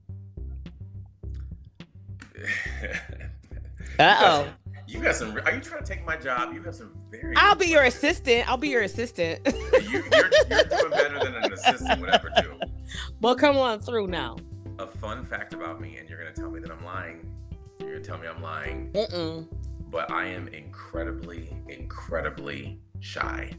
uh 3.99 4.17
oh. 4.19 4.47
You 4.87 4.99
got 4.99 5.15
some. 5.15 5.37
Are 5.45 5.53
you 5.53 5.61
trying 5.61 5.83
to 5.83 5.87
take 5.87 6.05
my 6.05 6.17
job? 6.17 6.53
You 6.53 6.61
have 6.63 6.75
some 6.75 7.00
very. 7.11 7.35
I'll 7.35 7.55
be 7.55 7.67
your 7.67 7.83
assistant. 7.83 8.49
I'll 8.49 8.57
be 8.57 8.69
your 8.69 8.81
assistant. 8.83 9.39
you, 9.45 10.03
are 10.13 10.63
doing 10.63 10.89
better 10.91 11.19
than 11.19 11.35
an 11.35 11.53
assistant 11.53 11.99
would 11.99 12.09
ever 12.09 12.31
do. 12.41 12.53
Well, 13.19 13.35
come 13.35 13.57
on 13.57 13.79
through 13.79 14.07
now. 14.07 14.37
A 14.79 14.87
fun 14.87 15.23
fact 15.23 15.53
about 15.53 15.79
me, 15.79 15.97
and 15.97 16.09
you're 16.09 16.17
gonna 16.17 16.33
tell 16.33 16.49
me 16.49 16.59
that 16.59 16.71
I'm 16.71 16.83
lying. 16.83 17.29
You're 17.79 17.91
gonna 17.91 18.03
tell 18.03 18.17
me 18.17 18.27
I'm 18.27 18.41
lying. 18.41 18.91
Mm-mm. 18.93 19.47
But 19.89 20.11
I 20.11 20.25
am 20.27 20.47
incredibly, 20.47 21.55
incredibly 21.67 22.79
shy. 22.99 23.51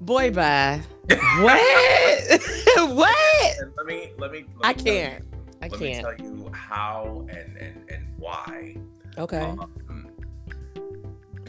Boy, 0.00 0.30
bye. 0.30 0.82
what? 1.08 2.40
what? 2.94 3.58
And 3.60 3.72
let 3.76 3.86
me 3.86 4.12
let 4.18 4.32
me. 4.32 4.38
Let 4.38 4.42
me 4.42 4.46
I 4.62 4.72
can't. 4.74 5.24
You, 5.24 5.38
I 5.62 5.68
let 5.68 5.78
can't. 5.78 6.04
Let 6.04 6.20
me 6.20 6.26
tell 6.26 6.36
you 6.36 6.50
how 6.52 7.26
and 7.30 7.56
and 7.56 7.84
and 7.90 8.06
why 8.16 8.76
Okay. 9.18 9.40
Um, 9.40 9.72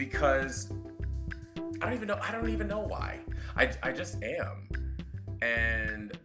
because 0.00 0.72
I 1.82 1.84
don't 1.84 1.92
even 1.92 2.08
know. 2.08 2.18
I 2.22 2.32
don't 2.32 2.48
even 2.48 2.66
know 2.66 2.80
why. 2.80 3.20
I 3.54 3.70
I 3.82 3.92
just 3.92 4.22
am, 4.22 4.66
and 5.42 6.18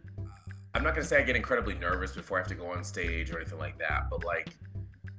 I'm 0.74 0.82
not 0.82 0.94
gonna 0.94 1.04
say 1.04 1.18
I 1.18 1.22
get 1.22 1.36
incredibly 1.36 1.74
nervous 1.74 2.12
before 2.12 2.38
I 2.38 2.40
have 2.40 2.48
to 2.48 2.54
go 2.54 2.68
on 2.68 2.82
stage 2.82 3.30
or 3.30 3.38
anything 3.38 3.58
like 3.58 3.78
that. 3.78 4.08
But 4.08 4.24
like 4.24 4.56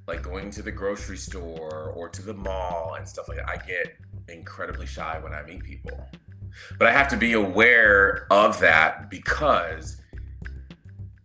like 0.08 0.24
going 0.24 0.50
to 0.52 0.64
the 0.64 0.72
grocery 0.72 1.18
store 1.18 1.94
or 1.96 2.10
to 2.10 2.24
the 2.24 2.34
mall 2.34 2.96
and 2.98 3.08
stuff 3.08 3.30
like 3.30 3.38
that, 3.38 3.48
I 3.48 3.58
get 3.58 3.96
incredibly 4.28 4.88
shy 4.88 5.20
when 5.22 5.34
I 5.34 5.44
meet 5.44 5.64
people. 5.64 6.10
But 6.80 6.88
I 6.88 6.92
have 6.92 7.08
to 7.10 7.18
be 7.18 7.34
aware 7.34 8.26
of 8.32 8.60
that 8.62 9.12
because 9.12 10.02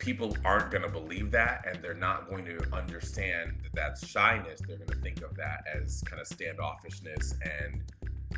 people 0.02 0.36
aren't 0.44 0.72
going 0.72 0.82
to 0.82 0.88
believe 0.88 1.30
that 1.30 1.64
and 1.66 1.80
they're 1.80 1.94
not 1.94 2.28
going 2.28 2.44
to 2.44 2.60
understand 2.72 3.52
that 3.62 3.72
that's 3.72 4.04
shyness. 4.04 4.60
They're 4.66 4.76
going 4.76 4.90
to 4.90 4.96
think 4.96 5.22
of 5.22 5.36
that 5.36 5.64
as 5.72 6.02
kind 6.04 6.20
of 6.20 6.26
standoffishness 6.26 7.34
and 7.40 7.82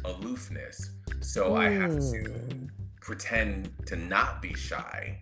aloofness. 0.04 0.90
So 1.20 1.52
mm. 1.52 1.58
I 1.58 1.70
have 1.70 1.98
to 1.98 2.30
hmm. 2.30 2.66
pretend 3.00 3.72
to 3.86 3.96
not 3.96 4.42
be 4.42 4.52
shy 4.52 5.18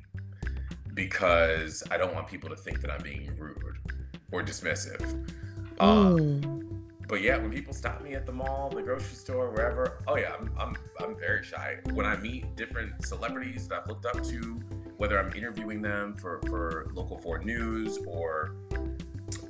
because 0.94 1.84
I 1.92 1.96
don't 1.96 2.12
want 2.12 2.26
people 2.26 2.50
to 2.50 2.56
think 2.56 2.80
that 2.80 2.90
I'm 2.90 3.02
being 3.02 3.32
rude 3.38 3.78
or 4.32 4.42
dismissive. 4.42 5.24
Mm. 5.76 5.80
Um, 5.80 6.82
but 7.08 7.22
yeah, 7.22 7.36
when 7.36 7.52
people 7.52 7.72
stop 7.72 8.02
me 8.02 8.14
at 8.14 8.26
the 8.26 8.32
mall, 8.32 8.68
the 8.68 8.82
grocery 8.82 9.14
store, 9.14 9.50
wherever, 9.50 10.02
oh 10.08 10.16
yeah, 10.16 10.32
I'm, 10.40 10.50
I'm, 10.58 10.76
I'm 10.98 11.16
very 11.16 11.44
shy. 11.44 11.76
When 11.92 12.04
I 12.04 12.16
meet 12.16 12.56
different 12.56 13.06
celebrities 13.06 13.68
that 13.68 13.82
I've 13.82 13.86
looked 13.86 14.06
up 14.06 14.24
to, 14.24 14.60
whether 15.02 15.18
I'm 15.18 15.32
interviewing 15.34 15.82
them 15.82 16.14
for, 16.14 16.40
for 16.46 16.88
local 16.94 17.18
4 17.18 17.40
news 17.40 17.98
or 18.06 18.54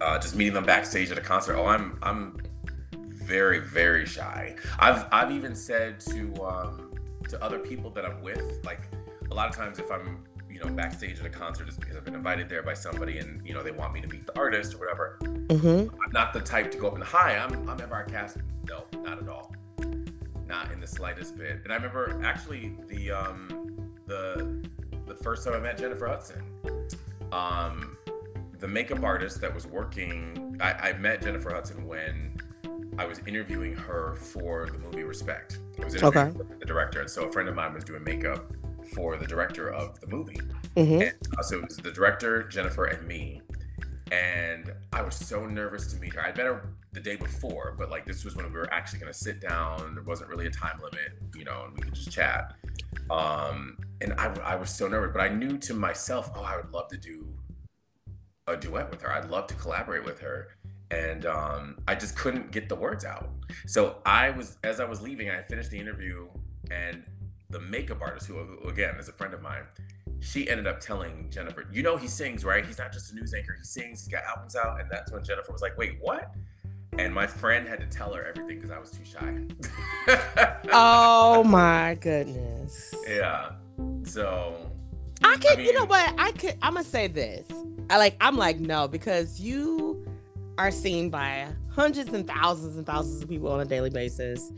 uh, 0.01 0.19
just 0.19 0.35
meeting 0.35 0.55
them 0.55 0.65
backstage 0.65 1.11
at 1.11 1.19
a 1.19 1.21
concert. 1.21 1.57
Oh, 1.57 1.67
I'm 1.67 1.99
I'm 2.03 2.39
very 2.91 3.59
very 3.59 4.07
shy. 4.07 4.57
I've 4.79 5.05
I've 5.13 5.31
even 5.31 5.55
said 5.55 6.01
to 6.01 6.43
um, 6.43 6.95
to 7.29 7.45
other 7.45 7.59
people 7.59 7.91
that 7.91 8.07
I'm 8.07 8.23
with, 8.23 8.65
like 8.65 8.81
a 9.31 9.35
lot 9.35 9.47
of 9.47 9.55
times 9.55 9.79
if 9.79 9.91
I'm 9.91 10.25
you 10.51 10.59
know 10.59 10.71
backstage 10.71 11.21
at 11.21 11.27
a 11.27 11.29
concert, 11.29 11.69
it's 11.69 11.77
because 11.77 11.97
I've 11.99 12.05
been 12.07 12.15
invited 12.15 12.49
there 12.49 12.63
by 12.63 12.73
somebody, 12.73 13.19
and 13.19 13.47
you 13.47 13.53
know 13.53 13.63
they 13.63 13.73
want 13.73 13.93
me 13.93 14.01
to 14.01 14.09
meet 14.09 14.27
the 14.27 14.39
artist 14.39 14.73
or 14.73 14.79
whatever. 14.79 15.19
Mm-hmm. 15.21 15.95
I'm 16.03 16.13
not 16.13 16.33
the 16.33 16.41
type 16.41 16.71
to 16.71 16.79
go 16.79 16.87
up 16.87 16.95
and 16.95 17.05
hi, 17.05 17.37
I'm 17.37 17.69
I'm 17.69 17.77
Evrod 17.77 18.11
Cast. 18.11 18.39
No, 18.71 18.85
not 19.03 19.23
at 19.23 19.29
all. 19.29 19.55
Not 20.47 20.73
in 20.73 20.81
the 20.81 20.87
slightest 20.87 21.37
bit. 21.37 21.61
And 21.65 21.75
I 21.75 21.77
remember 21.77 22.19
actually 22.25 22.75
the 22.89 23.11
um 23.11 23.91
the 24.07 24.63
the 25.17 25.23
first 25.23 25.45
time 25.45 25.55
I 25.55 25.59
met 25.59 25.79
Jennifer 25.79 26.07
Hudson. 26.07 26.43
Um, 27.33 27.97
the 28.59 28.69
makeup 28.69 29.03
artist 29.03 29.41
that 29.41 29.55
was 29.55 29.67
working, 29.67 30.57
I, 30.61 30.73
I 30.73 30.93
met 30.95 31.23
Jennifer 31.23 31.53
Hudson 31.53 31.87
when 31.87 32.37
I 32.99 33.05
was 33.07 33.21
interviewing 33.27 33.75
her 33.75 34.15
for 34.15 34.69
the 34.71 34.79
movie 34.79 35.03
Respect. 35.03 35.59
I 35.81 35.85
was 35.85 35.95
interviewing 35.95 36.29
Okay. 36.41 36.57
the 36.61 36.67
director, 36.67 37.01
and 37.01 37.11
so 37.11 37.25
a 37.25 37.33
friend 37.33 37.49
of 37.49 37.55
mine 37.55 37.75
was 37.75 37.85
doing 37.85 38.05
makeup 38.05 38.53
for 38.95 39.17
the 39.17 39.27
director 39.27 39.71
of 39.71 40.01
the 40.01 40.07
movie. 40.09 40.41
Mm-hmm. 40.77 41.03
And, 41.03 41.15
uh, 41.39 41.43
so 41.43 41.57
it 41.59 41.69
was 41.69 41.77
the 41.77 41.93
director, 41.93 42.43
Jennifer, 42.45 42.85
and 42.85 43.07
me. 43.07 43.43
And 44.11 44.73
I 44.93 45.01
was 45.03 45.15
so 45.15 45.47
nervous 45.47 45.87
to 45.93 45.97
meet 45.97 46.15
her. 46.15 46.21
I'd 46.23 46.37
met 46.37 46.47
her 46.47 46.69
the 46.93 47.01
day 47.01 47.17
before, 47.17 47.75
but 47.79 47.91
like 47.91 48.05
this 48.05 48.25
was 48.25 48.37
when 48.37 48.47
we 48.47 48.53
were 48.53 48.73
actually 48.73 48.99
going 48.99 49.13
to 49.13 49.19
sit 49.19 49.41
down. 49.41 49.95
There 49.95 50.05
wasn't 50.05 50.29
really 50.29 50.47
a 50.47 50.51
time 50.51 50.79
limit, 50.83 51.13
you 51.35 51.45
know, 51.45 51.65
and 51.67 51.75
we 51.75 51.83
could 51.83 51.95
just 51.95 52.11
chat. 52.11 52.55
Um, 53.11 53.79
and 54.03 54.13
I, 54.15 54.35
I 54.45 54.57
was 54.57 54.71
so 54.71 54.89
nervous, 54.89 55.11
but 55.13 55.23
I 55.23 55.29
knew 55.29 55.57
to 55.59 55.75
myself, 55.75 56.31
oh, 56.35 56.43
I 56.43 56.57
would 56.57 56.73
love 56.73 56.89
to 56.89 56.97
do 56.97 57.27
a 58.49 58.57
duet 58.57 58.91
with 58.91 59.01
her. 59.03 59.13
I'd 59.13 59.31
love 59.31 59.47
to 59.47 59.55
collaborate 59.55 60.05
with 60.05 60.19
her. 60.21 60.49
And 60.91 61.25
um, 61.25 61.79
I 61.87 61.95
just 61.95 62.17
couldn't 62.17 62.51
get 62.51 62.69
the 62.69 62.75
words 62.75 63.05
out. 63.05 63.31
So 63.67 63.99
I 64.05 64.31
was, 64.31 64.59
as 64.65 64.81
I 64.81 64.85
was 64.85 65.01
leaving, 65.01 65.31
I 65.31 65.41
finished 65.43 65.71
the 65.71 65.79
interview, 65.79 66.29
and 66.71 67.03
the 67.49 67.61
makeup 67.61 68.03
artist, 68.03 68.27
who 68.27 68.35
who, 68.35 68.69
again 68.69 68.97
is 68.97 69.09
a 69.09 69.13
friend 69.13 69.33
of 69.33 69.41
mine, 69.41 69.63
she 70.21 70.49
ended 70.51 70.67
up 70.67 70.81
telling 70.81 71.31
Jennifer, 71.31 71.67
you 71.73 71.83
know, 71.83 71.97
he 71.97 72.09
sings, 72.09 72.45
right? 72.45 72.67
He's 72.67 72.79
not 72.79 72.93
just 72.93 73.13
a 73.13 73.15
news 73.15 73.33
anchor. 73.33 73.55
He 73.57 73.65
sings. 73.65 74.05
He's 74.05 74.09
got 74.09 74.25
albums 74.25 74.55
out. 74.57 74.81
And 74.81 74.91
that's 74.91 75.13
when 75.13 75.25
Jennifer 75.25 75.53
was 75.53 75.63
like, 75.63 75.79
wait, 75.79 75.97
what? 76.01 76.35
And 76.99 77.15
my 77.15 77.27
friend 77.27 77.67
had 77.67 77.81
to 77.81 77.87
tell 77.87 78.13
her 78.13 78.25
everything 78.25 78.57
because 78.57 78.71
I 78.71 78.79
was 78.79 78.91
too 78.91 79.05
shy. 79.05 79.39
Oh 80.75 81.43
my 81.45 81.97
goodness. 82.01 82.95
yeah. 83.09 83.53
So 84.05 84.73
I 85.25 85.37
can 85.37 85.59
I 85.59 85.63
you 85.63 85.73
know 85.73 85.85
what? 85.85 86.15
I 86.19 86.33
could. 86.33 86.57
I'm 86.63 86.75
gonna 86.75 86.85
say 86.85 87.07
this. 87.09 87.47
I 87.91 87.99
like. 87.99 88.17
I'm 88.21 88.37
like 88.37 88.61
no 88.61 88.89
because 88.89 89.41
you 89.41 90.07
are 90.59 90.71
seen 90.71 91.11
by 91.11 91.49
hundreds 91.71 92.13
and 92.13 92.27
thousands 92.27 92.77
and 92.77 92.87
thousands 92.87 93.23
of 93.23 93.29
people 93.29 93.51
on 93.51 93.61
a 93.61 93.65
daily 93.65 93.91
basis. 93.91 94.51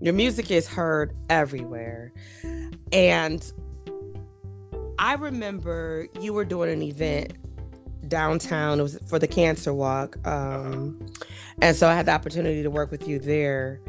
Your 0.00 0.14
music 0.14 0.50
is 0.50 0.66
heard 0.66 1.14
everywhere, 1.28 2.12
and 2.92 3.52
I 4.98 5.14
remember 5.14 6.08
you 6.20 6.32
were 6.32 6.44
doing 6.44 6.72
an 6.72 6.82
event 6.82 7.34
downtown. 8.08 8.80
It 8.80 8.82
was 8.82 8.98
for 9.06 9.18
the 9.18 9.28
Cancer 9.28 9.74
Walk, 9.74 10.16
um, 10.26 11.06
and 11.60 11.76
so 11.76 11.88
I 11.88 11.94
had 11.94 12.06
the 12.06 12.12
opportunity 12.12 12.62
to 12.62 12.70
work 12.70 12.90
with 12.90 13.06
you 13.06 13.18
there. 13.18 13.80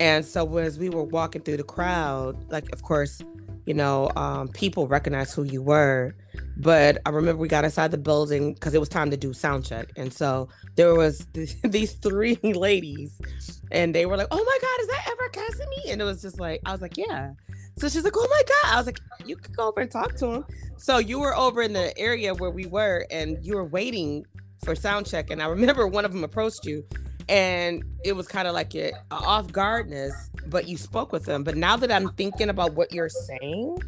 And 0.00 0.24
so 0.24 0.58
as 0.58 0.78
we 0.78 0.90
were 0.90 1.02
walking 1.02 1.42
through 1.42 1.56
the 1.56 1.64
crowd, 1.64 2.36
like 2.50 2.72
of 2.72 2.82
course 2.82 3.20
you 3.68 3.74
know, 3.74 4.10
um, 4.16 4.48
people 4.48 4.88
recognized 4.88 5.34
who 5.34 5.42
you 5.42 5.60
were. 5.60 6.14
But 6.56 7.02
I 7.04 7.10
remember 7.10 7.42
we 7.42 7.48
got 7.48 7.64
inside 7.64 7.90
the 7.90 7.98
building 7.98 8.54
because 8.54 8.72
it 8.72 8.80
was 8.80 8.88
time 8.88 9.10
to 9.10 9.16
do 9.18 9.34
sound 9.34 9.66
check, 9.66 9.90
and 9.94 10.10
so 10.10 10.48
there 10.74 10.94
was 10.94 11.26
th- 11.34 11.60
these 11.62 11.92
three 11.92 12.38
ladies, 12.42 13.20
and 13.70 13.94
they 13.94 14.06
were 14.06 14.16
like, 14.16 14.28
"Oh 14.30 14.42
my 14.42 14.58
God, 14.60 14.80
is 14.80 14.86
that 14.88 15.04
Evrod 15.04 15.32
Cassimy?" 15.32 15.92
And 15.92 16.00
it 16.00 16.04
was 16.04 16.22
just 16.22 16.40
like, 16.40 16.62
I 16.64 16.72
was 16.72 16.80
like, 16.80 16.96
"Yeah." 16.96 17.32
So 17.76 17.90
she's 17.90 18.04
like, 18.04 18.14
"Oh 18.16 18.26
my 18.28 18.42
God!" 18.46 18.74
I 18.74 18.76
was 18.78 18.86
like, 18.86 19.00
"You 19.26 19.36
could 19.36 19.54
go 19.54 19.68
over 19.68 19.80
and 19.80 19.90
talk 19.90 20.16
to 20.16 20.26
him." 20.26 20.44
So 20.78 20.96
you 20.96 21.20
were 21.20 21.36
over 21.36 21.60
in 21.60 21.74
the 21.74 21.96
area 21.98 22.34
where 22.34 22.50
we 22.50 22.64
were, 22.64 23.06
and 23.10 23.36
you 23.44 23.54
were 23.54 23.66
waiting 23.66 24.24
for 24.64 24.74
sound 24.74 25.06
check, 25.06 25.28
and 25.28 25.42
I 25.42 25.46
remember 25.46 25.86
one 25.86 26.06
of 26.06 26.12
them 26.14 26.24
approached 26.24 26.64
you, 26.64 26.84
and 27.28 27.82
it 28.04 28.12
was 28.14 28.26
kind 28.28 28.48
of 28.48 28.54
like 28.54 28.74
a, 28.74 28.92
a 29.10 29.14
off 29.14 29.52
guardness, 29.52 30.30
but 30.46 30.68
you 30.68 30.76
spoke 30.76 31.12
with 31.12 31.24
them. 31.24 31.44
But 31.44 31.56
now 31.56 31.76
that 31.76 31.90
I'm 31.92 32.10
thinking 32.12 32.48
about 32.48 32.74
what 32.74 32.92
you're 32.92 33.08
saying, 33.08 33.78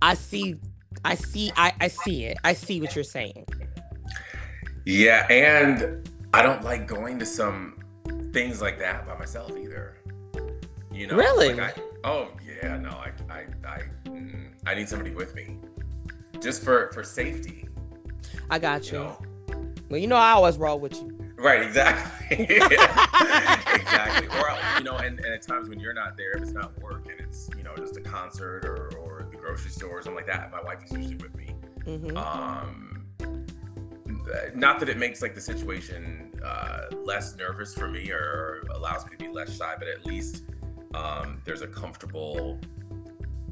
I 0.00 0.14
see, 0.14 0.56
I 1.04 1.14
see, 1.14 1.52
I, 1.56 1.72
I 1.80 1.88
see 1.88 2.24
it. 2.24 2.38
I 2.44 2.52
see 2.54 2.80
what 2.80 2.94
you're 2.94 3.04
saying. 3.04 3.46
Yeah, 4.84 5.26
and 5.30 6.08
I 6.34 6.42
don't 6.42 6.62
like 6.64 6.86
going 6.88 7.18
to 7.20 7.26
some 7.26 7.78
things 8.32 8.60
like 8.60 8.78
that 8.80 9.06
by 9.06 9.16
myself 9.16 9.52
either. 9.56 9.98
You 10.90 11.06
know, 11.06 11.16
Really? 11.16 11.54
Like 11.54 11.76
I, 11.78 11.80
oh 12.04 12.28
yeah, 12.44 12.76
no, 12.78 12.90
I, 12.90 13.12
I, 13.30 13.44
I, 13.66 13.82
mm, 14.06 14.48
I 14.66 14.74
need 14.74 14.88
somebody 14.88 15.14
with 15.14 15.34
me, 15.34 15.58
just 16.40 16.62
for 16.64 16.90
for 16.92 17.02
safety. 17.04 17.68
I 18.50 18.58
got 18.58 18.90
You 18.90 18.98
you. 18.98 19.04
know, 19.04 19.18
Well, 19.88 20.00
you 20.00 20.06
know 20.06 20.16
I 20.16 20.32
always 20.32 20.58
roll 20.58 20.78
with 20.80 20.94
you. 20.94 21.18
Right? 21.42 21.62
Exactly, 21.62 22.36
exactly. 22.46 24.28
Or 24.38 24.56
you 24.78 24.84
know, 24.84 24.96
and, 24.96 25.18
and 25.20 25.34
at 25.34 25.42
times 25.42 25.68
when 25.68 25.78
you're 25.80 25.92
not 25.92 26.16
there, 26.16 26.32
if 26.32 26.42
it's 26.42 26.52
not 26.52 26.78
work 26.80 27.06
and 27.10 27.20
it's 27.20 27.48
you 27.56 27.62
know 27.62 27.74
just 27.76 27.96
a 27.96 28.00
concert 28.00 28.64
or 28.64 28.96
or 28.98 29.28
the 29.30 29.36
grocery 29.36 29.70
store 29.70 29.98
or 29.98 30.02
something 30.02 30.16
like 30.16 30.26
that, 30.26 30.50
my 30.50 30.62
wife 30.62 30.82
is 30.84 30.92
usually 30.92 31.16
with 31.16 31.34
me. 31.36 31.54
hmm 31.84 32.16
um 32.16 32.88
not 34.54 34.78
that 34.78 34.88
it 34.88 34.96
makes 34.98 35.20
like 35.20 35.34
the 35.34 35.40
situation 35.40 36.32
uh 36.44 36.82
less 37.04 37.34
nervous 37.36 37.74
for 37.74 37.88
me 37.88 38.10
or 38.10 38.62
allows 38.74 39.04
me 39.04 39.10
to 39.10 39.16
be 39.18 39.28
less 39.28 39.56
shy 39.56 39.74
but 39.78 39.88
at 39.88 40.06
least 40.06 40.44
um 40.94 41.40
there's 41.44 41.62
a 41.62 41.66
comfortable 41.66 42.58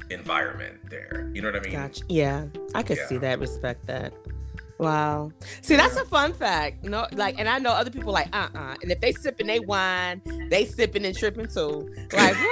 environment 0.09 0.77
there 0.89 1.29
you 1.33 1.41
know 1.41 1.49
what 1.49 1.57
i 1.57 1.59
mean 1.59 1.73
Gotcha. 1.73 2.03
Yeah, 2.09 2.45
I 2.73 2.83
could 2.83 2.97
see 3.09 3.17
that. 3.17 3.39
Respect 3.39 3.85
that. 3.87 4.13
Wow. 4.81 5.31
See, 5.61 5.75
that's 5.75 5.95
a 5.95 6.05
fun 6.05 6.33
fact. 6.33 6.83
No, 6.83 7.05
like, 7.13 7.39
and 7.39 7.47
I 7.47 7.59
know 7.59 7.69
other 7.69 7.91
people 7.91 8.11
like, 8.11 8.27
uh, 8.33 8.49
uh 8.55 8.75
And 8.81 8.91
if 8.91 8.99
they 8.99 9.11
sipping 9.13 9.45
they 9.45 9.59
wine, 9.59 10.21
they 10.49 10.65
sipping 10.65 11.05
and 11.05 11.15
tripping 11.15 11.47
too. 11.47 11.93
Like, 12.11 12.35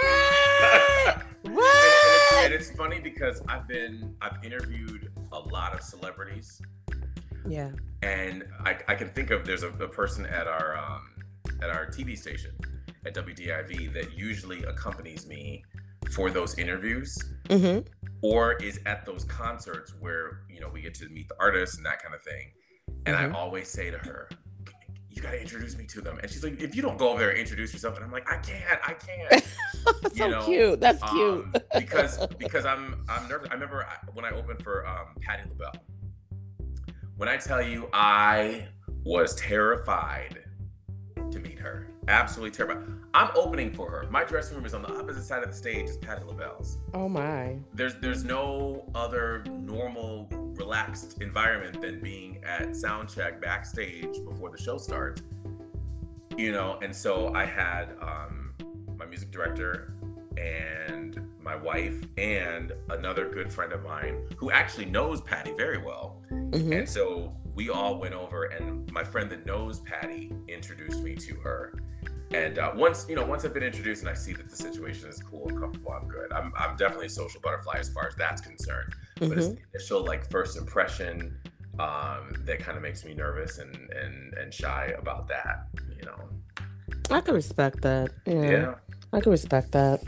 what? 0.63 1.23
And- 1.45 1.55
what? 1.55 2.43
and 2.43 2.53
it's 2.53 2.69
funny 2.71 2.99
because 2.99 3.41
i've 3.47 3.65
been 3.67 4.13
i've 4.21 4.43
interviewed 4.43 5.09
a 5.31 5.39
lot 5.39 5.73
of 5.73 5.81
celebrities 5.81 6.61
Yeah. 7.47 7.71
and 8.01 8.45
I, 8.65 8.77
I 8.89 8.95
can 8.95 9.09
think 9.09 9.31
of 9.31 9.45
there's 9.45 9.63
a, 9.63 9.69
a 9.69 9.87
person 9.87 10.25
at 10.25 10.47
our 10.47 10.77
um, 10.77 11.09
at 11.61 11.69
our 11.69 11.87
TV 11.87 12.17
station 12.17 12.51
at 13.05 13.15
WDIV 13.15 13.93
that 13.93 14.13
usually 14.13 14.63
accompanies 14.63 15.25
me 15.25 15.63
for 16.11 16.29
those 16.29 16.57
interviews 16.57 17.17
Mm-hmm. 17.49 17.79
or 18.21 18.53
is 18.61 18.79
at 18.85 19.05
those 19.07 19.23
concerts 19.25 19.93
where 19.99 20.41
you 20.49 20.59
know 20.59 20.69
we 20.69 20.81
get 20.81 20.93
to 20.95 21.09
meet 21.09 21.27
the 21.29 21.35
artists 21.39 21.77
and 21.77 21.85
that 21.85 22.01
kind 22.03 22.13
of 22.13 22.21
thing 22.21 22.51
and 23.07 23.15
Mhm. 23.15 23.33
I 23.33 23.37
always 23.39 23.67
say 23.69 23.89
to 23.89 23.97
her 23.97 24.29
you 25.09 25.21
got 25.23 25.31
to 25.31 25.41
introduce 25.41 25.75
me 25.75 25.85
to 25.87 25.99
them 26.01 26.19
and 26.21 26.29
she's 26.29 26.43
like 26.43 26.61
if 26.61 26.75
you 26.75 26.81
don't 26.83 26.97
go 26.99 27.09
over 27.09 27.19
there 27.19 27.31
and 27.31 27.39
introduce 27.39 27.73
yourself 27.73 27.95
and 27.95 28.05
I'm 28.05 28.11
like 28.11 28.29
I 28.31 28.37
can't 28.37 28.79
I 28.85 28.93
can't 28.93 29.43
so 30.15 30.27
know, 30.29 30.45
cute. 30.45 30.79
That's 30.79 31.01
cute. 31.11 31.43
um, 31.45 31.53
because 31.79 32.27
because 32.37 32.65
I'm 32.65 33.03
I'm 33.09 33.27
nervous. 33.27 33.47
I 33.49 33.55
remember 33.55 33.85
when 34.13 34.25
I 34.25 34.31
opened 34.31 34.61
for 34.63 34.85
um, 34.87 35.07
Patti 35.21 35.43
LaBelle. 35.49 35.73
When 37.17 37.27
I 37.27 37.37
tell 37.37 37.61
you 37.61 37.89
I 37.93 38.67
was 39.03 39.33
terrified 39.35 40.39
to 41.31 41.39
meet 41.39 41.57
her, 41.59 41.87
absolutely 42.09 42.51
terrified. 42.51 42.83
I'm 43.13 43.29
opening 43.35 43.71
for 43.73 43.89
her. 43.89 44.07
My 44.09 44.23
dressing 44.23 44.57
room 44.57 44.65
is 44.65 44.73
on 44.73 44.81
the 44.81 44.91
opposite 44.93 45.23
side 45.23 45.43
of 45.43 45.49
the 45.49 45.55
stage 45.55 45.89
as 45.89 45.97
Patti 45.97 46.23
LaBelle's. 46.25 46.77
oh 46.93 47.07
my. 47.07 47.57
There's 47.73 47.95
there's 47.95 48.23
no 48.23 48.85
other 48.95 49.43
normal 49.49 50.27
relaxed 50.55 51.21
environment 51.21 51.81
than 51.81 51.99
being 52.01 52.43
at 52.43 52.69
soundcheck 52.69 53.39
backstage 53.41 54.23
before 54.25 54.49
the 54.49 54.57
show 54.57 54.77
starts. 54.77 55.21
You 56.37 56.51
know, 56.51 56.79
and 56.81 56.95
so 56.95 57.33
I 57.33 57.45
had 57.45 57.95
um, 58.01 58.53
my 58.97 59.05
music 59.05 59.31
director 59.31 59.93
and 60.37 61.19
my 61.49 61.55
wife 61.55 62.03
and 62.19 62.73
another 62.91 63.27
good 63.27 63.51
friend 63.51 63.73
of 63.73 63.81
mine 63.83 64.15
who 64.37 64.51
actually 64.51 64.85
knows 64.85 65.19
Patti 65.21 65.51
very 65.57 65.79
well. 65.79 66.21
hmm 66.29 66.71
And 66.71 66.87
so 66.87 67.35
we 67.55 67.71
all 67.71 67.99
went 67.99 68.13
over, 68.13 68.43
and 68.45 68.89
my 68.91 69.03
friend 69.03 69.27
that 69.31 69.47
knows 69.47 69.79
Patti 69.79 70.31
introduced 70.47 71.01
me 71.01 71.15
to 71.15 71.33
her. 71.37 71.73
And 72.35 72.59
uh, 72.59 72.71
once 72.75 73.07
you 73.09 73.15
know, 73.15 73.25
once 73.25 73.45
I've 73.45 73.55
been 73.55 73.63
introduced 73.63 74.01
and 74.03 74.09
I 74.11 74.13
see 74.13 74.33
that 74.33 74.47
the 74.47 74.55
situation 74.55 75.09
is 75.09 75.17
cool 75.23 75.47
and 75.49 75.59
comfortable, 75.59 75.91
I'm 75.91 76.07
good. 76.07 76.31
I'm, 76.31 76.53
I'm 76.55 76.75
definitely 76.77 77.07
a 77.07 77.15
social 77.23 77.41
butterfly 77.41 77.77
as 77.79 77.89
far 77.89 78.05
as 78.07 78.15
that's 78.15 78.41
concerned. 78.41 78.93
But 79.17 79.39
it's 79.39 79.47
hmm 79.47 79.55
the 79.55 79.61
initial 79.73 80.05
like 80.05 80.29
first 80.29 80.55
impression 80.55 81.35
um, 81.79 82.23
that 82.45 82.59
kind 82.59 82.77
of 82.77 82.83
makes 82.83 83.03
me 83.03 83.15
nervous 83.15 83.57
and 83.57 83.73
and 84.01 84.35
and 84.35 84.53
shy 84.53 84.93
about 84.99 85.27
that. 85.29 85.55
You 85.97 86.05
know. 86.05 86.19
I 87.09 87.21
can 87.21 87.33
respect 87.33 87.81
that. 87.81 88.11
Yeah. 88.27 88.51
Yeah. 88.51 88.75
I 89.11 89.19
can 89.21 89.31
respect 89.31 89.71
that. 89.71 89.99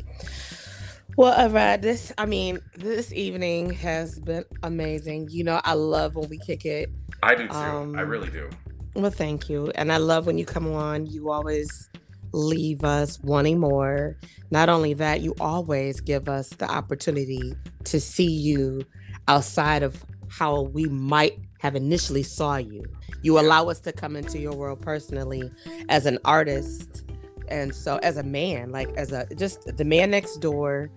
Well, 1.17 1.37
Evrod, 1.37 1.81
this 1.81 2.11
I 2.17 2.25
mean, 2.25 2.59
this 2.77 3.11
evening 3.13 3.71
has 3.71 4.19
been 4.19 4.45
amazing. 4.63 5.27
You 5.29 5.43
know, 5.43 5.61
I 5.63 5.73
love 5.73 6.15
when 6.15 6.29
we 6.29 6.37
kick 6.37 6.65
it. 6.65 6.89
I 7.21 7.35
do 7.35 7.47
too. 7.47 7.53
I 7.53 7.69
Um, 7.69 7.95
really 7.95 8.29
do. 8.29 8.49
Well, 8.95 9.11
thank 9.11 9.49
you. 9.49 9.71
And 9.75 9.91
I 9.91 9.97
love 9.97 10.25
when 10.25 10.37
you 10.37 10.45
come 10.45 10.71
on, 10.73 11.05
you 11.05 11.29
always 11.29 11.89
leave 12.33 12.83
us 12.83 13.19
wanting 13.23 13.59
more. 13.59 14.17
Not 14.51 14.69
only 14.69 14.93
that, 14.95 15.21
you 15.21 15.35
always 15.39 15.99
give 16.01 16.29
us 16.29 16.49
the 16.49 16.69
opportunity 16.69 17.53
to 17.85 17.99
see 17.99 18.31
you 18.31 18.81
outside 19.27 19.83
of 19.83 20.03
how 20.29 20.61
we 20.61 20.85
might 20.85 21.39
have 21.59 21.75
initially 21.75 22.23
saw 22.23 22.55
you. 22.55 22.83
You 23.21 23.37
allow 23.39 23.69
us 23.69 23.79
to 23.81 23.91
come 23.91 24.15
into 24.15 24.39
your 24.39 24.53
world 24.53 24.81
personally 24.81 25.51
as 25.89 26.05
an 26.05 26.17
artist 26.25 27.03
and 27.51 27.75
so 27.75 27.97
as 27.97 28.17
a 28.17 28.23
man, 28.23 28.71
like 28.71 28.89
as 28.95 29.11
a 29.11 29.27
just 29.35 29.77
the 29.77 29.85
man 29.85 30.11
next 30.11 30.37
door, 30.37 30.89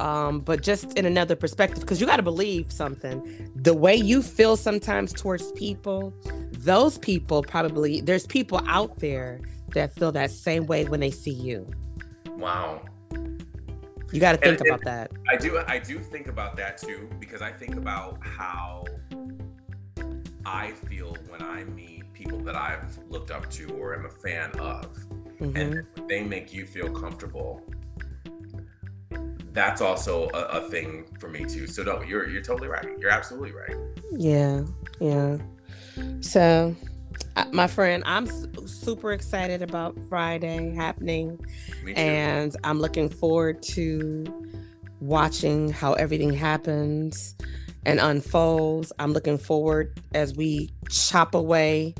um, 0.00 0.40
but 0.40 0.62
just 0.62 0.96
in 0.98 1.04
another 1.04 1.36
perspective, 1.36 1.80
because 1.80 2.00
you 2.00 2.06
got 2.06 2.16
to 2.16 2.22
believe 2.22 2.72
something. 2.72 3.50
The 3.56 3.74
way 3.74 3.94
you 3.94 4.22
feel 4.22 4.56
sometimes 4.56 5.12
towards 5.12 5.52
people, 5.52 6.14
those 6.52 6.98
people 6.98 7.42
probably 7.42 8.00
there's 8.00 8.26
people 8.26 8.62
out 8.66 8.98
there 8.98 9.40
that 9.74 9.94
feel 9.94 10.12
that 10.12 10.30
same 10.30 10.66
way 10.66 10.84
when 10.84 11.00
they 11.00 11.10
see 11.10 11.32
you. 11.32 11.70
Wow. 12.30 12.84
You 14.12 14.20
got 14.20 14.32
to 14.32 14.38
think 14.38 14.60
and, 14.60 14.68
about 14.68 14.80
and 14.80 14.88
that. 14.88 15.10
I 15.28 15.36
do. 15.36 15.62
I 15.66 15.78
do 15.78 15.98
think 15.98 16.28
about 16.28 16.56
that 16.56 16.78
too 16.78 17.08
because 17.18 17.42
I 17.42 17.50
think 17.50 17.76
about 17.76 18.18
how 18.20 18.84
I 20.44 20.72
feel 20.72 21.16
when 21.28 21.42
I 21.42 21.64
meet 21.64 22.12
people 22.12 22.38
that 22.40 22.56
I've 22.56 22.98
looked 23.08 23.30
up 23.30 23.50
to 23.50 23.68
or 23.70 23.94
am 23.94 24.06
a 24.06 24.10
fan 24.10 24.50
of, 24.58 24.96
mm-hmm. 25.42 25.56
and 25.56 25.86
they 26.08 26.22
make 26.22 26.52
you 26.52 26.66
feel 26.66 26.90
comfortable. 26.90 27.62
That's 29.52 29.80
also 29.80 30.30
a, 30.32 30.38
a 30.44 30.70
thing 30.70 31.04
for 31.18 31.28
me 31.28 31.44
too. 31.44 31.66
So 31.66 31.82
no, 31.82 32.02
you're 32.02 32.28
you're 32.28 32.42
totally 32.42 32.68
right. 32.68 32.86
You're 32.98 33.10
absolutely 33.10 33.52
right. 33.52 33.76
Yeah, 34.12 34.62
yeah. 35.00 35.36
So 36.20 36.74
my 37.52 37.66
friend, 37.66 38.02
I'm 38.06 38.26
super 38.66 39.12
excited 39.12 39.62
about 39.62 39.98
Friday 40.08 40.74
happening, 40.74 41.38
and 41.96 42.56
I'm 42.64 42.80
looking 42.80 43.08
forward 43.08 43.62
to 43.74 44.24
watching 45.00 45.68
how 45.68 45.94
everything 45.94 46.32
happens 46.32 47.34
and 47.84 48.00
unfolds. 48.00 48.92
I'm 48.98 49.12
looking 49.12 49.38
forward 49.38 50.00
as 50.14 50.34
we 50.34 50.70
chop 50.88 51.34
away. 51.34 51.94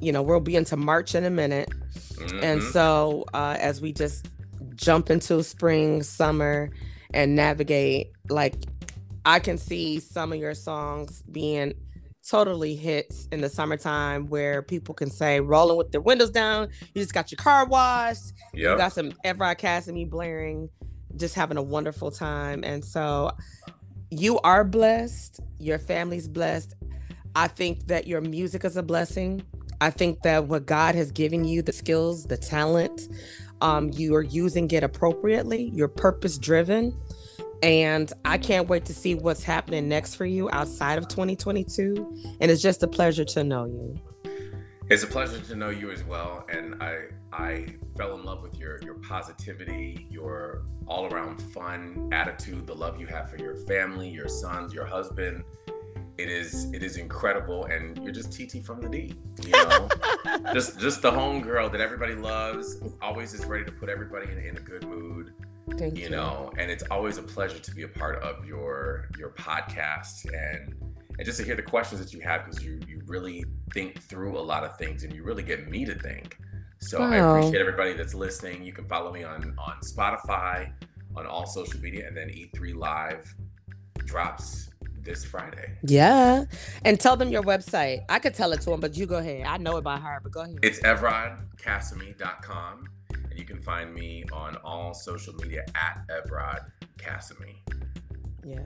You 0.00 0.12
know, 0.12 0.22
we'll 0.22 0.40
be 0.40 0.56
into 0.56 0.76
March 0.76 1.14
in 1.14 1.24
a 1.24 1.30
minute, 1.30 1.70
mm-hmm. 2.16 2.42
and 2.42 2.62
so 2.62 3.24
uh, 3.34 3.56
as 3.58 3.80
we 3.80 3.92
just 3.92 4.28
jump 4.74 5.10
into 5.10 5.42
spring, 5.42 6.02
summer, 6.02 6.70
and 7.12 7.36
navigate, 7.36 8.12
like 8.28 8.54
I 9.24 9.38
can 9.38 9.58
see 9.58 10.00
some 10.00 10.32
of 10.32 10.38
your 10.38 10.54
songs 10.54 11.22
being 11.30 11.74
totally 12.28 12.74
hits 12.74 13.28
in 13.32 13.40
the 13.40 13.48
summertime 13.48 14.28
where 14.28 14.62
people 14.62 14.94
can 14.94 15.10
say 15.10 15.40
rolling 15.40 15.76
with 15.76 15.92
their 15.92 16.00
windows 16.00 16.30
down. 16.30 16.68
You 16.94 17.02
just 17.02 17.12
got 17.14 17.30
your 17.30 17.36
car 17.36 17.66
washed. 17.66 18.32
Yep. 18.54 18.72
You 18.72 18.76
got 18.76 18.92
some 18.92 19.12
Evrod 19.24 19.58
Cassimy 19.58 20.08
blaring, 20.08 20.70
just 21.16 21.34
having 21.34 21.56
a 21.56 21.62
wonderful 21.62 22.10
time. 22.10 22.64
And 22.64 22.84
so 22.84 23.30
you 24.10 24.38
are 24.40 24.64
blessed. 24.64 25.40
Your 25.58 25.78
family's 25.78 26.28
blessed. 26.28 26.74
I 27.36 27.48
think 27.48 27.88
that 27.88 28.06
your 28.06 28.20
music 28.20 28.64
is 28.64 28.76
a 28.76 28.82
blessing. 28.82 29.42
I 29.80 29.90
think 29.90 30.22
that 30.22 30.46
what 30.46 30.66
God 30.66 30.94
has 30.94 31.10
given 31.10 31.44
you, 31.44 31.62
the 31.62 31.72
skills, 31.72 32.24
the 32.24 32.36
talent, 32.36 33.08
um, 33.60 33.90
you 33.92 34.14
are 34.14 34.22
using 34.22 34.70
it 34.70 34.82
appropriately. 34.82 35.70
You're 35.72 35.88
purpose 35.88 36.38
driven. 36.38 36.96
And 37.62 38.12
I 38.24 38.36
can't 38.36 38.68
wait 38.68 38.84
to 38.86 38.94
see 38.94 39.14
what's 39.14 39.42
happening 39.42 39.88
next 39.88 40.16
for 40.16 40.26
you 40.26 40.50
outside 40.50 40.98
of 40.98 41.08
2022. 41.08 42.36
And 42.40 42.50
it's 42.50 42.60
just 42.60 42.82
a 42.82 42.88
pleasure 42.88 43.24
to 43.24 43.44
know 43.44 43.64
you. 43.64 43.98
It's 44.90 45.02
a 45.02 45.06
pleasure 45.06 45.40
to 45.40 45.56
know 45.56 45.70
you 45.70 45.90
as 45.90 46.04
well. 46.04 46.44
And 46.52 46.82
I 46.82 47.06
I 47.32 47.66
fell 47.96 48.14
in 48.16 48.24
love 48.24 48.42
with 48.42 48.58
your 48.58 48.78
your 48.82 48.94
positivity, 48.96 50.06
your 50.10 50.66
all 50.86 51.06
around 51.06 51.40
fun 51.40 52.10
attitude, 52.12 52.66
the 52.66 52.74
love 52.74 53.00
you 53.00 53.06
have 53.06 53.30
for 53.30 53.38
your 53.38 53.56
family, 53.56 54.10
your 54.10 54.28
sons, 54.28 54.74
your 54.74 54.84
husband. 54.84 55.42
It 56.16 56.30
is 56.30 56.72
it 56.72 56.82
is 56.82 56.96
incredible, 56.96 57.64
and 57.64 57.98
you're 58.04 58.12
just 58.12 58.32
TT 58.32 58.64
from 58.64 58.80
the 58.80 58.88
D. 58.88 59.14
You 59.42 59.50
know, 59.50 59.88
just 60.52 60.78
just 60.78 61.02
the 61.02 61.10
home 61.10 61.40
girl 61.40 61.68
that 61.68 61.80
everybody 61.80 62.14
loves. 62.14 62.78
Always 63.02 63.34
is 63.34 63.44
ready 63.46 63.64
to 63.64 63.72
put 63.72 63.88
everybody 63.88 64.30
in, 64.30 64.38
in 64.38 64.56
a 64.56 64.60
good 64.60 64.86
mood. 64.86 65.32
Thank 65.76 65.96
you. 65.96 66.04
You 66.04 66.10
know, 66.10 66.52
and 66.56 66.70
it's 66.70 66.84
always 66.90 67.18
a 67.18 67.22
pleasure 67.22 67.58
to 67.58 67.74
be 67.74 67.82
a 67.82 67.88
part 67.88 68.22
of 68.22 68.44
your 68.44 69.08
your 69.18 69.30
podcast 69.30 70.24
and 70.32 70.74
and 71.18 71.24
just 71.24 71.38
to 71.38 71.44
hear 71.44 71.56
the 71.56 71.62
questions 71.62 72.00
that 72.00 72.12
you 72.12 72.20
have 72.20 72.44
because 72.44 72.64
you 72.64 72.80
you 72.86 73.02
really 73.06 73.44
think 73.72 74.00
through 74.02 74.38
a 74.38 74.40
lot 74.40 74.62
of 74.62 74.76
things 74.78 75.02
and 75.02 75.12
you 75.12 75.24
really 75.24 75.42
get 75.42 75.68
me 75.68 75.84
to 75.84 75.94
think. 75.98 76.38
So 76.78 77.00
wow. 77.00 77.10
I 77.10 77.16
appreciate 77.16 77.60
everybody 77.60 77.94
that's 77.94 78.14
listening. 78.14 78.62
You 78.62 78.72
can 78.72 78.86
follow 78.86 79.12
me 79.12 79.24
on 79.24 79.54
on 79.58 79.80
Spotify, 79.80 80.72
on 81.16 81.26
all 81.26 81.46
social 81.46 81.80
media, 81.80 82.06
and 82.06 82.16
then 82.16 82.28
E3 82.28 82.76
Live 82.76 83.34
drops 84.04 84.70
this 85.04 85.24
Friday. 85.24 85.72
Yeah. 85.82 86.44
And 86.84 86.98
tell 86.98 87.16
them 87.16 87.30
your 87.30 87.42
website. 87.42 88.04
I 88.08 88.18
could 88.18 88.34
tell 88.34 88.52
it 88.52 88.60
to 88.62 88.70
them, 88.70 88.80
but 88.80 88.96
you 88.96 89.06
go 89.06 89.16
ahead. 89.16 89.46
I 89.46 89.58
know 89.58 89.76
it 89.76 89.84
by 89.84 89.98
heart, 89.98 90.22
but 90.22 90.32
go 90.32 90.42
ahead. 90.42 90.58
It's 90.62 90.80
evrodcassimy.com. 90.80 92.88
And 93.30 93.38
you 93.38 93.44
can 93.44 93.60
find 93.60 93.94
me 93.94 94.24
on 94.32 94.56
all 94.64 94.94
social 94.94 95.34
media 95.34 95.64
at 95.74 96.04
evrodcassimy. 96.08 97.56
Yeah. 98.44 98.60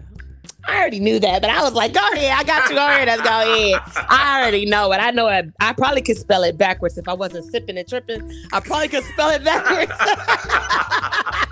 I 0.66 0.80
already 0.80 1.01
knew 1.01 1.18
that, 1.20 1.41
but 1.41 1.51
I 1.51 1.62
was 1.62 1.72
like, 1.72 1.95
go 1.95 2.01
ahead. 2.12 2.32
I 2.32 2.43
got 2.43 2.68
you. 2.68 2.76
Go 2.76 2.86
ahead. 2.86 3.09
Let's 3.09 3.22
go 3.22 3.28
ahead. 3.28 3.80
I 4.09 4.41
already 4.41 4.66
know 4.66 4.93
it. 4.93 4.97
I 4.97 5.12
know 5.12 5.28
it. 5.28 5.47
I 5.61 5.72
probably 5.72 6.03
could 6.03 6.18
spell 6.18 6.43
it 6.43 6.59
backwards 6.59 6.99
if 6.99 7.09
I 7.09 7.14
wasn't 7.14 7.51
sipping 7.51 7.78
and 7.78 7.89
tripping. 7.89 8.30
I 8.53 8.61
probably 8.61 8.89
could 8.89 9.05
spell 9.05 9.30
it 9.30 9.45
backwards. 9.45 9.93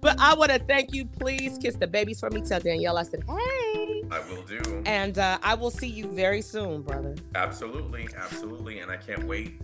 but 0.00 0.18
I 0.20 0.34
want 0.34 0.50
to 0.52 0.58
thank 0.58 0.92
you. 0.92 1.04
Please 1.04 1.58
kiss 1.58 1.74
the 1.76 1.86
babies 1.86 2.20
for 2.20 2.30
me. 2.30 2.40
Tell 2.42 2.60
Danielle 2.60 2.98
I 2.98 3.02
said, 3.02 3.24
hey. 3.26 4.04
I 4.10 4.20
will 4.30 4.42
do. 4.42 4.82
And 4.86 5.18
uh, 5.18 5.38
I 5.42 5.54
will 5.54 5.70
see 5.70 5.88
you 5.88 6.06
very 6.08 6.40
soon, 6.40 6.82
brother. 6.82 7.14
Absolutely. 7.34 8.08
Absolutely. 8.16 8.80
And 8.80 8.90
I 8.90 8.96
can't 8.96 9.24
wait 9.24 9.60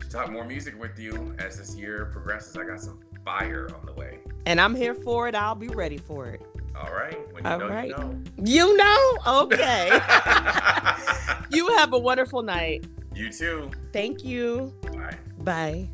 to 0.00 0.08
talk 0.08 0.30
more 0.30 0.44
music 0.44 0.78
with 0.80 0.98
you 0.98 1.34
as 1.38 1.58
this 1.58 1.76
year 1.76 2.06
progresses. 2.12 2.56
I 2.56 2.64
got 2.64 2.80
some 2.80 3.00
fire 3.24 3.68
on 3.78 3.86
the 3.86 3.92
way. 3.92 4.18
And 4.46 4.60
I'm 4.60 4.74
here 4.74 4.94
for 4.94 5.28
it. 5.28 5.34
I'll 5.34 5.54
be 5.54 5.68
ready 5.68 5.98
for 5.98 6.28
it. 6.28 6.42
All 6.76 6.92
right. 6.92 7.18
When 7.32 7.44
you 7.44 7.50
All 7.50 7.58
know, 7.58 7.68
right. 7.68 7.88
you 7.88 7.96
know. 7.96 8.22
You 8.44 8.76
know? 8.76 9.16
Okay. 9.26 9.88
you 11.50 11.68
have 11.76 11.92
a 11.92 11.98
wonderful 11.98 12.42
night. 12.42 12.86
You 13.14 13.30
too. 13.30 13.70
Thank 13.92 14.24
you. 14.24 14.74
Bye. 14.92 15.16
Bye. 15.38 15.88